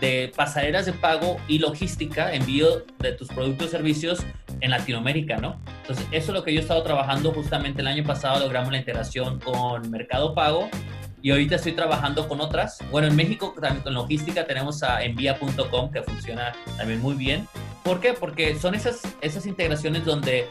de 0.00 0.32
pasarelas 0.34 0.86
de 0.86 0.92
pago 0.92 1.36
y 1.48 1.58
logística 1.58 2.32
envío 2.32 2.84
de 2.98 3.12
tus 3.12 3.28
productos 3.28 3.68
y 3.68 3.70
servicios 3.70 4.24
en 4.60 4.70
Latinoamérica 4.70 5.36
no 5.36 5.60
entonces 5.82 6.06
eso 6.10 6.32
es 6.32 6.34
lo 6.34 6.44
que 6.44 6.52
yo 6.52 6.60
he 6.60 6.62
estado 6.62 6.82
trabajando 6.82 7.32
justamente 7.32 7.82
el 7.82 7.88
año 7.88 8.04
pasado 8.04 8.40
logramos 8.40 8.72
la 8.72 8.78
integración 8.78 9.38
con 9.40 9.90
Mercado 9.90 10.34
Pago 10.34 10.68
y 11.26 11.32
ahorita 11.32 11.56
estoy 11.56 11.72
trabajando 11.72 12.28
con 12.28 12.40
otras. 12.40 12.78
Bueno, 12.92 13.08
en 13.08 13.16
México 13.16 13.52
también 13.60 13.82
con 13.82 13.94
logística 13.94 14.46
tenemos 14.46 14.84
a 14.84 15.02
envía.com 15.02 15.90
que 15.90 16.00
funciona 16.02 16.52
también 16.76 17.00
muy 17.00 17.14
bien. 17.14 17.48
¿Por 17.86 18.00
qué? 18.00 18.14
Porque 18.14 18.58
son 18.58 18.74
esas, 18.74 19.00
esas 19.20 19.46
integraciones 19.46 20.04
donde 20.04 20.48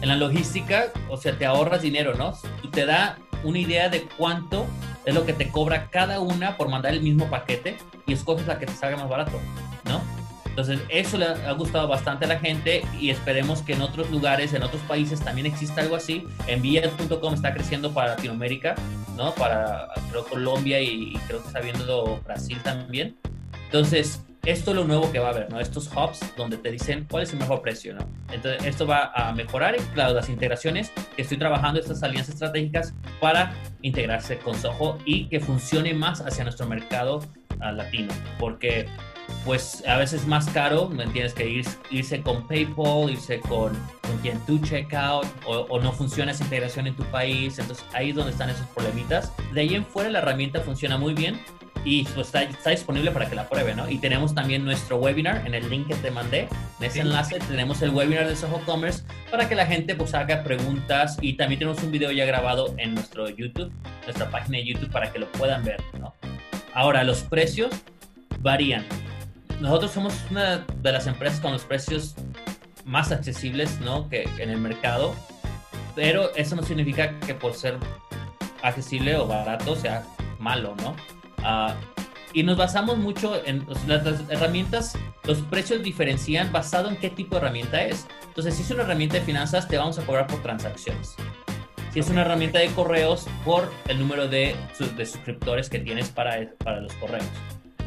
en 0.00 0.08
la 0.08 0.16
logística, 0.16 0.86
o 1.10 1.18
sea, 1.18 1.36
te 1.36 1.44
ahorras 1.44 1.82
dinero, 1.82 2.14
¿no? 2.14 2.32
Y 2.62 2.68
te 2.68 2.86
da 2.86 3.18
una 3.44 3.58
idea 3.58 3.90
de 3.90 4.08
cuánto 4.16 4.64
es 5.04 5.14
lo 5.14 5.26
que 5.26 5.34
te 5.34 5.50
cobra 5.50 5.90
cada 5.90 6.20
una 6.20 6.56
por 6.56 6.70
mandar 6.70 6.94
el 6.94 7.02
mismo 7.02 7.28
paquete 7.28 7.76
y 8.06 8.14
escoges 8.14 8.46
la 8.46 8.58
que 8.58 8.64
te 8.64 8.72
salga 8.72 8.96
más 8.96 9.10
barato, 9.10 9.38
¿no? 9.84 10.00
Entonces, 10.46 10.80
eso 10.88 11.18
le 11.18 11.26
ha 11.26 11.52
gustado 11.52 11.86
bastante 11.86 12.24
a 12.24 12.28
la 12.28 12.38
gente 12.38 12.82
y 12.98 13.10
esperemos 13.10 13.60
que 13.60 13.74
en 13.74 13.82
otros 13.82 14.10
lugares, 14.10 14.54
en 14.54 14.62
otros 14.62 14.80
países 14.88 15.20
también 15.20 15.46
exista 15.46 15.82
algo 15.82 15.96
así. 15.96 16.26
Envía.com 16.46 17.34
está 17.34 17.52
creciendo 17.52 17.92
para 17.92 18.14
Latinoamérica, 18.16 18.74
¿no? 19.18 19.34
Para, 19.34 19.88
creo, 20.08 20.24
Colombia 20.24 20.80
y, 20.80 21.12
y 21.12 21.18
creo 21.26 21.42
que 21.42 21.46
está 21.46 21.60
viendo 21.60 22.22
Brasil 22.24 22.58
también. 22.62 23.18
Entonces, 23.66 24.22
esto 24.44 24.70
es 24.70 24.76
lo 24.76 24.84
nuevo 24.84 25.12
que 25.12 25.18
va 25.18 25.28
a 25.28 25.30
haber, 25.30 25.50
¿no? 25.50 25.60
Estos 25.60 25.90
hubs 25.94 26.20
donde 26.36 26.56
te 26.56 26.70
dicen 26.70 27.06
cuál 27.10 27.24
es 27.24 27.32
el 27.32 27.38
mejor 27.38 27.60
precio, 27.60 27.94
¿no? 27.94 28.06
Entonces, 28.32 28.64
esto 28.64 28.86
va 28.86 29.12
a 29.14 29.32
mejorar, 29.32 29.76
claro, 29.94 30.14
las 30.14 30.28
integraciones 30.28 30.90
que 31.14 31.22
estoy 31.22 31.36
trabajando, 31.36 31.78
estas 31.78 32.02
alianzas 32.02 32.34
estratégicas 32.34 32.94
para 33.20 33.52
integrarse 33.82 34.38
con 34.38 34.54
Soho 34.54 34.98
y 35.04 35.26
que 35.26 35.40
funcione 35.40 35.92
más 35.92 36.20
hacia 36.22 36.44
nuestro 36.44 36.66
mercado 36.66 37.18
uh, 37.18 37.72
latino, 37.72 38.12
porque 38.38 38.86
pues 39.44 39.84
a 39.86 39.96
veces 39.96 40.22
es 40.22 40.26
más 40.26 40.48
caro, 40.48 40.88
¿me 40.88 41.04
entiendes? 41.04 41.34
Que 41.34 41.48
ir, 41.48 41.66
irse 41.90 42.20
con 42.22 42.46
PayPal, 42.48 43.10
irse 43.10 43.40
con, 43.40 43.72
con 44.02 44.18
quien 44.22 44.38
tú 44.46 44.58
checkout 44.58 45.26
o, 45.46 45.60
o, 45.68 45.80
no 45.80 45.92
funciona 45.92 46.32
esa 46.32 46.42
integración 46.42 46.86
en 46.88 46.96
tu 46.96 47.04
país. 47.04 47.58
Entonces 47.58 47.84
ahí 47.92 48.10
es 48.10 48.16
donde 48.16 48.32
están 48.32 48.50
esos 48.50 48.66
problemitas. 48.68 49.32
De 49.54 49.60
ahí 49.60 49.74
en 49.74 49.84
fuera 49.84 50.10
la 50.10 50.18
herramienta 50.18 50.60
funciona 50.60 50.98
muy 50.98 51.14
bien 51.14 51.38
y 51.84 52.04
pues, 52.04 52.26
está, 52.26 52.42
está, 52.42 52.70
disponible 52.70 53.10
para 53.10 53.28
que 53.28 53.34
la 53.34 53.48
prueben, 53.48 53.76
¿no? 53.76 53.88
Y 53.88 53.98
tenemos 53.98 54.34
también 54.34 54.64
nuestro 54.64 54.96
webinar 54.96 55.46
en 55.46 55.54
el 55.54 55.68
link 55.70 55.88
que 55.88 55.94
te 55.94 56.10
mandé. 56.10 56.48
En 56.78 56.84
ese 56.84 56.94
sí. 56.94 57.00
enlace 57.00 57.38
tenemos 57.40 57.80
el 57.82 57.90
webinar 57.90 58.28
de 58.28 58.36
Soho 58.36 58.60
Commerce 58.66 59.02
para 59.30 59.48
que 59.48 59.54
la 59.54 59.66
gente 59.66 59.94
pues 59.94 60.14
haga 60.14 60.42
preguntas 60.42 61.16
y 61.20 61.34
también 61.34 61.58
tenemos 61.58 61.82
un 61.82 61.90
video 61.90 62.10
ya 62.10 62.24
grabado 62.24 62.74
en 62.78 62.94
nuestro 62.94 63.28
YouTube, 63.28 63.72
nuestra 64.04 64.30
página 64.30 64.58
de 64.58 64.66
YouTube 64.66 64.90
para 64.90 65.12
que 65.12 65.18
lo 65.18 65.30
puedan 65.32 65.64
ver, 65.64 65.82
¿no? 65.98 66.14
Ahora, 66.74 67.02
los 67.02 67.22
precios 67.22 67.70
varían 68.40 68.86
nosotros 69.60 69.90
somos 69.90 70.14
una 70.30 70.58
de 70.58 70.92
las 70.92 71.06
empresas 71.06 71.38
con 71.38 71.52
los 71.52 71.64
precios 71.64 72.14
más 72.86 73.12
accesibles 73.12 73.78
¿no? 73.80 74.08
que, 74.08 74.22
en 74.38 74.48
el 74.48 74.58
mercado, 74.58 75.14
pero 75.94 76.34
eso 76.34 76.56
no 76.56 76.62
significa 76.62 77.20
que 77.20 77.34
por 77.34 77.52
ser 77.52 77.76
accesible 78.62 79.16
o 79.16 79.26
barato 79.26 79.76
sea 79.76 80.02
malo, 80.38 80.74
¿no? 80.82 80.96
Uh, 81.42 81.72
y 82.32 82.42
nos 82.42 82.56
basamos 82.56 82.96
mucho 82.96 83.44
en 83.44 83.66
las, 83.86 84.04
las, 84.04 84.30
herramientas, 84.30 84.96
los 85.24 85.38
precios 85.38 85.82
diferencian 85.82 86.52
basado 86.52 86.88
en 86.88 86.96
qué 86.96 87.10
tipo 87.10 87.34
de 87.34 87.42
herramienta 87.42 87.82
es. 87.82 88.06
Entonces, 88.28 88.54
si 88.54 88.62
es 88.62 88.70
una 88.70 88.84
herramienta 88.84 89.16
de 89.16 89.22
finanzas, 89.22 89.66
te 89.66 89.76
vamos 89.76 89.98
a 89.98 90.06
cobrar 90.06 90.26
por 90.26 90.40
transacciones. 90.42 91.16
Si 91.92 91.98
es 91.98 92.08
una 92.08 92.20
herramienta 92.20 92.60
de 92.60 92.68
correos, 92.68 93.26
por 93.44 93.68
el 93.88 93.98
número 93.98 94.28
de, 94.28 94.54
de 94.96 95.06
suscriptores 95.06 95.68
que 95.68 95.80
tienes 95.80 96.08
para, 96.10 96.48
para 96.58 96.80
los 96.80 96.92
correos. 96.94 97.26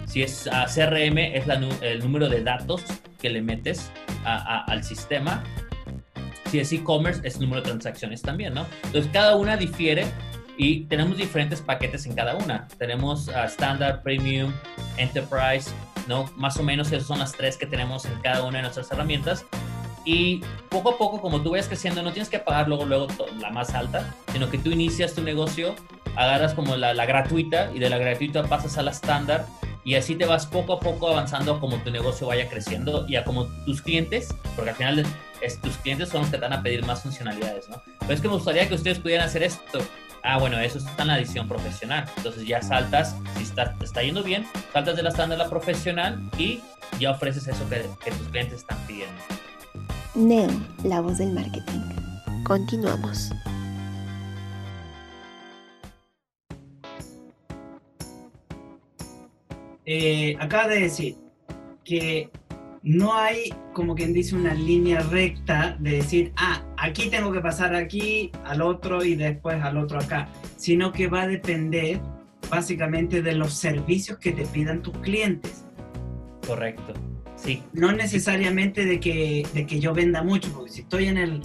Si 0.05 0.21
es 0.21 0.45
uh, 0.47 0.65
CRM, 0.65 1.17
es 1.17 1.47
la, 1.47 1.55
el 1.81 1.99
número 1.99 2.27
de 2.27 2.43
datos 2.43 2.83
que 3.19 3.29
le 3.29 3.41
metes 3.41 3.89
a, 4.25 4.35
a, 4.35 4.63
al 4.65 4.83
sistema. 4.83 5.41
Si 6.51 6.59
es 6.59 6.71
e-commerce, 6.73 7.21
es 7.23 7.35
el 7.35 7.43
número 7.43 7.61
de 7.61 7.69
transacciones 7.69 8.21
también, 8.21 8.53
¿no? 8.53 8.67
Entonces, 8.83 9.09
cada 9.13 9.37
una 9.37 9.55
difiere 9.55 10.05
y 10.57 10.81
tenemos 10.85 11.17
diferentes 11.17 11.61
paquetes 11.61 12.05
en 12.05 12.15
cada 12.15 12.35
una. 12.35 12.67
Tenemos 12.77 13.27
uh, 13.27 13.45
Standard, 13.45 14.01
Premium, 14.03 14.53
Enterprise, 14.97 15.71
¿no? 16.07 16.25
Más 16.35 16.57
o 16.57 16.63
menos 16.63 16.91
esas 16.91 17.07
son 17.07 17.19
las 17.19 17.31
tres 17.31 17.57
que 17.57 17.65
tenemos 17.65 18.05
en 18.05 18.19
cada 18.21 18.43
una 18.43 18.57
de 18.57 18.63
nuestras 18.63 18.91
herramientas. 18.91 19.45
Y 20.05 20.41
poco 20.69 20.91
a 20.91 20.97
poco, 20.97 21.21
como 21.21 21.41
tú 21.41 21.51
vayas 21.51 21.67
creciendo, 21.67 22.03
no 22.03 22.11
tienes 22.11 22.29
que 22.29 22.39
pagar 22.39 22.67
luego, 22.67 22.85
luego 22.85 23.07
la 23.39 23.51
más 23.51 23.73
alta, 23.73 24.13
sino 24.33 24.49
que 24.49 24.57
tú 24.57 24.69
inicias 24.69 25.13
tu 25.13 25.21
negocio, 25.21 25.75
agarras 26.15 26.53
como 26.53 26.75
la, 26.75 26.93
la 26.93 27.05
gratuita 27.05 27.71
y 27.73 27.79
de 27.79 27.89
la 27.89 27.97
gratuita 27.97 28.43
pasas 28.43 28.77
a 28.77 28.83
la 28.83 28.91
estándar 28.91 29.45
y 29.85 29.95
así 29.95 30.15
te 30.15 30.25
vas 30.25 30.45
poco 30.45 30.73
a 30.73 30.79
poco 30.79 31.09
avanzando 31.09 31.59
como 31.59 31.77
tu 31.77 31.91
negocio 31.91 32.27
vaya 32.27 32.49
creciendo 32.49 33.05
y 33.07 33.15
a 33.15 33.23
como 33.23 33.47
tus 33.65 33.81
clientes, 33.81 34.33
porque 34.55 34.71
al 34.71 34.75
final 34.75 35.05
es, 35.41 35.59
tus 35.59 35.77
clientes 35.77 36.09
son 36.09 36.21
los 36.21 36.29
que 36.29 36.37
te 36.37 36.41
van 36.41 36.53
a 36.53 36.63
pedir 36.63 36.85
más 36.85 37.01
funcionalidades, 37.01 37.67
¿no? 37.69 37.81
Pero 37.99 38.13
es 38.13 38.21
que 38.21 38.27
me 38.27 38.35
gustaría 38.35 38.67
que 38.67 38.75
ustedes 38.75 38.99
pudieran 38.99 39.27
hacer 39.27 39.43
esto. 39.43 39.79
Ah, 40.23 40.37
bueno, 40.39 40.57
eso 40.59 40.77
está 40.77 41.01
en 41.01 41.09
la 41.09 41.19
edición 41.19 41.47
profesional. 41.47 42.05
Entonces 42.17 42.45
ya 42.47 42.61
saltas, 42.61 43.15
si 43.37 43.43
está, 43.43 43.73
te 43.73 43.85
está 43.85 44.01
yendo 44.01 44.23
bien, 44.23 44.45
saltas 44.71 44.95
de 44.95 45.03
la 45.03 45.09
estándar 45.09 45.39
a 45.39 45.43
la 45.43 45.49
profesional 45.49 46.29
y 46.37 46.61
ya 46.99 47.11
ofreces 47.11 47.47
eso 47.47 47.67
que, 47.69 47.85
que 48.03 48.11
tus 48.11 48.29
clientes 48.29 48.59
están 48.59 48.77
pidiendo. 48.87 49.13
Neo, 50.15 50.49
la 50.83 51.01
voz 51.01 51.17
del 51.17 51.31
marketing. 51.31 51.81
Continuamos. 52.45 53.31
eh, 59.85 60.35
acaba 60.39 60.67
de 60.67 60.79
decir 60.81 61.17
que 61.83 62.29
no 62.83 63.13
hay, 63.13 63.53
como 63.73 63.95
quien 63.95 64.13
dice, 64.13 64.35
una 64.35 64.53
línea 64.53 65.01
recta 65.01 65.77
de 65.79 65.91
decir, 65.97 66.33
ah, 66.37 66.61
aquí 66.83 67.07
tengo 67.09 67.31
que 67.31 67.39
pasar 67.39 67.73
aquí, 67.75 68.29
al 68.43 68.61
otro 68.61 69.05
y 69.05 69.15
después 69.15 69.63
al 69.63 69.77
otro 69.77 69.99
acá, 69.99 70.27
sino 70.57 70.91
que 70.91 71.07
va 71.07 71.21
a 71.21 71.27
depender 71.27 72.01
básicamente 72.49 73.21
de 73.21 73.33
los 73.33 73.53
servicios 73.53 74.17
que 74.17 74.33
te 74.33 74.45
pidan 74.45 74.81
tus 74.81 74.97
clientes. 74.97 75.63
Correcto, 76.45 76.93
sí. 77.37 77.63
No 77.71 77.93
necesariamente 77.93 78.85
de 78.85 78.99
que, 78.99 79.47
de 79.53 79.65
que 79.65 79.79
yo 79.79 79.93
venda 79.93 80.23
mucho, 80.23 80.51
porque 80.53 80.71
si 80.71 80.81
estoy 80.81 81.05
en 81.05 81.17
el, 81.17 81.41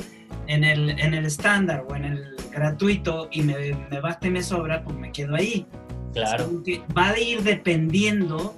en 0.49 0.65
el, 0.65 0.91
en 0.99 1.15
el 1.15 1.25
estándar 1.25 1.87
o 1.89 1.95
en 1.95 2.05
el 2.05 2.37
gratuito 2.51 3.29
y 3.31 3.43
me, 3.43 3.75
me 3.91 4.01
basta 4.01 4.27
y 4.27 4.31
me 4.31 4.43
sobra, 4.43 4.83
pues 4.83 4.97
me 4.97 5.13
quedo 5.13 5.37
ahí. 5.37 5.67
Claro. 6.15 6.51
Va 6.97 7.11
a 7.11 7.19
ir 7.19 7.45
dependiendo 7.45 8.57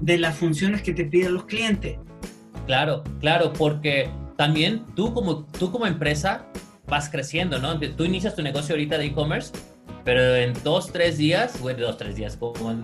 de 0.00 0.18
las 0.18 0.36
funciones 0.36 0.82
que 0.82 0.94
te 0.94 1.04
piden 1.04 1.34
los 1.34 1.46
clientes. 1.46 1.98
Claro, 2.66 3.02
claro, 3.18 3.52
porque 3.52 4.08
también 4.36 4.84
tú 4.94 5.12
como, 5.14 5.44
tú 5.58 5.70
como 5.70 5.86
empresa 5.86 6.46
vas 6.86 7.08
creciendo, 7.08 7.58
¿no? 7.58 7.78
Tú 7.78 8.04
inicias 8.04 8.34
tu 8.34 8.42
negocio 8.42 8.74
ahorita 8.74 8.98
de 8.98 9.06
e-commerce, 9.06 9.52
pero 10.04 10.36
en 10.36 10.52
dos, 10.62 10.92
tres 10.92 11.18
días, 11.18 11.60
bueno, 11.60 11.80
dos, 11.80 11.96
tres 11.96 12.16
días, 12.16 12.36
como 12.36 12.74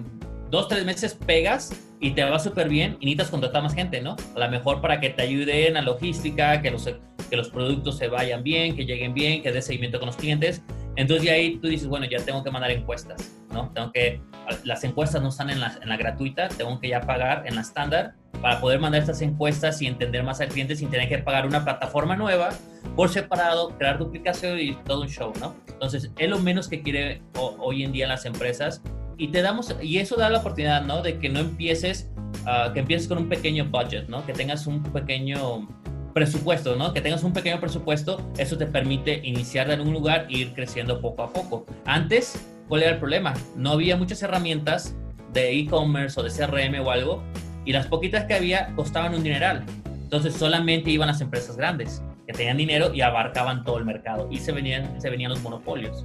dos, 0.50 0.68
tres 0.68 0.84
meses 0.84 1.14
pegas 1.14 1.72
y 2.00 2.12
te 2.12 2.24
va 2.24 2.38
súper 2.38 2.68
bien 2.68 2.96
y 3.00 3.06
necesitas 3.06 3.30
contratar 3.30 3.62
más 3.62 3.74
gente, 3.74 4.00
¿no? 4.00 4.16
A 4.36 4.38
lo 4.38 4.50
mejor 4.50 4.80
para 4.80 5.00
que 5.00 5.10
te 5.10 5.22
ayuden 5.22 5.76
a 5.76 5.82
logística, 5.82 6.62
que 6.62 6.70
los, 6.70 6.84
que 6.84 7.36
los 7.36 7.50
productos 7.50 7.98
se 7.98 8.08
vayan 8.08 8.42
bien, 8.42 8.76
que 8.76 8.84
lleguen 8.84 9.14
bien, 9.14 9.42
que 9.42 9.52
dé 9.52 9.60
seguimiento 9.60 9.98
con 9.98 10.06
los 10.06 10.16
clientes. 10.16 10.62
Entonces 10.98 11.26
de 11.26 11.30
ahí 11.30 11.56
tú 11.58 11.68
dices, 11.68 11.86
bueno, 11.86 12.06
ya 12.10 12.18
tengo 12.18 12.42
que 12.42 12.50
mandar 12.50 12.72
encuestas, 12.72 13.32
¿no? 13.52 13.70
Tengo 13.70 13.92
que, 13.92 14.20
las 14.64 14.82
encuestas 14.82 15.22
no 15.22 15.28
están 15.28 15.48
en 15.48 15.60
la, 15.60 15.78
en 15.80 15.88
la 15.88 15.96
gratuita, 15.96 16.48
tengo 16.48 16.80
que 16.80 16.88
ya 16.88 17.02
pagar 17.02 17.44
en 17.46 17.54
la 17.54 17.60
estándar 17.60 18.14
para 18.42 18.60
poder 18.60 18.80
mandar 18.80 19.02
estas 19.02 19.22
encuestas 19.22 19.80
y 19.80 19.86
entender 19.86 20.24
más 20.24 20.40
al 20.40 20.48
cliente 20.48 20.74
sin 20.74 20.90
tener 20.90 21.08
que 21.08 21.18
pagar 21.18 21.46
una 21.46 21.62
plataforma 21.62 22.16
nueva 22.16 22.48
por 22.96 23.10
separado, 23.10 23.78
crear 23.78 23.96
duplicación 23.96 24.58
y 24.58 24.74
todo 24.74 25.02
un 25.02 25.08
show, 25.08 25.32
¿no? 25.38 25.54
Entonces, 25.68 26.10
es 26.18 26.28
lo 26.28 26.40
menos 26.40 26.66
que 26.66 26.82
quiere 26.82 27.22
hoy 27.36 27.84
en 27.84 27.92
día 27.92 28.08
las 28.08 28.24
empresas 28.24 28.82
y 29.16 29.28
te 29.28 29.40
damos, 29.40 29.76
y 29.80 29.98
eso 29.98 30.16
da 30.16 30.28
la 30.28 30.40
oportunidad, 30.40 30.82
¿no? 30.82 31.00
De 31.02 31.20
que 31.20 31.28
no 31.28 31.38
empieces, 31.38 32.10
uh, 32.42 32.72
que 32.72 32.80
empieces 32.80 33.06
con 33.06 33.18
un 33.18 33.28
pequeño 33.28 33.66
budget, 33.66 34.08
¿no? 34.08 34.26
Que 34.26 34.32
tengas 34.32 34.66
un 34.66 34.82
pequeño 34.82 35.68
presupuesto, 36.18 36.74
¿no? 36.74 36.92
Que 36.92 37.00
tengas 37.00 37.22
un 37.22 37.32
pequeño 37.32 37.60
presupuesto, 37.60 38.20
eso 38.38 38.58
te 38.58 38.66
permite 38.66 39.20
iniciar 39.22 39.70
en 39.70 39.80
un 39.80 39.92
lugar 39.92 40.26
e 40.28 40.38
ir 40.38 40.52
creciendo 40.52 41.00
poco 41.00 41.22
a 41.22 41.32
poco. 41.32 41.64
Antes, 41.84 42.44
¿cuál 42.66 42.82
era 42.82 42.90
el 42.90 42.98
problema? 42.98 43.34
No 43.54 43.70
había 43.70 43.96
muchas 43.96 44.20
herramientas 44.20 44.96
de 45.32 45.56
e-commerce 45.60 46.18
o 46.18 46.24
de 46.24 46.30
CRM 46.30 46.84
o 46.84 46.90
algo, 46.90 47.22
y 47.64 47.70
las 47.70 47.86
poquitas 47.86 48.24
que 48.24 48.34
había 48.34 48.74
costaban 48.74 49.14
un 49.14 49.22
dineral. 49.22 49.64
Entonces 50.02 50.34
solamente 50.34 50.90
iban 50.90 51.06
las 51.06 51.20
empresas 51.20 51.56
grandes, 51.56 52.02
que 52.26 52.32
tenían 52.32 52.56
dinero 52.56 52.92
y 52.92 53.00
abarcaban 53.00 53.62
todo 53.62 53.78
el 53.78 53.84
mercado, 53.84 54.26
y 54.28 54.38
se 54.38 54.50
venían, 54.50 55.00
se 55.00 55.10
venían 55.10 55.30
los 55.30 55.40
monopolios. 55.40 56.04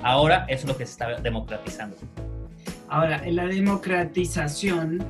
Ahora 0.00 0.44
eso 0.46 0.62
es 0.62 0.68
lo 0.68 0.76
que 0.76 0.86
se 0.86 0.92
está 0.92 1.20
democratizando. 1.20 1.96
Ahora, 2.88 3.20
en 3.26 3.34
la 3.34 3.46
democratización 3.46 5.04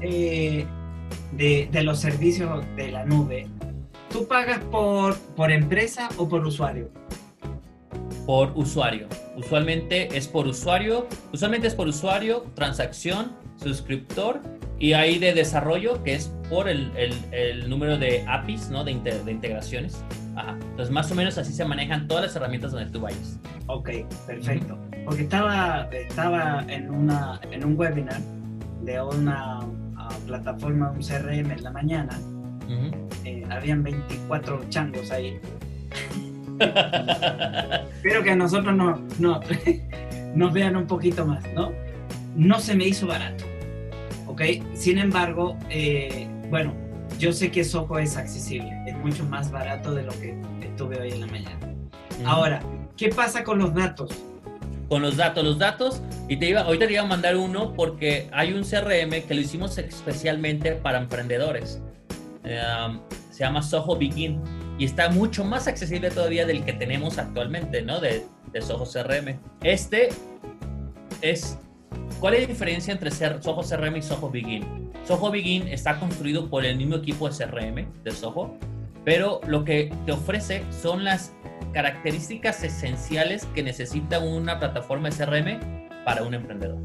eh, 0.00 0.66
de, 1.30 1.68
de 1.70 1.82
los 1.84 2.00
servicios 2.00 2.64
de 2.74 2.90
la 2.90 3.04
nube, 3.04 3.46
¿Tú 4.14 4.28
pagas 4.28 4.60
por, 4.70 5.16
por 5.34 5.50
empresa 5.50 6.08
o 6.18 6.28
por 6.28 6.46
usuario? 6.46 6.88
Por 8.24 8.52
usuario. 8.54 9.08
Usualmente 9.36 10.16
es 10.16 10.28
por 10.28 10.46
usuario. 10.46 11.08
Usualmente 11.32 11.66
es 11.66 11.74
por 11.74 11.88
usuario, 11.88 12.46
transacción, 12.54 13.32
suscriptor 13.56 14.40
y 14.78 14.92
ahí 14.92 15.18
de 15.18 15.34
desarrollo, 15.34 16.00
que 16.04 16.14
es 16.14 16.32
por 16.48 16.68
el, 16.68 16.92
el, 16.96 17.12
el 17.32 17.68
número 17.68 17.98
de 17.98 18.24
APIs, 18.28 18.70
¿no? 18.70 18.84
De, 18.84 18.92
inter, 18.92 19.24
de 19.24 19.32
integraciones. 19.32 20.04
Ajá. 20.36 20.56
Entonces, 20.60 20.92
más 20.92 21.10
o 21.10 21.16
menos 21.16 21.36
así 21.36 21.52
se 21.52 21.64
manejan 21.64 22.06
todas 22.06 22.22
las 22.22 22.36
herramientas 22.36 22.70
donde 22.70 22.88
tú 22.92 23.00
vayas. 23.00 23.40
Ok, 23.66 23.90
perfecto. 24.28 24.78
Porque 25.06 25.22
estaba, 25.22 25.88
estaba 25.90 26.64
en, 26.68 26.88
una, 26.88 27.40
en 27.50 27.64
un 27.64 27.76
webinar 27.76 28.20
de 28.82 29.02
una 29.02 29.58
uh, 29.58 30.26
plataforma, 30.28 30.92
un 30.92 31.02
CRM 31.02 31.50
en 31.50 31.62
la 31.64 31.72
mañana, 31.72 32.16
Uh 32.66 32.70
-huh. 32.70 32.94
eh, 33.24 33.44
habían 33.50 33.82
24 33.82 34.68
changos 34.68 35.10
ahí. 35.10 35.38
Espero 37.96 38.22
que 38.22 38.30
a 38.30 38.36
nosotros 38.36 38.74
no, 38.74 39.00
no, 39.18 39.40
nos 40.34 40.52
vean 40.52 40.76
un 40.76 40.86
poquito 40.86 41.26
más, 41.26 41.44
¿no? 41.54 41.72
No 42.36 42.60
se 42.60 42.74
me 42.74 42.84
hizo 42.84 43.06
barato, 43.06 43.44
¿ok? 44.26 44.42
Sin 44.74 44.98
embargo, 44.98 45.56
eh, 45.70 46.26
bueno, 46.50 46.74
yo 47.18 47.32
sé 47.32 47.50
que 47.50 47.64
Soho 47.64 47.98
es 47.98 48.16
accesible, 48.16 48.72
es 48.86 48.96
mucho 48.98 49.24
más 49.24 49.50
barato 49.50 49.94
de 49.94 50.02
lo 50.02 50.12
que 50.12 50.34
estuve 50.62 51.00
hoy 51.00 51.12
en 51.12 51.20
la 51.20 51.26
mañana. 51.28 51.58
Ahora, 52.24 52.60
¿qué 52.96 53.08
pasa 53.08 53.44
con 53.44 53.58
los 53.58 53.74
datos? 53.74 54.10
Con 54.88 55.02
los 55.02 55.16
datos, 55.16 55.44
los 55.44 55.58
datos, 55.58 56.02
y 56.28 56.36
te 56.36 56.48
iba, 56.48 56.62
ahorita 56.62 56.86
te 56.86 56.92
iba 56.92 57.02
a 57.02 57.06
mandar 57.06 57.36
uno 57.36 57.72
porque 57.74 58.28
hay 58.32 58.52
un 58.52 58.62
CRM 58.62 59.22
que 59.26 59.34
lo 59.34 59.40
hicimos 59.40 59.78
especialmente 59.78 60.72
para 60.72 60.98
emprendedores. 60.98 61.80
Um, 62.44 63.00
se 63.30 63.38
llama 63.38 63.62
Soho 63.62 63.96
Begin 63.96 64.38
y 64.78 64.84
está 64.84 65.08
mucho 65.08 65.44
más 65.44 65.66
accesible 65.66 66.10
todavía 66.10 66.44
del 66.44 66.62
que 66.64 66.74
tenemos 66.74 67.16
actualmente, 67.18 67.80
¿no? 67.80 68.00
De, 68.00 68.26
de 68.52 68.62
Soho 68.62 68.84
CRM. 68.84 69.38
Este 69.62 70.10
es... 71.22 71.58
¿Cuál 72.20 72.34
es 72.34 72.42
la 72.42 72.46
diferencia 72.46 72.92
entre 72.92 73.10
Soho 73.10 73.62
CRM 73.62 73.96
y 73.96 74.02
Soho 74.02 74.30
Begin? 74.30 74.92
Soho 75.06 75.30
Begin 75.30 75.68
está 75.68 75.98
construido 75.98 76.48
por 76.50 76.64
el 76.64 76.76
mismo 76.76 76.96
equipo 76.96 77.28
de 77.28 77.34
CRM 77.34 78.02
de 78.02 78.10
Soho, 78.10 78.56
pero 79.04 79.40
lo 79.46 79.64
que 79.64 79.92
te 80.06 80.12
ofrece 80.12 80.64
son 80.70 81.04
las 81.04 81.32
características 81.72 82.62
esenciales 82.62 83.46
que 83.54 83.62
necesita 83.62 84.18
una 84.18 84.58
plataforma 84.58 85.10
de 85.10 85.16
CRM 85.16 86.04
para 86.04 86.22
un 86.22 86.34
emprendedor, 86.34 86.78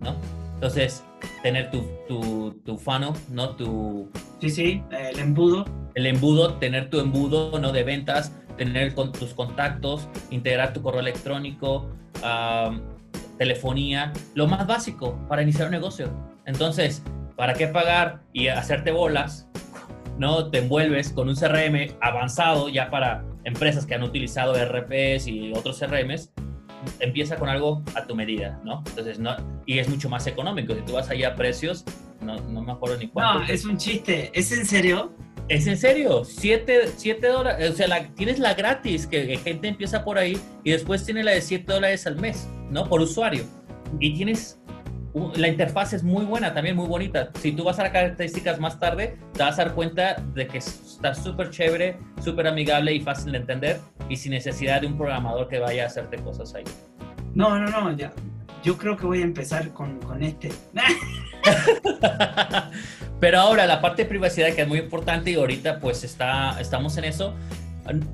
¿no? 0.00 0.16
Entonces, 0.54 1.04
tener 1.42 1.70
tu, 1.70 1.86
tu, 2.08 2.60
tu 2.64 2.76
funnel, 2.76 3.10
¿no? 3.30 3.50
Tu... 3.56 4.10
Sí, 4.40 4.50
sí, 4.50 4.82
el 4.90 5.18
embudo. 5.18 5.64
El 5.94 6.06
embudo, 6.06 6.54
tener 6.54 6.90
tu 6.90 7.00
embudo, 7.00 7.58
¿no? 7.58 7.72
De 7.72 7.82
ventas, 7.82 8.32
tener 8.56 8.94
con 8.94 9.12
tus 9.12 9.34
contactos, 9.34 10.08
integrar 10.30 10.72
tu 10.72 10.82
correo 10.82 11.00
electrónico, 11.00 11.90
um, 12.22 12.80
telefonía, 13.38 14.12
lo 14.34 14.46
más 14.46 14.66
básico 14.66 15.18
para 15.28 15.42
iniciar 15.42 15.68
un 15.68 15.72
negocio. 15.72 16.10
Entonces, 16.46 17.02
¿para 17.36 17.54
qué 17.54 17.68
pagar 17.68 18.20
y 18.32 18.48
hacerte 18.48 18.90
bolas? 18.90 19.48
¿No? 20.18 20.50
Te 20.50 20.58
envuelves 20.58 21.12
con 21.12 21.28
un 21.28 21.36
CRM 21.36 21.96
avanzado 22.00 22.68
ya 22.68 22.90
para 22.90 23.24
empresas 23.44 23.86
que 23.86 23.94
han 23.94 24.02
utilizado 24.02 24.54
RPs 24.54 25.26
y 25.26 25.52
otros 25.52 25.78
CRMs 25.78 26.32
empieza 27.00 27.36
con 27.36 27.48
algo 27.48 27.82
a 27.94 28.06
tu 28.06 28.14
medida, 28.14 28.60
¿no? 28.64 28.82
Entonces, 28.86 29.18
no, 29.18 29.36
y 29.66 29.78
es 29.78 29.88
mucho 29.88 30.08
más 30.08 30.26
económico. 30.26 30.74
Si 30.74 30.82
tú 30.82 30.92
vas 30.92 31.10
allá 31.10 31.28
a 31.28 31.34
precios, 31.34 31.84
no, 32.20 32.40
no 32.40 32.62
me 32.62 32.72
acuerdo 32.72 32.96
ni 32.98 33.08
cuánto. 33.08 33.40
No, 33.40 33.46
es 33.46 33.64
un 33.64 33.76
chiste. 33.76 34.30
¿Es 34.34 34.52
en 34.52 34.66
serio? 34.66 35.12
Es 35.48 35.68
en 35.68 35.78
serio, 35.78 36.24
7 36.24 36.90
dólares, 37.22 37.70
o 37.70 37.72
sea, 37.72 37.86
la, 37.86 38.08
tienes 38.14 38.40
la 38.40 38.54
gratis, 38.54 39.06
que 39.06 39.38
gente 39.38 39.68
empieza 39.68 40.04
por 40.04 40.18
ahí, 40.18 40.36
y 40.64 40.72
después 40.72 41.04
tiene 41.04 41.22
la 41.22 41.30
de 41.32 41.40
7 41.40 41.72
dólares 41.72 42.04
al 42.08 42.16
mes, 42.16 42.48
¿no? 42.68 42.88
Por 42.88 43.00
usuario. 43.00 43.44
Y 44.00 44.14
tienes 44.14 44.58
la 45.34 45.48
interfaz 45.48 45.94
es 45.94 46.02
muy 46.02 46.24
buena, 46.24 46.52
también 46.52 46.76
muy 46.76 46.86
bonita. 46.86 47.30
Si 47.40 47.52
tú 47.52 47.64
vas 47.64 47.78
a 47.78 47.84
las 47.84 47.92
características 47.92 48.60
más 48.60 48.78
tarde, 48.78 49.16
te 49.32 49.42
vas 49.42 49.58
a 49.58 49.64
dar 49.64 49.74
cuenta 49.74 50.16
de 50.34 50.46
que 50.46 50.58
está 50.58 51.14
súper 51.14 51.50
chévere, 51.50 51.96
súper 52.22 52.46
amigable 52.46 52.94
y 52.94 53.00
fácil 53.00 53.32
de 53.32 53.38
entender 53.38 53.80
y 54.08 54.16
sin 54.16 54.32
necesidad 54.32 54.82
de 54.82 54.88
un 54.88 54.96
programador 54.96 55.48
que 55.48 55.58
vaya 55.58 55.84
a 55.84 55.86
hacerte 55.86 56.18
cosas 56.18 56.54
ahí. 56.54 56.64
No, 57.34 57.58
no, 57.58 57.70
no, 57.70 57.96
ya. 57.96 58.12
Yo 58.62 58.76
creo 58.76 58.96
que 58.96 59.06
voy 59.06 59.20
a 59.20 59.24
empezar 59.24 59.72
con, 59.72 59.98
con 60.00 60.22
este. 60.22 60.50
Pero 63.20 63.38
ahora 63.38 63.66
la 63.66 63.80
parte 63.80 64.02
de 64.02 64.08
privacidad 64.08 64.52
que 64.54 64.62
es 64.62 64.68
muy 64.68 64.80
importante 64.80 65.30
y 65.30 65.36
ahorita 65.36 65.80
pues 65.80 66.04
está, 66.04 66.60
estamos 66.60 66.96
en 66.98 67.04
eso. 67.04 67.34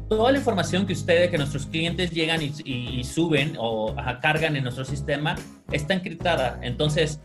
Toda 0.09 0.33
la 0.33 0.39
información 0.39 0.87
que 0.87 0.93
ustedes, 0.93 1.31
que 1.31 1.39
nuestros 1.39 1.67
clientes 1.67 2.11
llegan 2.11 2.41
y, 2.43 3.05
suben 3.05 3.57
o 3.59 3.95
cargan 4.21 4.57
en 4.57 4.65
nuestro 4.65 4.85
sistema 4.85 5.37
está 5.71 5.95
encriptada. 5.95 6.59
Entonces, 6.63 7.21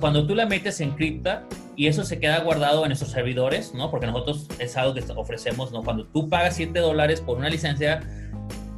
cuando 0.00 0.26
tú 0.26 0.34
la 0.34 0.46
metes 0.46 0.80
en 0.80 0.92
cripta 0.92 1.44
y 1.76 1.86
eso 1.86 2.04
se 2.04 2.18
queda 2.18 2.40
guardado 2.40 2.82
en 2.82 2.88
nuestros 2.88 3.10
servidores, 3.10 3.74
¿no? 3.74 3.90
Porque 3.90 4.06
nosotros 4.06 4.48
es 4.58 4.76
algo 4.76 4.94
que 4.94 5.04
ofrecemos. 5.14 5.70
Cuando 5.84 6.06
tú 6.06 6.28
pagas 6.28 6.56
7 6.56 6.78
dólares 6.78 7.20
por 7.20 7.38
una 7.38 7.50
licencia, 7.50 8.00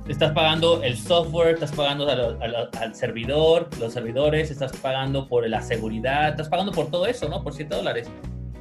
estás 0.08 0.32
pagando 0.32 0.82
el 0.82 0.96
software, 0.96 1.54
estás 1.54 1.72
pagando 1.72 2.08
al, 2.08 2.94
servidor, 2.94 3.68
los 3.78 3.92
servidores, 3.92 4.50
estás 4.50 4.72
pagando 4.78 5.28
por 5.28 5.48
la 5.48 5.62
seguridad, 5.62 6.30
estás 6.30 6.48
pagando 6.48 6.72
por 6.72 6.90
todo 6.90 7.06
eso, 7.06 7.28
¿no? 7.28 7.42
Por 7.42 7.54
7 7.54 7.74
dólares. 7.74 8.10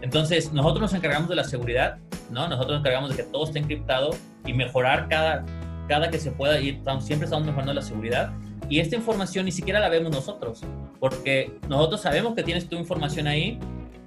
Entonces, 0.01 0.53
nosotros 0.53 0.81
nos 0.81 0.93
encargamos 0.93 1.29
de 1.29 1.35
la 1.35 1.43
seguridad, 1.43 1.97
¿no? 2.29 2.47
Nosotros 2.47 2.71
nos 2.71 2.79
encargamos 2.81 3.09
de 3.09 3.17
que 3.17 3.23
todo 3.23 3.45
esté 3.45 3.59
encriptado 3.59 4.11
y 4.45 4.53
mejorar 4.53 5.07
cada, 5.09 5.45
cada 5.87 6.09
que 6.09 6.19
se 6.19 6.31
pueda 6.31 6.59
ir. 6.59 6.81
Siempre 6.99 7.25
estamos 7.25 7.45
mejorando 7.45 7.73
la 7.73 7.81
seguridad. 7.81 8.31
Y 8.69 8.79
esta 8.79 8.95
información 8.95 9.45
ni 9.45 9.51
siquiera 9.51 9.79
la 9.79 9.89
vemos 9.89 10.11
nosotros, 10.11 10.61
porque 10.99 11.57
nosotros 11.69 12.01
sabemos 12.01 12.35
que 12.35 12.43
tienes 12.43 12.67
tu 12.67 12.75
información 12.75 13.27
ahí, 13.27 13.59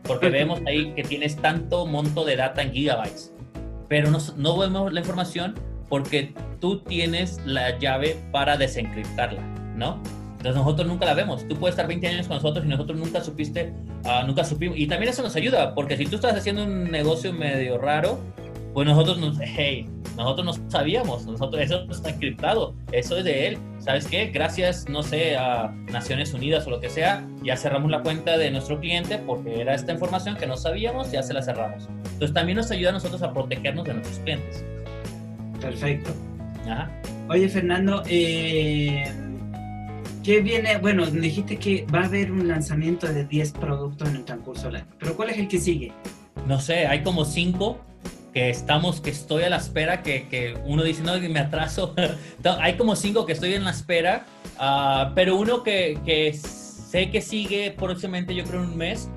porque 0.03 0.29
vemos 0.29 0.61
ahí 0.67 0.93
que 0.95 1.03
tienes 1.03 1.37
tanto 1.37 1.87
monto 1.87 2.25
de 2.25 2.37
data 2.37 2.63
en 2.63 2.73
gigabytes, 2.73 3.33
pero 3.89 4.11
no, 4.11 4.19
no 4.37 4.59
vemos 4.59 4.93
la 4.93 5.01
información 5.01 5.55
porque 5.89 6.35
tú 6.61 6.81
tienes 6.81 7.41
la 7.47 7.79
llave 7.79 8.17
para 8.33 8.57
desencriptarla, 8.57 9.43
¿no? 9.77 10.01
Entonces 10.41 10.63
nosotros 10.63 10.89
nunca 10.89 11.05
la 11.05 11.13
vemos. 11.13 11.47
Tú 11.47 11.55
puedes 11.55 11.75
estar 11.75 11.87
20 11.87 12.07
años 12.09 12.27
con 12.27 12.37
nosotros 12.37 12.65
y 12.65 12.69
nosotros 12.69 12.99
nunca 12.99 13.21
supiste, 13.21 13.75
uh, 14.07 14.27
nunca 14.27 14.43
supimos. 14.43 14.79
Y 14.79 14.87
también 14.87 15.13
eso 15.13 15.23
nos 15.23 15.37
ayuda, 15.37 15.75
porque 15.75 15.99
si 15.99 16.07
tú 16.07 16.17
estás 16.17 16.35
haciendo 16.35 16.65
un 16.65 16.91
negocio 16.91 17.31
medio 17.35 17.77
raro, 17.77 18.19
pues 18.73 18.89
nosotros 18.89 19.19
nos, 19.19 19.37
hey, 19.39 19.87
nosotros 20.17 20.47
no 20.47 20.71
sabíamos, 20.71 21.27
nosotros 21.27 21.61
eso 21.61 21.85
está 21.91 22.09
encriptado, 22.09 22.75
eso 22.91 23.19
es 23.19 23.25
de 23.25 23.49
él. 23.49 23.59
¿Sabes 23.81 24.07
qué? 24.07 24.29
Gracias, 24.29 24.89
no 24.89 25.03
sé, 25.03 25.37
a 25.37 25.75
Naciones 25.93 26.33
Unidas 26.33 26.67
o 26.67 26.71
lo 26.71 26.81
que 26.81 26.89
sea, 26.89 27.23
ya 27.43 27.59
cerramos 27.59 27.91
la 27.91 28.01
cuenta 28.01 28.39
de 28.39 28.51
nuestro 28.51 28.81
cliente 28.81 29.19
porque 29.19 29.61
era 29.61 29.75
esta 29.75 29.93
información 29.93 30.37
que 30.37 30.47
no 30.47 30.57
sabíamos, 30.57 31.13
ya 31.13 31.23
se 31.23 31.35
la 31.35 31.43
cerramos. 31.43 31.87
Entonces 32.13 32.33
también 32.33 32.57
nos 32.57 32.71
ayuda 32.71 32.89
a 32.89 32.93
nosotros 32.95 33.23
a 33.23 33.31
protegernos 33.35 33.85
de 33.85 33.93
nuestros 33.93 34.19
clientes. 34.21 34.65
Perfecto. 35.61 36.13
Oye, 37.29 37.47
Fernando, 37.49 38.03
eh, 38.07 39.05
¿qué 40.23 40.41
viene? 40.41 40.79
Bueno, 40.79 41.07
dijiste 41.07 41.57
que 41.57 41.87
va 41.93 42.03
a 42.03 42.05
haber 42.05 42.31
un 42.33 42.49
lanzamiento 42.49 43.07
de 43.07 43.25
10 43.25 43.53
productos 43.53 44.09
en 44.09 44.17
el 44.17 44.25
transcurso 44.25 44.67
del 44.67 44.77
año, 44.77 44.87
pero 44.99 45.17
¿cuál 45.17 45.31
es 45.31 45.39
el 45.39 45.49
que 45.49 45.59
sigue? 45.59 45.93
No 46.47 46.61
sé, 46.61 46.87
hay 46.87 47.03
como 47.03 47.25
5 47.25 47.79
que 48.33 48.51
estamos, 48.51 49.01
que 49.01 49.11
estoy 49.11 49.43
a 49.43 49.51
la 49.51 49.57
espera, 49.57 50.03
que, 50.03 50.29
que 50.29 50.55
uno 50.65 50.85
dice, 50.85 51.03
no, 51.03 51.19
me 51.19 51.41
atraso. 51.41 51.95
hay 52.61 52.75
como 52.77 52.95
5 52.95 53.27
que 53.27 53.33
estoy 53.33 53.55
en 53.55 53.65
la 53.65 53.71
espera, 53.71 54.27
uh, 54.59 55.13
pero 55.15 55.37
uno 55.37 55.63
que, 55.63 55.99
que, 56.05 56.33
sé 56.33 57.11
que 57.11 57.21
sigue 57.21 57.73
próximamente, 57.73 58.35
yo 58.35 58.45
creo 58.45 58.63
un 58.63 58.77
mes, 58.77 59.09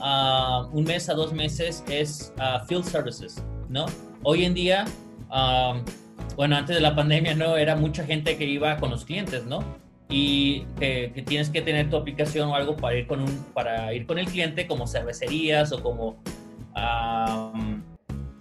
uh, 0.00 0.66
un 0.72 0.84
mes 0.84 1.08
a 1.08 1.14
dos 1.14 1.32
meses, 1.32 1.84
es 1.88 2.32
uh, 2.38 2.64
Field 2.66 2.84
Services, 2.84 3.42
¿no? 3.68 3.86
Hoy 4.22 4.44
en 4.44 4.54
día 4.54 4.84
bueno, 6.36 6.56
antes 6.56 6.76
de 6.76 6.82
la 6.82 6.94
pandemia, 6.94 7.34
¿no? 7.34 7.56
Era 7.56 7.76
mucha 7.76 8.04
gente 8.04 8.36
que 8.36 8.44
iba 8.44 8.76
con 8.76 8.90
los 8.90 9.04
clientes, 9.04 9.44
¿no? 9.44 9.64
Y 10.12 10.66
que, 10.78 11.24
tienes 11.26 11.48
que 11.48 11.62
tener 11.62 11.88
tu 11.88 11.96
aplicación 11.96 12.50
o 12.50 12.54
algo 12.54 12.76
para 12.76 12.96
ir 12.96 13.06
con, 13.06 13.20
un, 13.22 13.44
para 13.54 13.94
ir 13.94 14.06
con 14.06 14.18
el 14.18 14.26
cliente, 14.26 14.66
como 14.66 14.86
cervecerías 14.86 15.72
o 15.72 15.82
como 15.82 16.22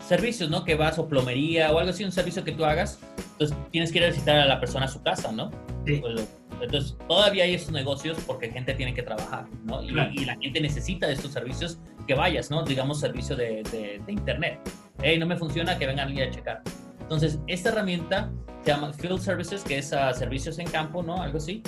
servicios, 0.06 0.50
¿no? 0.50 0.66
Que 0.66 0.76
vas 0.76 1.00
o 1.00 1.08
plomería 1.08 1.72
o 1.72 1.80
algo 1.80 1.92
así, 1.92 2.04
un 2.04 2.12
servicio 2.12 2.44
que 2.44 2.52
tú 2.52 2.66
hagas. 2.66 3.00
Entonces 3.34 3.58
tienes 3.72 3.92
que 3.92 4.00
ir 4.00 4.04
a 4.04 4.08
visitar 4.08 4.38
a 4.38 4.46
la 4.46 4.60
persona 4.60 4.86
a 4.86 4.90
su 4.90 5.02
casa, 5.02 5.32
¿no? 5.32 5.50
Sí. 5.86 5.98
Pues, 6.02 6.28
entonces, 6.62 6.96
todavía 7.08 7.46
hay 7.46 7.56
esos 7.56 7.72
negocios 7.72 8.18
porque 8.28 8.52
gente 8.52 8.74
tiene 8.76 8.94
que 8.94 9.02
trabajar, 9.02 9.46
¿no? 9.64 9.82
Y, 9.84 9.88
y, 9.90 10.26
la 10.26 10.38
gente 10.40 10.62
necesita 10.62 11.08
de 11.08 11.14
estos 11.14 11.32
servicios 11.32 11.80
que 12.06 12.14
vayas, 12.14 12.52
¿no? 12.52 12.64
Digamos, 12.64 13.00
servicio 13.00 13.36
de, 13.36 13.64
de, 13.72 14.00
de 14.06 14.12
internet. 14.12 14.60
Hey, 15.02 15.18
no 15.18 15.26
me 15.26 15.36
funciona, 15.36 15.78
que 15.78 15.88
vengan 15.88 16.16
a 16.16 16.30
checar. 16.30 16.62
Entonces, 17.12 17.40
esta 17.48 17.68
herramienta 17.68 18.32
se 18.64 18.72
llama 18.72 18.94
Field 18.94 19.20
Services, 19.20 19.66
que 19.66 19.80
es 19.80 19.92
uh, 19.92 20.18
servicios 20.18 20.60
en 20.60 20.68
campo, 20.68 21.04
¿no? 21.04 21.22
Algo 21.22 21.40
así. 21.40 21.62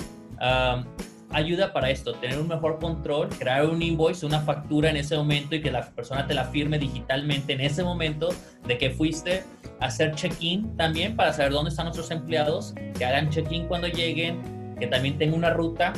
ayuda 1.28 1.70
para 1.70 1.90
esto, 1.90 2.14
tener 2.14 2.38
un 2.38 2.48
mejor 2.48 2.78
control, 2.78 3.28
crear 3.28 3.66
un 3.66 3.82
invoice, 3.82 4.24
una 4.24 4.40
factura 4.40 4.88
en 4.88 4.96
ese 4.96 5.18
momento 5.18 5.54
y 5.54 5.60
que 5.60 5.70
la 5.70 5.82
persona 5.90 6.26
te 6.26 6.32
la 6.32 6.44
firme 6.44 6.78
digitalmente 6.78 7.52
en 7.52 7.60
ese 7.60 7.84
momento 7.84 8.30
de 8.66 8.78
que 8.78 8.88
fuiste 8.88 9.44
hacer 9.80 10.14
check-in 10.14 10.74
también 10.78 11.14
para 11.14 11.30
saber 11.34 11.52
dónde 11.52 11.68
están 11.68 11.84
nuestros 11.84 12.10
empleados, 12.10 12.72
que 12.96 13.04
hagan 13.04 13.28
check-in 13.28 13.66
cuando 13.66 13.88
lleguen, 13.88 14.40
que 14.80 14.86
también 14.86 15.18
tenga 15.18 15.36
una 15.36 15.50
ruta 15.50 15.92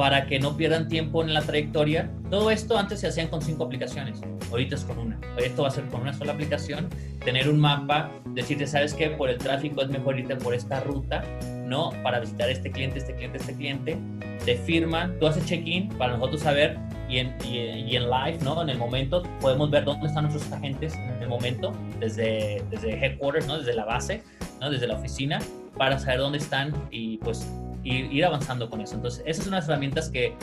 para 0.00 0.24
que 0.24 0.40
no 0.40 0.56
pierdan 0.56 0.88
tiempo 0.88 1.22
en 1.22 1.34
la 1.34 1.42
trayectoria. 1.42 2.10
Todo 2.30 2.50
esto 2.50 2.78
antes 2.78 3.00
se 3.00 3.08
hacían 3.08 3.28
con 3.28 3.42
cinco 3.42 3.64
aplicaciones, 3.64 4.18
ahorita 4.50 4.76
es 4.76 4.84
con 4.84 4.96
una. 4.96 5.20
Esto 5.36 5.60
va 5.60 5.68
a 5.68 5.70
ser 5.70 5.84
con 5.88 6.00
una 6.00 6.14
sola 6.14 6.32
aplicación, 6.32 6.88
tener 7.22 7.50
un 7.50 7.60
mapa, 7.60 8.10
decirte, 8.28 8.66
¿sabes 8.66 8.94
qué? 8.94 9.10
Por 9.10 9.28
el 9.28 9.36
tráfico 9.36 9.82
es 9.82 9.90
mejor 9.90 10.18
irte 10.18 10.36
por 10.36 10.54
esta 10.54 10.80
ruta, 10.80 11.22
¿no? 11.66 11.90
Para 12.02 12.18
visitar 12.18 12.48
este 12.48 12.70
cliente, 12.70 12.98
este 12.98 13.14
cliente, 13.14 13.36
este 13.36 13.54
cliente. 13.54 13.98
Te 14.46 14.56
firman, 14.56 15.18
tú 15.18 15.26
haces 15.26 15.44
check-in 15.44 15.90
para 15.90 16.14
nosotros 16.14 16.40
saber 16.40 16.78
y 17.06 17.18
en, 17.18 17.36
y, 17.44 17.94
en 17.94 18.08
live, 18.08 18.38
¿no? 18.42 18.62
En 18.62 18.70
el 18.70 18.78
momento 18.78 19.22
podemos 19.38 19.70
ver 19.70 19.84
dónde 19.84 20.06
están 20.06 20.24
nuestros 20.24 20.50
agentes 20.50 20.94
en 20.94 21.24
el 21.24 21.28
momento, 21.28 21.74
desde, 21.98 22.64
desde 22.70 22.94
headquarters, 23.04 23.46
¿no? 23.46 23.58
Desde 23.58 23.74
la 23.74 23.84
base, 23.84 24.22
¿no? 24.62 24.70
Desde 24.70 24.86
la 24.86 24.94
oficina, 24.94 25.40
para 25.76 25.98
saber 25.98 26.20
dónde 26.20 26.38
están 26.38 26.72
y 26.90 27.18
pues 27.18 27.46
ir, 27.84 28.24
avanzando 28.24 28.68
con 28.68 28.80
eso. 28.80 28.94
Entonces, 28.94 29.22
esas 29.26 29.44
son 29.44 29.54
unas 29.54 29.68
herramientas 29.68 30.10
que, 30.10 30.34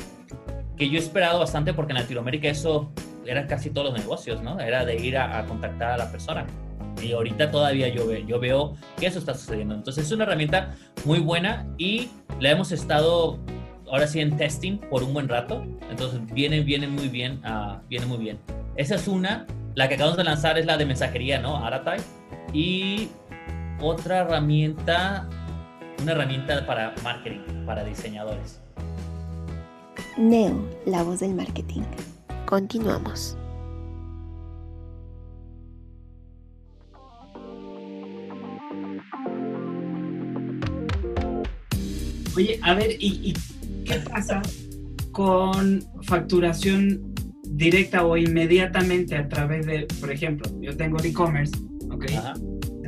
que 0.76 0.90
yo 0.90 0.96
he 0.96 1.02
esperado 1.02 1.40
bastante 1.40 1.74
porque 1.74 1.94
en 1.94 2.00
Latinoamérica 2.00 2.48
eso 2.48 2.92
era 3.26 3.46
casi 3.48 3.70
todos 3.70 3.92
los 3.92 4.00
negocios, 4.00 4.42
¿no? 4.42 4.60
Era 4.60 4.86
de 4.86 4.96
ir 4.96 5.18
a, 5.18 5.46
contactar 5.46 5.92
a 5.92 5.98
la 5.98 6.12
persona. 6.12 6.46
Y 7.02 7.12
ahorita 7.12 7.52
todavía 7.52 7.90
yo, 7.90 8.12
yo 8.14 8.40
veo 8.40 8.76
que 8.98 9.08
eso 9.08 9.20
está 9.20 9.34
sucediendo. 9.34 9.76
Entonces 9.76 10.06
es 10.06 10.12
una 10.12 10.24
herramienta 10.24 10.76
muy 11.06 11.20
buena 11.20 11.68
y 11.78 12.10
la 12.40 12.52
hemos 12.52 12.72
estado 12.72 13.40
ahora 13.92 14.08
sí 14.08 14.20
en 14.20 14.36
testing 14.38 14.78
por 14.78 15.04
un 15.04 15.14
buen 15.14 15.28
rato. 15.28 15.64
Entonces 15.90 16.22
viene, 16.34 16.62
viene 16.62 16.88
muy 16.88 17.08
bien, 17.10 17.42
uh, 17.46 17.80
viene 17.88 18.06
muy 18.06 18.18
bien. 18.18 18.40
Esa 18.76 18.96
es 18.96 19.08
una. 19.08 19.46
La 19.76 19.88
que 19.88 19.96
acabamos 19.96 20.18
de 20.18 20.24
lanzar 20.24 20.58
es 20.58 20.66
la 20.66 20.78
de 20.78 20.86
mensajería, 20.86 21.40
¿no? 21.40 21.58
Aratai. 21.58 22.00
Y 22.54 23.10
otra 23.80 24.20
herramienta 24.20 25.28
una 26.02 26.12
herramienta 26.12 26.66
para 26.66 26.94
marketing, 27.04 27.66
para 27.66 27.84
diseñadores. 27.84 28.60
Neo, 30.18 30.68
la 30.86 31.04
voz 31.04 31.20
del 31.20 31.36
marketing. 31.36 31.84
Continuamos. 32.46 33.38
Oye, 42.36 42.60
a 42.62 42.76
ver, 42.76 42.92
¿y, 43.00 43.34
qué 43.84 43.96
pasa 43.96 44.42
con 45.12 45.84
facturación 46.04 47.16
directa 47.44 48.06
o 48.06 48.16
inmediatamente 48.16 49.16
a 49.16 49.28
través 49.28 49.66
de, 49.66 49.88
por 50.00 50.12
ejemplo, 50.12 50.48
yo 50.62 50.78
tengo 50.78 50.98
e-commerce, 51.04 51.58
¿ok? 51.90 52.06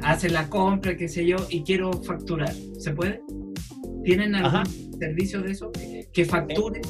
Hace 0.04 0.30
la 0.30 0.50
compra, 0.50 0.96
qué 0.96 1.08
sé 1.08 1.26
yo, 1.26 1.38
y 1.50 1.64
quiero 1.64 1.92
facturar. 1.94 2.54
¿Se 2.80 2.92
puede? 2.92 3.22
¿Tienen 4.04 4.36
algún 4.36 4.66
servicio 5.00 5.42
de 5.42 5.52
eso 5.52 5.72
que 6.14 6.26
facture? 6.26 6.82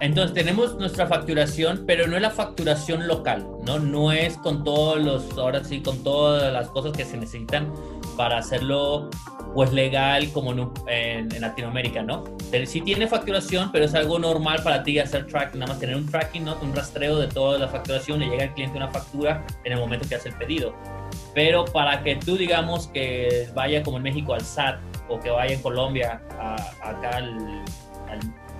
Entonces 0.00 0.34
tenemos 0.34 0.76
nuestra 0.76 1.06
facturación, 1.06 1.84
pero 1.86 2.06
no 2.06 2.16
es 2.16 2.22
la 2.22 2.30
facturación 2.30 3.08
local, 3.08 3.46
¿no? 3.64 3.78
No 3.78 4.12
es 4.12 4.36
con 4.36 4.62
todos 4.62 5.00
los, 5.00 5.38
ahora 5.38 5.64
sí, 5.64 5.80
con 5.80 6.02
todas 6.02 6.52
las 6.52 6.68
cosas 6.68 6.92
que 6.92 7.04
se 7.04 7.16
necesitan 7.16 7.72
para 8.16 8.38
hacerlo 8.38 9.08
pues 9.56 9.72
legal 9.72 10.30
como 10.32 10.52
en, 10.52 11.32
en, 11.32 11.40
Latinoamérica, 11.40 12.02
¿no? 12.02 12.24
Sí 12.66 12.82
tiene 12.82 13.08
facturación, 13.08 13.72
pero 13.72 13.86
es 13.86 13.94
algo 13.94 14.18
normal 14.18 14.60
para 14.62 14.82
ti 14.82 14.98
hacer 14.98 15.26
tracking, 15.26 15.60
nada 15.60 15.72
más 15.72 15.80
tener 15.80 15.96
un 15.96 16.04
tracking, 16.04 16.44
¿no? 16.44 16.58
Un 16.60 16.76
rastreo 16.76 17.16
de 17.18 17.26
toda 17.28 17.58
la 17.58 17.66
facturación, 17.66 18.20
le 18.20 18.26
llega 18.26 18.42
al 18.42 18.52
cliente 18.52 18.76
una 18.76 18.88
factura 18.88 19.46
en 19.64 19.72
el 19.72 19.78
momento 19.78 20.06
que 20.06 20.16
hace 20.16 20.28
el 20.28 20.34
pedido. 20.34 20.74
Pero 21.34 21.64
para 21.64 22.02
que 22.02 22.16
tú 22.16 22.36
digamos 22.36 22.88
que 22.88 23.48
vaya 23.54 23.82
como 23.82 23.96
en 23.96 24.02
México 24.02 24.34
al 24.34 24.42
SAT 24.42 24.78
o 25.08 25.18
que 25.20 25.30
vaya 25.30 25.54
en 25.54 25.62
Colombia 25.62 26.20
a, 26.38 26.56
acá 26.82 27.16
al, 27.16 27.64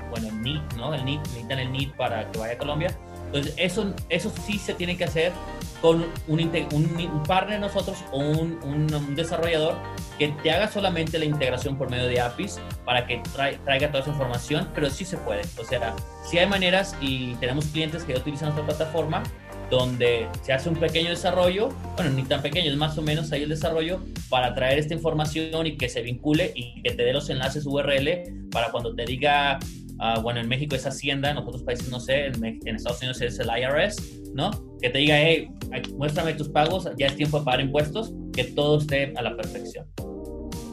bueno, 0.09 0.29
el 0.29 0.41
NIT, 0.41 0.73
¿no? 0.79 0.95
El 0.95 1.05
NIT, 1.05 1.21
necesitan 1.21 1.59
el 1.59 1.73
NIT 1.73 1.95
para 1.95 2.33
que 2.33 2.39
vaya 2.39 2.55
a 2.55 2.59
Colombia. 2.59 2.89
Entonces, 3.27 3.55
eso, 3.57 3.95
eso 4.09 4.33
sí 4.47 4.59
se 4.59 4.75
tiene 4.75 4.97
que 4.97 5.05
hacer 5.05 5.33
con 5.81 6.07
un, 6.27 6.41
un, 6.73 7.23
partner 7.27 7.61
de 7.61 7.67
nosotros 7.67 7.99
o 8.11 8.19
un, 8.19 8.59
un, 8.63 9.15
desarrollador 9.15 9.75
que 10.19 10.29
te 10.29 10.51
haga 10.51 10.69
solamente 10.69 11.19
la 11.19 11.27
integración 11.27 11.77
por 11.77 11.91
medio 11.91 12.07
de 12.07 12.21
APIs 12.21 12.59
para 12.85 13.07
que 13.07 13.21
traiga 13.65 13.89
toda 13.89 14.01
esa 14.01 14.11
información, 14.11 14.69
pero 14.75 14.89
sí 14.89 15.05
se 15.05 15.17
puede. 15.19 15.43
O 15.59 15.65
sea, 15.65 15.95
sí 16.25 16.39
hay 16.39 16.47
maneras 16.47 16.97
y 17.01 17.35
tenemos 17.37 17.67
clientes 17.67 18.05
que 18.05 18.15
ya 18.15 18.19
utilizan 18.21 18.55
nuestra 18.55 18.65
plataforma 18.65 19.23
donde 19.71 20.29
se 20.43 20.53
hace 20.53 20.69
un 20.69 20.77
pequeño 20.77 21.11
desarrollo, 21.11 21.71
bueno, 21.97 22.11
ni 22.13 22.23
tan 22.23 22.43
pequeño, 22.43 22.71
es 22.71 22.77
más 22.77 22.97
o 22.99 23.03
menos 23.03 23.33
ahí 23.33 23.43
el 23.43 23.49
desarrollo 23.49 24.01
para 24.29 24.55
traer 24.55 24.79
esta 24.79 24.95
información 24.95 25.67
y 25.67 25.77
que 25.77 25.89
se 25.89 26.03
vincule 26.03 26.53
y 26.55 26.83
que 26.83 26.93
te 26.93 27.05
dé 27.05 27.13
los 27.13 27.29
enlaces 27.31 27.67
URL 27.67 28.49
para 28.51 28.71
cuando 28.71 28.95
te 28.95 29.05
diga 29.05 29.59
Ah, 29.99 30.21
bueno, 30.23 30.41
en 30.41 30.49
México 30.49 30.77
es 30.77 30.87
Hacienda, 30.87 31.31
en 31.31 31.39
otros 31.39 31.63
países 31.63 31.91
no 31.91 32.01
sé, 32.01 32.27
en, 32.27 32.67
Estados 32.67 32.99
Unidos 32.99 33.21
es 33.23 33.39
el 33.39 33.49
IRS, 33.49 33.97
¿no? 34.35 34.51
Que 34.81 34.91
te 34.91 34.99
diga, 34.99 35.19
hey, 35.19 35.49
muéstrame 35.97 36.35
tus 36.35 36.51
pagos, 36.51 36.89
ya 36.99 37.07
es 37.07 37.17
tiempo 37.17 37.39
de 37.39 37.45
pagar 37.45 37.61
impuestos, 37.63 38.13
que 38.35 38.45
todo 38.45 38.79
esté 38.79 39.15
a 39.17 39.23
la 39.23 39.35
perfección. 39.35 39.87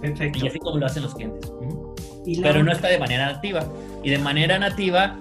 Perfecto. 0.02 0.40
Y 0.44 0.50
así 0.50 0.60
como 0.60 0.78
lo 0.78 0.86
hacen 0.86 1.04
los 1.04 1.16
clientes. 1.16 1.50
Pero 2.42 2.64
no 2.64 2.72
está 2.72 2.90
de 2.90 3.00
manera 3.00 3.32
nativa. 3.32 3.66
Y 4.04 4.10
de 4.10 4.18
manera 4.18 4.60
nativa, 4.60 5.18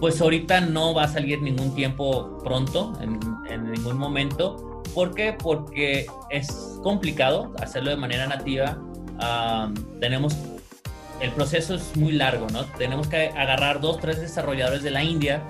pues 0.00 0.20
ahorita 0.20 0.60
no 0.60 0.94
va 0.94 1.04
a 1.04 1.08
salir 1.08 1.42
ningún 1.42 1.74
tiempo 1.74 2.38
pronto, 2.44 2.92
en, 3.00 3.18
ningún 3.72 3.98
momento. 3.98 4.82
¿Por 4.94 5.14
qué? 5.14 5.32
Porque 5.32 6.06
es 6.30 6.78
complicado 6.82 7.52
hacerlo 7.60 7.90
de 7.90 7.96
manera 7.96 8.26
nativa. 8.26 8.78
tenemos 10.00 10.36
el 11.20 11.32
proceso 11.32 11.74
es 11.74 11.96
muy 11.96 12.12
largo, 12.12 12.46
¿no? 12.52 12.64
Tenemos 12.78 13.08
que 13.08 13.28
agarrar 13.30 13.80
dos, 13.80 13.98
tres 13.98 14.20
desarrolladores 14.20 14.84
de 14.84 14.92
la 14.92 15.02
India 15.02 15.44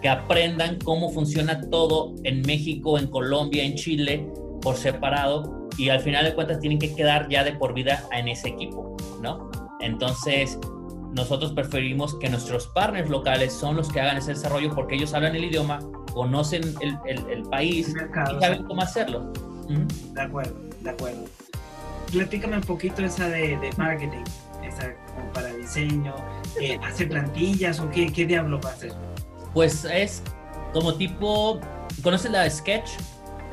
que 0.00 0.08
aprendan 0.08 0.78
cómo 0.78 1.10
funciona 1.10 1.60
todo 1.68 2.14
en 2.24 2.40
México, 2.42 2.98
en 2.98 3.06
Colombia, 3.06 3.62
en 3.62 3.74
Chile, 3.74 4.26
por 4.62 4.76
separado, 4.76 5.68
y 5.76 5.90
al 5.90 6.00
final 6.00 6.24
de 6.24 6.34
cuentas 6.34 6.60
tienen 6.60 6.78
que 6.78 6.94
quedar 6.94 7.28
ya 7.28 7.44
de 7.44 7.52
por 7.52 7.74
vida 7.74 8.08
en 8.12 8.28
ese 8.28 8.48
equipo, 8.48 8.96
¿no? 9.22 9.50
Entonces, 9.80 10.58
nosotros 11.12 11.52
preferimos 11.52 12.14
que 12.16 12.28
nuestros 12.28 12.66
partners 12.68 13.08
locales 13.08 13.52
son 13.52 13.76
los 13.76 13.90
que 13.90 14.00
hagan 14.00 14.16
ese 14.16 14.32
desarrollo 14.32 14.74
porque 14.74 14.94
ellos 14.94 15.12
hablan 15.14 15.34
el 15.34 15.44
idioma, 15.44 15.80
conocen 16.12 16.62
el, 16.80 16.98
el, 17.06 17.42
país 17.44 17.88
y 17.88 18.40
saben 18.40 18.64
cómo 18.64 18.82
hacerlo. 18.82 19.32
De 20.14 20.20
acuerdo, 20.20 20.54
de 20.80 20.90
acuerdo. 20.90 21.24
Platícame 22.12 22.56
un 22.56 22.62
poquito 22.62 23.02
esa 23.02 23.28
de, 23.28 23.56
de 23.58 23.70
marketing 23.76 24.24
para 25.32 25.48
diseño? 25.54 26.14
Eh, 26.60 26.78
¿Hace 26.84 27.06
plantillas 27.06 27.80
o 27.80 27.90
qué, 27.90 28.12
qué 28.12 28.26
diablo 28.26 28.60
va 28.60 28.70
a 28.70 28.72
hacer? 28.72 28.92
Pues 29.54 29.84
es 29.84 30.22
como 30.72 30.94
tipo, 30.94 31.60
¿conoces 32.02 32.30
la 32.30 32.42
de 32.42 32.50
Sketch? 32.50 32.90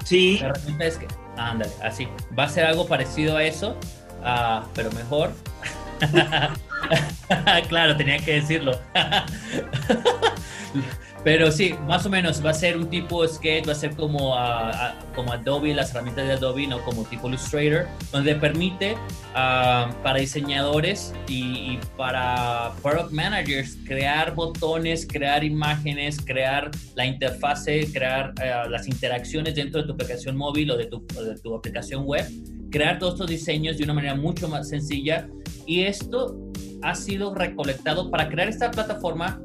Sí. 0.04 0.40
La 0.40 0.48
herramienta 0.50 0.92
Sketch. 0.92 1.14
ándale, 1.38 1.72
así. 1.84 2.08
Va 2.38 2.44
a 2.44 2.50
ser 2.50 2.66
algo 2.66 2.88
parecido 2.88 3.38
a 3.38 3.44
eso, 3.44 3.76
uh, 4.22 4.66
pero 4.74 4.92
mejor. 4.92 5.32
claro, 7.70 7.96
tenía 7.96 8.20
que 8.20 8.34
decirlo. 8.34 8.80
Pero 11.24 11.52
sí, 11.52 11.76
más 11.86 12.06
o 12.06 12.10
menos 12.10 12.46
va 12.46 12.52
a 12.52 12.54
ser 12.54 12.78
un 12.78 12.90
tipo 12.90 13.28
sketch, 13.28 13.68
va 13.68 13.74
a 13.74 13.76
ser 13.76 13.94
como, 13.96 14.34
como 15.14 15.34
Adobe, 15.34 15.74
las 15.74 15.92
herramientas 15.92 16.26
de 16.26 16.34
Adobe, 16.36 16.68
no 16.68 16.82
como 16.84 17.04
tipo 17.04 17.28
Illustrator, 17.28 17.86
donde 18.14 18.34
permite 18.36 18.96
para 19.34 20.20
diseñadores 20.20 21.14
y, 21.28 21.80
para 21.98 22.72
product 22.82 23.12
managers 23.12 23.78
crear 23.86 24.36
botones, 24.36 25.06
crear 25.06 25.44
imágenes, 25.44 26.18
crear 26.24 26.72
la 26.96 27.06
interfase, 27.06 27.92
crear 27.92 28.34
ah, 28.40 28.68
las 28.70 28.88
interacciones 28.88 29.54
dentro 29.54 29.82
de 29.82 29.88
tu 29.88 29.94
aplicación 29.94 30.38
móvil 30.38 30.72
o 30.72 30.78
de 30.78 30.86
tu, 30.86 31.06
de 31.08 31.36
tu 31.44 31.54
aplicación 31.54 32.06
web, 32.06 32.26
crear 32.72 33.00
todos 33.00 33.16
estos 33.16 33.28
diseños 33.28 33.78
de 33.78 33.84
una 33.84 33.94
manera 33.94 34.16
mucho 34.16 34.48
más 34.48 34.70
sencilla. 34.70 35.28
Y 35.66 35.84
esto 35.84 36.47
ha 36.82 36.96
sido 36.96 37.34
recolectado 37.34 38.10
para 38.10 38.30
crear 38.30 38.50
esta 38.50 38.72
plataforma 38.72 39.40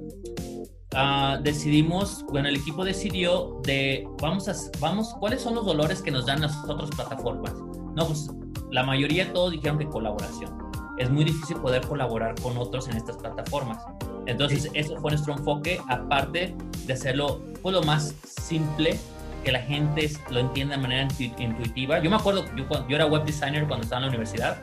Ah, 0.94 1.38
decidimos, 1.42 2.22
bueno, 2.28 2.48
el 2.48 2.56
equipo 2.56 2.84
decidió 2.84 3.60
de, 3.62 4.06
vamos 4.20 4.48
a, 4.48 4.54
vamos, 4.78 5.14
¿cuáles 5.18 5.40
son 5.40 5.54
los 5.54 5.64
dolores 5.64 6.02
que 6.02 6.10
nos 6.10 6.26
dan 6.26 6.42
las 6.42 6.54
otras 6.68 6.90
plataformas? 6.90 7.54
No, 7.94 8.06
pues 8.06 8.28
la 8.70 8.82
mayoría 8.82 9.24
de 9.24 9.30
todos 9.30 9.52
dijeron 9.52 9.78
que 9.78 9.86
colaboración. 9.86 10.50
Es 10.98 11.10
muy 11.10 11.24
difícil 11.24 11.56
poder 11.56 11.86
colaborar 11.86 12.34
con 12.42 12.58
otros 12.58 12.88
en 12.88 12.96
estas 12.98 13.16
plataformas. 13.16 13.82
Entonces, 14.26 14.70
eso 14.74 14.96
fue 15.00 15.12
nuestro 15.12 15.32
enfoque, 15.32 15.80
aparte 15.88 16.54
de 16.86 16.92
hacerlo 16.92 17.40
pues, 17.62 17.74
lo 17.74 17.82
más 17.82 18.14
simple, 18.24 18.98
que 19.42 19.50
la 19.50 19.60
gente 19.60 20.10
lo 20.30 20.40
entienda 20.40 20.76
de 20.76 20.82
manera 20.82 21.08
intuitiva. 21.38 22.00
Yo 22.00 22.10
me 22.10 22.16
acuerdo, 22.16 22.44
yo, 22.54 22.66
yo 22.86 22.96
era 22.96 23.06
web 23.06 23.24
designer 23.24 23.66
cuando 23.66 23.84
estaba 23.84 24.00
en 24.00 24.02
la 24.02 24.08
universidad 24.08 24.58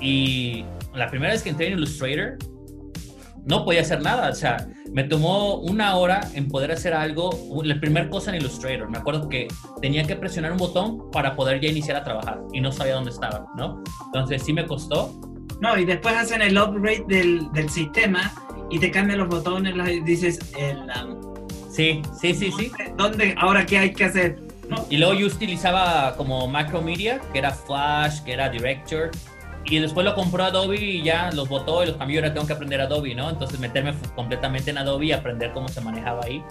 y 0.00 0.64
la 0.94 1.08
primera 1.08 1.32
vez 1.32 1.42
que 1.42 1.50
entré 1.50 1.68
en 1.68 1.74
Illustrator, 1.74 2.38
no 3.44 3.64
podía 3.64 3.80
hacer 3.80 4.02
nada. 4.02 4.30
O 4.30 4.34
sea, 4.34 4.68
me 4.92 5.04
tomó 5.04 5.56
una 5.56 5.96
hora 5.96 6.20
en 6.34 6.48
poder 6.48 6.72
hacer 6.72 6.94
algo, 6.94 7.30
la 7.64 7.78
primera 7.80 8.08
cosa 8.08 8.30
en 8.30 8.40
Illustrator. 8.40 8.88
Me 8.88 8.98
acuerdo 8.98 9.28
que 9.28 9.48
tenía 9.80 10.04
que 10.04 10.16
presionar 10.16 10.52
un 10.52 10.58
botón 10.58 11.10
para 11.10 11.34
poder 11.34 11.60
ya 11.60 11.68
iniciar 11.68 11.96
a 11.96 12.04
trabajar 12.04 12.40
y 12.52 12.60
no 12.60 12.72
sabía 12.72 12.94
dónde 12.94 13.10
estaba, 13.10 13.46
¿no? 13.56 13.82
Entonces 14.06 14.42
sí 14.42 14.52
me 14.52 14.66
costó. 14.66 15.18
No, 15.60 15.76
y 15.78 15.84
después 15.84 16.16
hacen 16.16 16.42
el 16.42 16.58
upgrade 16.58 17.04
del, 17.06 17.50
del 17.52 17.68
sistema 17.68 18.32
y 18.70 18.78
te 18.78 18.90
cambian 18.90 19.20
los 19.20 19.28
botones, 19.28 19.74
dices, 20.04 20.38
el, 20.58 20.78
um, 20.78 21.36
sí, 21.70 22.02
sí, 22.20 22.34
sí, 22.34 22.50
sí. 22.56 22.72
¿Dónde, 22.96 23.34
ahora 23.38 23.64
qué 23.64 23.78
hay 23.78 23.92
que 23.92 24.04
hacer? 24.04 24.40
Y 24.88 24.96
luego 24.96 25.14
yo 25.14 25.26
utilizaba 25.26 26.14
como 26.16 26.48
Macromedia, 26.48 27.20
que 27.32 27.38
era 27.38 27.50
Flash, 27.50 28.22
que 28.22 28.32
era 28.32 28.48
Director, 28.48 29.10
y 29.64 29.78
después 29.78 30.04
lo 30.04 30.14
compró 30.14 30.44
Adobe 30.44 30.76
y 30.76 31.02
ya 31.02 31.30
los 31.32 31.48
botó 31.48 31.82
y 31.82 31.86
los 31.86 31.96
cambió. 31.96 32.20
Ahora 32.20 32.34
tengo 32.34 32.46
que 32.46 32.52
aprender 32.52 32.80
Adobe, 32.80 33.14
¿no? 33.14 33.30
Entonces 33.30 33.58
meterme 33.60 33.94
completamente 34.14 34.70
en 34.70 34.78
Adobe 34.78 35.06
y 35.06 35.12
aprender 35.12 35.52
cómo 35.52 35.68
se 35.68 35.80
manejaba 35.80 36.24
ahí. 36.24 36.42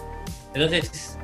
Entonces, 0.54 1.18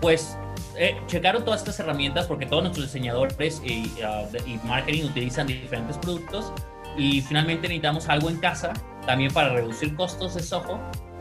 pues 0.00 0.36
eh, 0.76 0.96
checaron 1.06 1.44
todas 1.44 1.60
estas 1.60 1.80
herramientas 1.80 2.26
porque 2.26 2.46
todos 2.46 2.62
nuestros 2.62 2.86
diseñadores 2.86 3.62
y, 3.64 3.92
uh, 4.02 4.48
y, 4.48 4.58
marketing 4.66 5.04
utilizan 5.04 5.46
diferentes 5.46 5.96
productos 5.98 6.52
y 6.96 7.20
finalmente 7.22 7.68
necesitamos 7.68 8.08
algo 8.08 8.28
en 8.28 8.36
casa 8.38 8.72
también 9.06 9.32
para 9.32 9.50
reducir 9.50 9.94
costos 9.96 10.34
de 10.34 10.42
Soho 10.42 10.80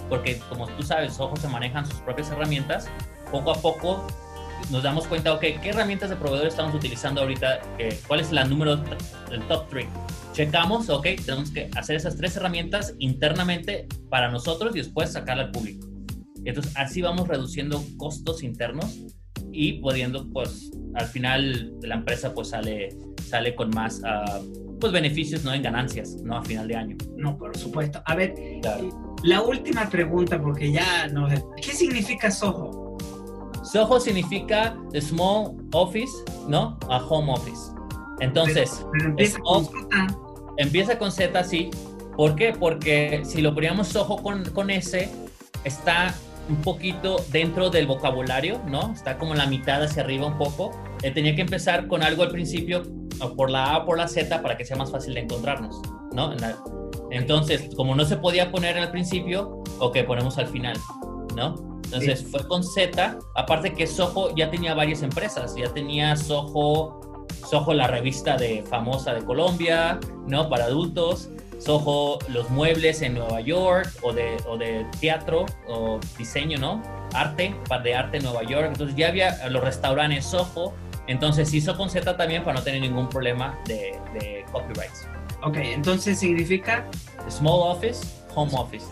porque 0.10 0.39
como 0.50 0.68
tú 0.68 0.84
sabes, 0.84 1.13
Soho 1.13 1.36
se 1.36 1.48
manejan 1.48 1.86
sus 1.86 2.00
propias 2.02 2.30
herramientas. 2.32 2.88
Poco 3.32 3.52
a 3.52 3.56
poco 3.56 4.06
nos 4.71 4.84
damos 4.84 5.08
cuenta, 5.08 5.34
ok, 5.34 5.41
¿qué 5.62 5.69
herramientas 5.69 6.10
de 6.10 6.15
proveedor 6.15 6.47
estamos 6.47 6.73
utilizando 6.73 7.21
ahorita? 7.21 7.62
¿Cuál 8.08 8.19
es 8.19 8.32
la 8.32 8.45
número, 8.45 8.73
el 9.32 9.41
top 9.47 9.67
3? 9.69 9.88
Checamos, 10.34 10.89
ok, 10.89 11.08
tenemos 11.26 11.52
que 11.52 11.69
hacer 11.76 11.95
esas 11.95 12.17
tres 12.17 12.36
herramientas 12.38 12.95
internamente 12.97 13.88
para 14.10 14.32
nosotros 14.32 14.76
y 14.76 14.80
después 14.80 15.12
sacarla 15.12 15.43
al 15.43 15.52
público. 15.52 15.88
Entonces, 16.43 16.73
así 16.76 17.02
vamos 17.02 17.28
reduciendo 17.28 17.84
costos 17.97 18.43
internos 18.43 18.99
y 19.52 19.73
pudiendo, 19.73 20.28
pues, 20.32 20.71
al 20.95 21.06
final 21.06 21.73
la 21.82 21.95
empresa 21.95 22.34
pues 22.34 22.49
sale, 22.49 22.89
sale 23.23 23.56
con 23.56 23.69
más, 23.69 24.02
uh, 24.02 24.80
pues, 24.80 24.91
beneficios, 24.91 25.43
no 25.43 25.54
en 25.54 25.62
ganancias, 25.62 26.15
¿no? 26.23 26.38
A 26.38 26.43
final 26.43 26.67
de 26.67 26.76
año. 26.76 26.97
No, 27.15 27.38
por 27.38 27.56
supuesto. 27.56 28.02
A 28.06 28.15
ver, 28.15 28.34
la 29.23 29.41
última 29.41 29.89
pregunta, 29.89 30.41
porque 30.41 30.71
ya 30.71 31.08
no... 31.08 31.28
¿Qué 31.62 31.71
significa 31.73 32.30
Soho? 32.32 32.83
Soho 33.63 33.99
significa 33.99 34.76
small 34.99 35.56
office, 35.73 36.13
¿no? 36.47 36.78
A 36.89 36.97
home 36.97 37.32
office. 37.32 37.71
Entonces, 38.19 38.86
empieza, 39.04 39.39
con 39.39 39.65
Z. 39.65 40.17
empieza 40.58 40.99
con 40.99 41.12
Z, 41.12 41.43
sí. 41.43 41.71
¿Por 42.15 42.36
qué? 42.36 42.54
Porque 42.54 43.23
si 43.26 43.41
lo 43.41 43.54
poníamos 43.54 43.88
Soho 43.88 44.21
con, 44.21 44.43
con 44.52 44.69
S, 44.69 45.10
está 45.63 46.13
un 46.49 46.58
poquito 46.58 47.23
dentro 47.32 47.69
del 47.69 47.88
vocabulario, 47.88 48.62
¿no? 48.67 48.91
Está 48.93 49.17
como 49.17 49.34
la 49.34 49.47
mitad 49.47 49.82
hacia 49.82 50.04
arriba 50.04 50.28
un 50.28 50.38
poco. 50.38 50.71
Eh, 51.02 51.12
tenía 51.12 51.36
que 51.36 51.41
empezar 51.41 51.88
con 51.88 52.04
algo 52.04 52.23
al 52.23 52.30
principio, 52.30 52.84
por 53.36 53.49
la 53.49 53.73
A 53.73 53.78
o 53.80 53.86
por 53.86 53.97
la 53.97 54.08
Z, 54.08 54.41
para 54.41 54.58
que 54.58 54.65
sea 54.65 54.78
más 54.78 54.91
fácil 54.91 55.13
de 55.13 55.21
encontrarnos, 55.21 55.82
¿no? 56.12 56.34
entonces, 57.12 57.69
como 57.76 57.95
no 57.95 58.06
se 58.06 58.17
podía 58.17 58.52
poner 58.52 58.78
al 58.78 58.91
principio, 58.91 59.63
o 59.80 59.91
que 59.91 60.04
ponemos 60.04 60.38
al 60.38 60.47
final, 60.47 60.78
¿no? 61.36 61.73
Entonces 61.94 62.26
fue 62.30 62.48
con 62.48 62.64
Z, 62.64 63.20
aparte 63.36 63.74
que 63.74 63.86
Soho 63.86 64.36
ya 64.36 64.50
tenía 64.50 64.74
varias 64.74 65.04
empresas, 65.04 65.56
ya 65.56 65.72
tenía 65.72 66.16
Soho, 66.16 67.28
Soho 67.48 67.74
la 67.74 67.88
revista 67.88 68.36
de 68.36 68.64
famosa 68.64 69.14
de 69.14 69.24
Colombia, 69.24 70.00
¿no? 70.28 70.50
Para 70.50 70.66
adultos, 70.66 71.30
Soho 71.60 72.18
los 72.30 72.50
muebles 72.50 73.02
en 73.04 73.14
Nueva 73.14 73.41
York 73.41 73.88
o 74.02 74.12
de, 74.12 74.38
o 74.48 74.58
de 74.58 74.86
teatro 75.00 75.46
o 75.68 76.00
diseño, 76.18 76.58
¿no? 76.58 76.82
Arte, 77.14 77.56
para 77.70 77.84
de 77.84 77.96
arte 77.96 78.18
en 78.18 78.24
Nueva 78.24 78.44
York, 78.44 78.66
entonces 78.70 78.96
ya 78.96 79.10
había 79.10 79.48
los 79.50 79.64
restaurantes 79.64 80.26
Soho, 80.26 80.74
entonces 81.08 81.54
hizo 81.54 81.78
con 81.78 81.89
Z 81.89 82.18
también 82.18 82.44
para 82.44 82.58
no 82.58 82.64
tener 82.64 82.82
ningún 82.82 83.08
problema 83.08 83.60
de, 83.66 84.00
de 84.14 84.46
copyrights. 84.52 85.08
Ok, 85.44 85.58
entonces 85.58 86.20
significa... 86.20 86.86
Small 87.30 87.72
office, 87.72 88.06
home 88.36 88.52
office. 88.54 88.86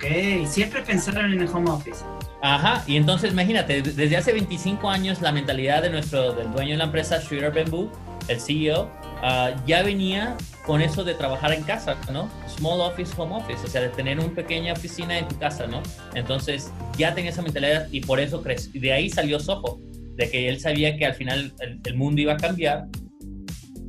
Ok. 0.00 0.46
Siempre 0.46 0.80
pensaron 0.82 1.30
en 1.32 1.42
el 1.42 1.48
home 1.48 1.70
office. 1.70 2.02
Ajá, 2.40 2.82
y 2.86 2.96
entonces 2.96 3.32
imagínate, 3.32 3.82
desde 3.82 4.16
hace 4.16 4.32
25 4.32 4.88
años 4.88 5.20
la 5.20 5.30
mentalidad 5.30 5.82
de 5.82 5.90
nuestro, 5.90 6.32
del 6.32 6.50
dueño 6.52 6.70
de 6.70 6.78
la 6.78 6.84
empresa, 6.84 7.18
Shooter 7.18 7.52
Bamboo, 7.52 7.92
el 8.28 8.40
CEO, 8.40 8.90
ah, 9.22 9.50
ya 9.66 9.82
venía 9.82 10.38
con 10.64 10.80
eso 10.80 11.04
de 11.04 11.12
trabajar 11.12 11.52
en 11.52 11.64
casa, 11.64 11.98
¿no? 12.10 12.30
Small 12.48 12.80
office, 12.80 13.12
home 13.14 13.36
office, 13.36 13.62
o 13.62 13.68
sea, 13.68 13.82
de 13.82 13.90
tener 13.90 14.18
una 14.18 14.34
pequeña 14.34 14.72
oficina 14.72 15.18
en 15.18 15.28
tu 15.28 15.38
casa, 15.38 15.66
¿no? 15.66 15.82
Entonces 16.14 16.72
ya 16.96 17.14
tenía 17.14 17.30
esa 17.30 17.42
mentalidad 17.42 17.86
y 17.90 18.00
por 18.00 18.20
eso 18.20 18.42
creció. 18.42 18.80
De 18.80 18.94
ahí 18.94 19.10
salió 19.10 19.38
Soho, 19.38 19.80
de 20.16 20.30
que 20.30 20.48
él 20.48 20.60
sabía 20.60 20.96
que 20.96 21.04
al 21.04 21.14
final 21.14 21.52
el, 21.60 21.78
el 21.84 21.94
mundo 21.94 22.22
iba 22.22 22.32
a 22.32 22.36
cambiar 22.38 22.86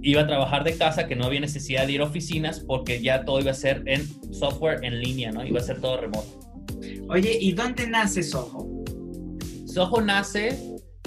iba 0.01 0.21
a 0.21 0.27
trabajar 0.27 0.63
de 0.63 0.77
casa, 0.77 1.07
que 1.07 1.15
no 1.15 1.25
había 1.25 1.39
necesidad 1.39 1.85
de 1.85 1.93
ir 1.93 2.01
a 2.01 2.05
oficinas 2.05 2.59
porque 2.59 3.01
ya 3.01 3.23
todo 3.23 3.39
iba 3.39 3.51
a 3.51 3.55
ser 3.55 3.83
en 3.85 4.07
software 4.33 4.83
en 4.83 4.99
línea, 4.99 5.31
¿no? 5.31 5.45
Iba 5.45 5.59
a 5.59 5.63
ser 5.63 5.79
todo 5.79 5.97
remoto. 5.97 6.39
Oye, 7.09 7.37
¿y 7.39 7.51
dónde 7.53 7.87
nace 7.87 8.23
Soho? 8.23 8.83
Soho 9.65 10.01
nace 10.01 10.57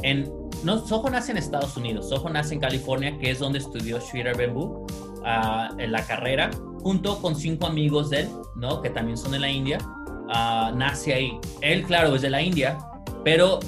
en 0.02 0.30
no 0.62 0.86
Soho 0.86 1.10
nace 1.10 1.32
en 1.32 1.38
Estados 1.38 1.76
Unidos, 1.76 2.08
Soho 2.08 2.30
nace 2.30 2.54
en 2.54 2.60
California, 2.60 3.18
que 3.18 3.30
es 3.30 3.38
donde 3.38 3.58
estudió 3.58 3.98
Shooter 3.98 4.36
Bamboo 4.36 4.86
uh, 5.20 5.78
en 5.78 5.92
la 5.92 6.06
carrera, 6.06 6.50
junto 6.80 7.20
con 7.20 7.36
cinco 7.36 7.66
amigos 7.66 8.10
de 8.10 8.20
él, 8.20 8.28
¿no? 8.56 8.80
Que 8.80 8.90
también 8.90 9.18
son 9.18 9.32
de 9.32 9.40
la 9.40 9.50
India. 9.50 9.78
Uh, 10.26 10.74
nace 10.74 11.12
ahí. 11.12 11.38
Él, 11.60 11.82
claro, 11.84 12.14
es 12.14 12.22
de 12.22 12.30
la 12.30 12.40
India, 12.40 12.78
pero 13.24 13.60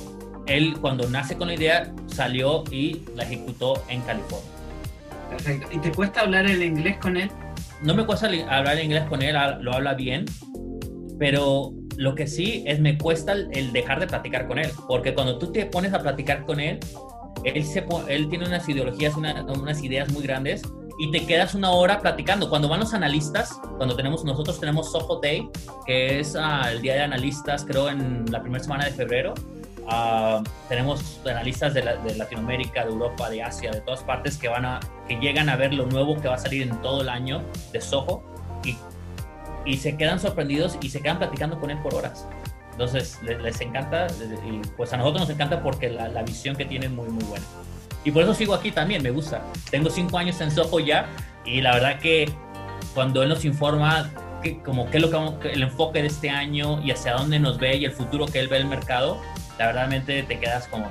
él 0.46 0.78
cuando 0.80 1.08
nace 1.08 1.36
con 1.36 1.48
la 1.48 1.54
idea 1.54 1.92
salió 2.06 2.64
y 2.70 3.02
la 3.14 3.24
ejecutó 3.24 3.82
en 3.88 4.00
California. 4.02 4.55
Perfecto. 5.30 5.68
¿Y 5.72 5.78
te 5.78 5.92
cuesta 5.92 6.20
hablar 6.22 6.46
el 6.46 6.62
inglés 6.62 6.98
con 6.98 7.16
él? 7.16 7.30
No 7.82 7.94
me 7.94 8.06
cuesta 8.06 8.28
hablar 8.48 8.82
inglés 8.82 9.04
con 9.04 9.22
él, 9.22 9.36
lo 9.60 9.74
habla 9.74 9.94
bien, 9.94 10.24
pero 11.18 11.72
lo 11.96 12.14
que 12.14 12.26
sí 12.26 12.64
es 12.66 12.80
me 12.80 12.96
cuesta 12.96 13.32
el 13.32 13.72
dejar 13.72 14.00
de 14.00 14.06
platicar 14.06 14.46
con 14.46 14.58
él, 14.58 14.70
porque 14.88 15.14
cuando 15.14 15.38
tú 15.38 15.52
te 15.52 15.66
pones 15.66 15.92
a 15.92 16.00
platicar 16.00 16.44
con 16.44 16.60
él, 16.60 16.80
él, 17.44 17.64
se, 17.64 17.84
él 18.08 18.28
tiene 18.28 18.46
unas 18.46 18.68
ideologías, 18.68 19.14
una, 19.16 19.44
unas 19.44 19.82
ideas 19.82 20.10
muy 20.10 20.22
grandes 20.22 20.62
y 20.98 21.10
te 21.10 21.26
quedas 21.26 21.54
una 21.54 21.70
hora 21.70 22.00
platicando. 22.00 22.48
Cuando 22.48 22.68
van 22.68 22.80
los 22.80 22.94
analistas, 22.94 23.58
cuando 23.76 23.94
tenemos, 23.94 24.24
nosotros 24.24 24.58
tenemos 24.58 24.90
Soho 24.90 25.20
Day, 25.20 25.48
que 25.86 26.20
es 26.20 26.34
uh, 26.34 26.68
el 26.70 26.80
día 26.80 26.94
de 26.94 27.00
analistas, 27.02 27.64
creo 27.64 27.88
en 27.88 28.24
la 28.30 28.40
primera 28.40 28.62
semana 28.62 28.86
de 28.86 28.92
febrero, 28.92 29.34
Uh, 29.86 30.42
tenemos 30.68 31.20
analistas 31.24 31.72
de, 31.72 31.84
la, 31.84 31.96
de, 31.96 32.16
Latinoamérica, 32.16 32.84
de 32.84 32.90
Europa, 32.90 33.30
de 33.30 33.42
Asia, 33.42 33.70
de 33.70 33.80
todas 33.80 34.02
partes 34.02 34.36
que 34.36 34.48
van 34.48 34.64
a 34.64 34.80
que 35.06 35.14
llegan 35.16 35.48
a 35.48 35.54
ver 35.54 35.72
lo 35.72 35.86
nuevo 35.86 36.20
que 36.20 36.26
va 36.26 36.34
a 36.34 36.38
salir 36.38 36.62
en 36.62 36.82
todo 36.82 37.02
el 37.02 37.08
año 37.08 37.44
de 37.72 37.80
Soho 37.80 38.24
y, 38.64 38.76
y 39.64 39.76
se 39.76 39.96
quedan 39.96 40.18
sorprendidos 40.18 40.76
y 40.80 40.88
se 40.88 41.00
quedan 41.00 41.18
platicando 41.18 41.60
con 41.60 41.70
él 41.70 41.78
por 41.78 41.94
horas. 41.94 42.26
Entonces 42.72 43.20
les, 43.22 43.40
les 43.40 43.60
encanta 43.60 44.08
y 44.44 44.60
pues 44.76 44.92
a 44.92 44.96
nosotros 44.96 45.22
nos 45.22 45.30
encanta 45.30 45.62
porque 45.62 45.88
la, 45.88 46.08
la, 46.08 46.22
visión 46.24 46.56
que 46.56 46.64
tiene 46.64 46.86
es 46.86 46.92
muy 46.92 47.08
muy 47.08 47.22
buena. 47.24 47.46
Y 48.04 48.10
por 48.10 48.24
eso 48.24 48.34
sigo 48.34 48.54
aquí 48.54 48.72
también, 48.72 49.04
me 49.04 49.10
gusta. 49.10 49.40
Tengo 49.70 49.88
cinco 49.88 50.18
años 50.18 50.40
en 50.40 50.50
Soho 50.50 50.80
ya 50.80 51.06
y 51.44 51.60
la 51.60 51.74
verdad 51.74 52.00
que 52.00 52.28
cuando 52.92 53.22
él 53.22 53.28
nos 53.28 53.44
informa 53.44 54.10
que, 54.42 54.60
como 54.62 54.90
qué 54.90 54.98
es 54.98 55.02
lo 55.10 55.38
que 55.38 55.52
el 55.52 55.62
enfoque 55.62 56.02
de 56.02 56.08
este 56.08 56.28
año 56.28 56.82
y 56.82 56.90
hacia 56.90 57.12
dónde 57.12 57.38
nos 57.38 57.58
ve 57.58 57.76
y 57.76 57.84
el 57.84 57.92
futuro 57.92 58.26
que 58.26 58.40
él 58.40 58.48
ve 58.48 58.56
el 58.58 58.66
mercado, 58.66 59.20
la 59.58 59.66
verdadmente 59.66 60.22
te 60.22 60.38
quedas 60.38 60.66
como, 60.68 60.90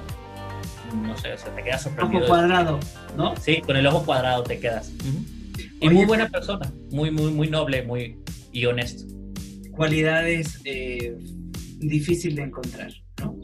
no 0.95 1.18
sé, 1.18 1.34
o 1.34 1.38
sea, 1.38 1.53
te 1.55 1.63
quedas 1.63 1.84
sorprendido. 1.84 2.22
Ojo 2.22 2.30
cuadrado, 2.30 2.80
¿no? 3.16 3.36
Sí, 3.38 3.61
con 3.61 3.76
el 3.78 3.86
ojo 3.88 4.05
cuadrado 4.05 4.43
te 4.43 4.59
quedas. 4.59 4.91
Uh 5.03 5.07
-huh. 5.07 5.36
Y 5.82 5.88
Oye, 5.88 5.95
muy 5.95 6.05
buena 6.05 6.30
persona, 6.30 6.72
muy, 6.91 7.11
muy, 7.11 7.32
muy 7.32 7.49
noble, 7.49 7.84
muy 7.84 8.18
y 8.51 8.66
honesto. 8.66 9.03
Cualidades 9.72 10.61
eh, 10.63 11.16
difícil 11.80 12.36
de 12.36 12.43
encontrar, 12.43 12.91
¿no? 13.22 13.36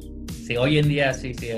Sí, 0.48 0.56
hoy 0.56 0.78
en 0.78 0.88
día 0.88 1.14
sí, 1.14 1.34
sí, 1.34 1.50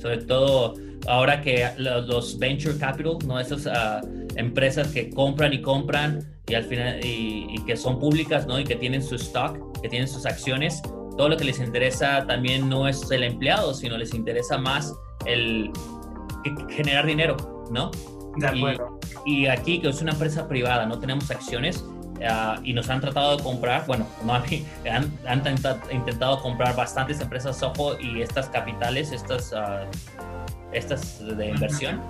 sobre 0.00 0.18
todo 0.18 0.74
ahora 1.06 1.40
que 1.42 1.68
los, 1.76 2.06
los 2.06 2.38
venture 2.38 2.76
capital, 2.78 3.18
¿no? 3.26 3.38
Esas 3.38 3.66
uh, 3.66 4.06
empresas 4.36 4.88
que 4.88 5.10
compran 5.10 5.52
y 5.52 5.60
compran 5.60 6.20
y 6.48 6.54
al 6.54 6.64
final 6.64 7.04
y, 7.04 7.46
y 7.50 7.64
que 7.66 7.76
son 7.76 7.98
públicas, 7.98 8.46
¿no? 8.46 8.58
Y 8.58 8.64
que 8.64 8.76
tienen 8.76 9.02
su 9.02 9.16
stock, 9.16 9.80
que 9.82 9.88
tienen 9.88 10.08
sus 10.08 10.26
acciones, 10.26 10.82
todo 11.16 11.28
lo 11.28 11.36
que 11.36 11.44
les 11.44 11.58
interesa 11.58 12.26
también 12.26 12.68
no 12.68 12.88
es 12.88 13.10
el 13.10 13.22
empleado, 13.24 13.74
sino 13.74 13.96
les 13.96 14.14
interesa 14.14 14.58
más 14.58 14.94
el 15.26 15.70
generar 16.70 17.06
dinero, 17.06 17.36
¿no? 17.70 17.90
De 18.36 18.46
acuerdo. 18.46 18.98
Y, 19.24 19.42
y 19.42 19.46
aquí, 19.46 19.80
que 19.80 19.88
es 19.88 20.00
una 20.00 20.12
empresa 20.12 20.48
privada, 20.48 20.86
no 20.86 20.98
tenemos 20.98 21.30
acciones 21.30 21.84
uh, 22.16 22.60
y 22.64 22.72
nos 22.72 22.88
han 22.88 23.00
tratado 23.00 23.36
de 23.36 23.42
comprar, 23.42 23.86
bueno, 23.86 24.06
no 24.24 24.34
a 24.34 24.40
mí, 24.40 24.64
han, 24.90 25.12
han 25.26 25.42
intentado 25.90 26.40
comprar 26.40 26.74
bastantes 26.74 27.20
empresas 27.20 27.58
Soho 27.58 27.98
y 28.00 28.22
estas 28.22 28.48
capitales, 28.48 29.12
estas... 29.12 29.52
Uh, 29.52 29.86
estas 30.72 31.24
de 31.36 31.48
inversión. 31.48 32.00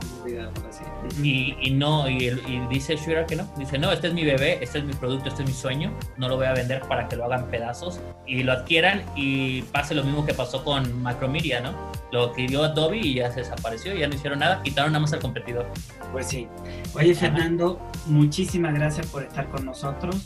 Y, 1.22 1.56
y 1.60 1.70
no 1.72 2.08
y, 2.08 2.28
y 2.28 2.66
dice 2.70 2.96
Shooter 2.96 3.26
que 3.26 3.36
no. 3.36 3.44
Dice 3.56 3.78
no 3.78 3.90
este 3.92 4.08
es 4.08 4.14
mi 4.14 4.24
bebé 4.24 4.58
este 4.62 4.78
es 4.78 4.84
mi 4.84 4.92
producto 4.92 5.28
este 5.28 5.42
es 5.42 5.48
mi 5.48 5.54
sueño 5.54 5.92
no 6.16 6.28
lo 6.28 6.36
voy 6.36 6.46
a 6.46 6.52
vender 6.52 6.82
para 6.82 7.08
que 7.08 7.16
lo 7.16 7.24
hagan 7.24 7.48
pedazos 7.50 8.00
y 8.26 8.42
lo 8.42 8.52
adquieran 8.52 9.02
y 9.16 9.62
pase 9.62 9.94
lo 9.94 10.04
mismo 10.04 10.24
que 10.24 10.34
pasó 10.34 10.64
con 10.64 11.02
Macromedia 11.02 11.60
no 11.60 11.74
lo 12.12 12.24
adquirió 12.30 12.64
Adobe 12.64 12.98
y 12.98 13.14
ya 13.14 13.30
se 13.32 13.40
desapareció 13.40 13.94
ya 13.94 14.06
no 14.08 14.14
hicieron 14.14 14.38
nada 14.38 14.62
quitaron 14.62 14.92
nada 14.92 15.00
más 15.00 15.12
al 15.12 15.20
competidor 15.20 15.66
pues 16.12 16.26
sí. 16.28 16.46
Oye 16.94 17.14
Fernando 17.14 17.80
Ajá. 17.80 18.00
muchísimas 18.06 18.74
gracias 18.74 19.06
por 19.06 19.22
estar 19.22 19.48
con 19.50 19.64
nosotros. 19.64 20.16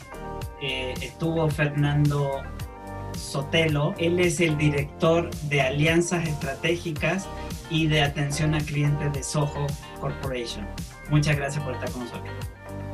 Eh, 0.61 0.93
estuvo 1.01 1.49
Fernando 1.49 2.41
Sotelo 3.13 3.93
él 3.97 4.19
es 4.19 4.39
el 4.39 4.57
director 4.57 5.29
de 5.49 5.61
alianzas 5.61 6.27
estratégicas 6.27 7.27
y 7.69 7.87
de 7.87 8.01
atención 8.01 8.53
a 8.53 8.59
clientes 8.59 9.11
de 9.13 9.23
Soho 9.23 9.67
Corporation. 9.99 10.67
Muchas 11.09 11.35
gracias 11.35 11.63
por 11.63 11.73
estar 11.73 11.91
con 11.91 12.03
nosotros. 12.03 12.33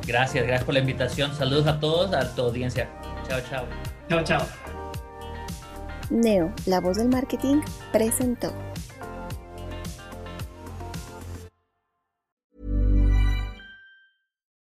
Gracias, 0.06 0.44
gracias 0.46 0.64
por 0.64 0.74
la 0.74 0.80
invitación. 0.80 1.34
Saludos 1.34 1.66
a 1.66 1.80
todos, 1.80 2.12
a 2.12 2.34
tu 2.34 2.42
audiencia. 2.42 2.88
Chao, 3.28 3.40
chao. 3.48 3.66
Chao, 4.08 4.22
chao. 4.22 4.46
Neo, 6.10 6.52
la 6.66 6.80
voz 6.80 6.98
del 6.98 7.08
marketing, 7.08 7.62
presentó. 7.92 8.52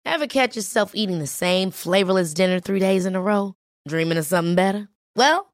Ever 0.05 0.26
catch 0.26 0.55
yourself 0.55 0.95
eating 0.95 1.20
the 1.20 1.28
same 1.28 1.70
flavorless 1.70 2.34
dinner 2.34 2.60
three 2.60 2.80
days 2.80 3.05
in 3.05 3.16
a 3.16 3.22
row? 3.22 3.53
Dreaming 3.88 4.18
of 4.18 4.26
something 4.26 4.55
better? 4.55 4.89
Well, 5.16 5.53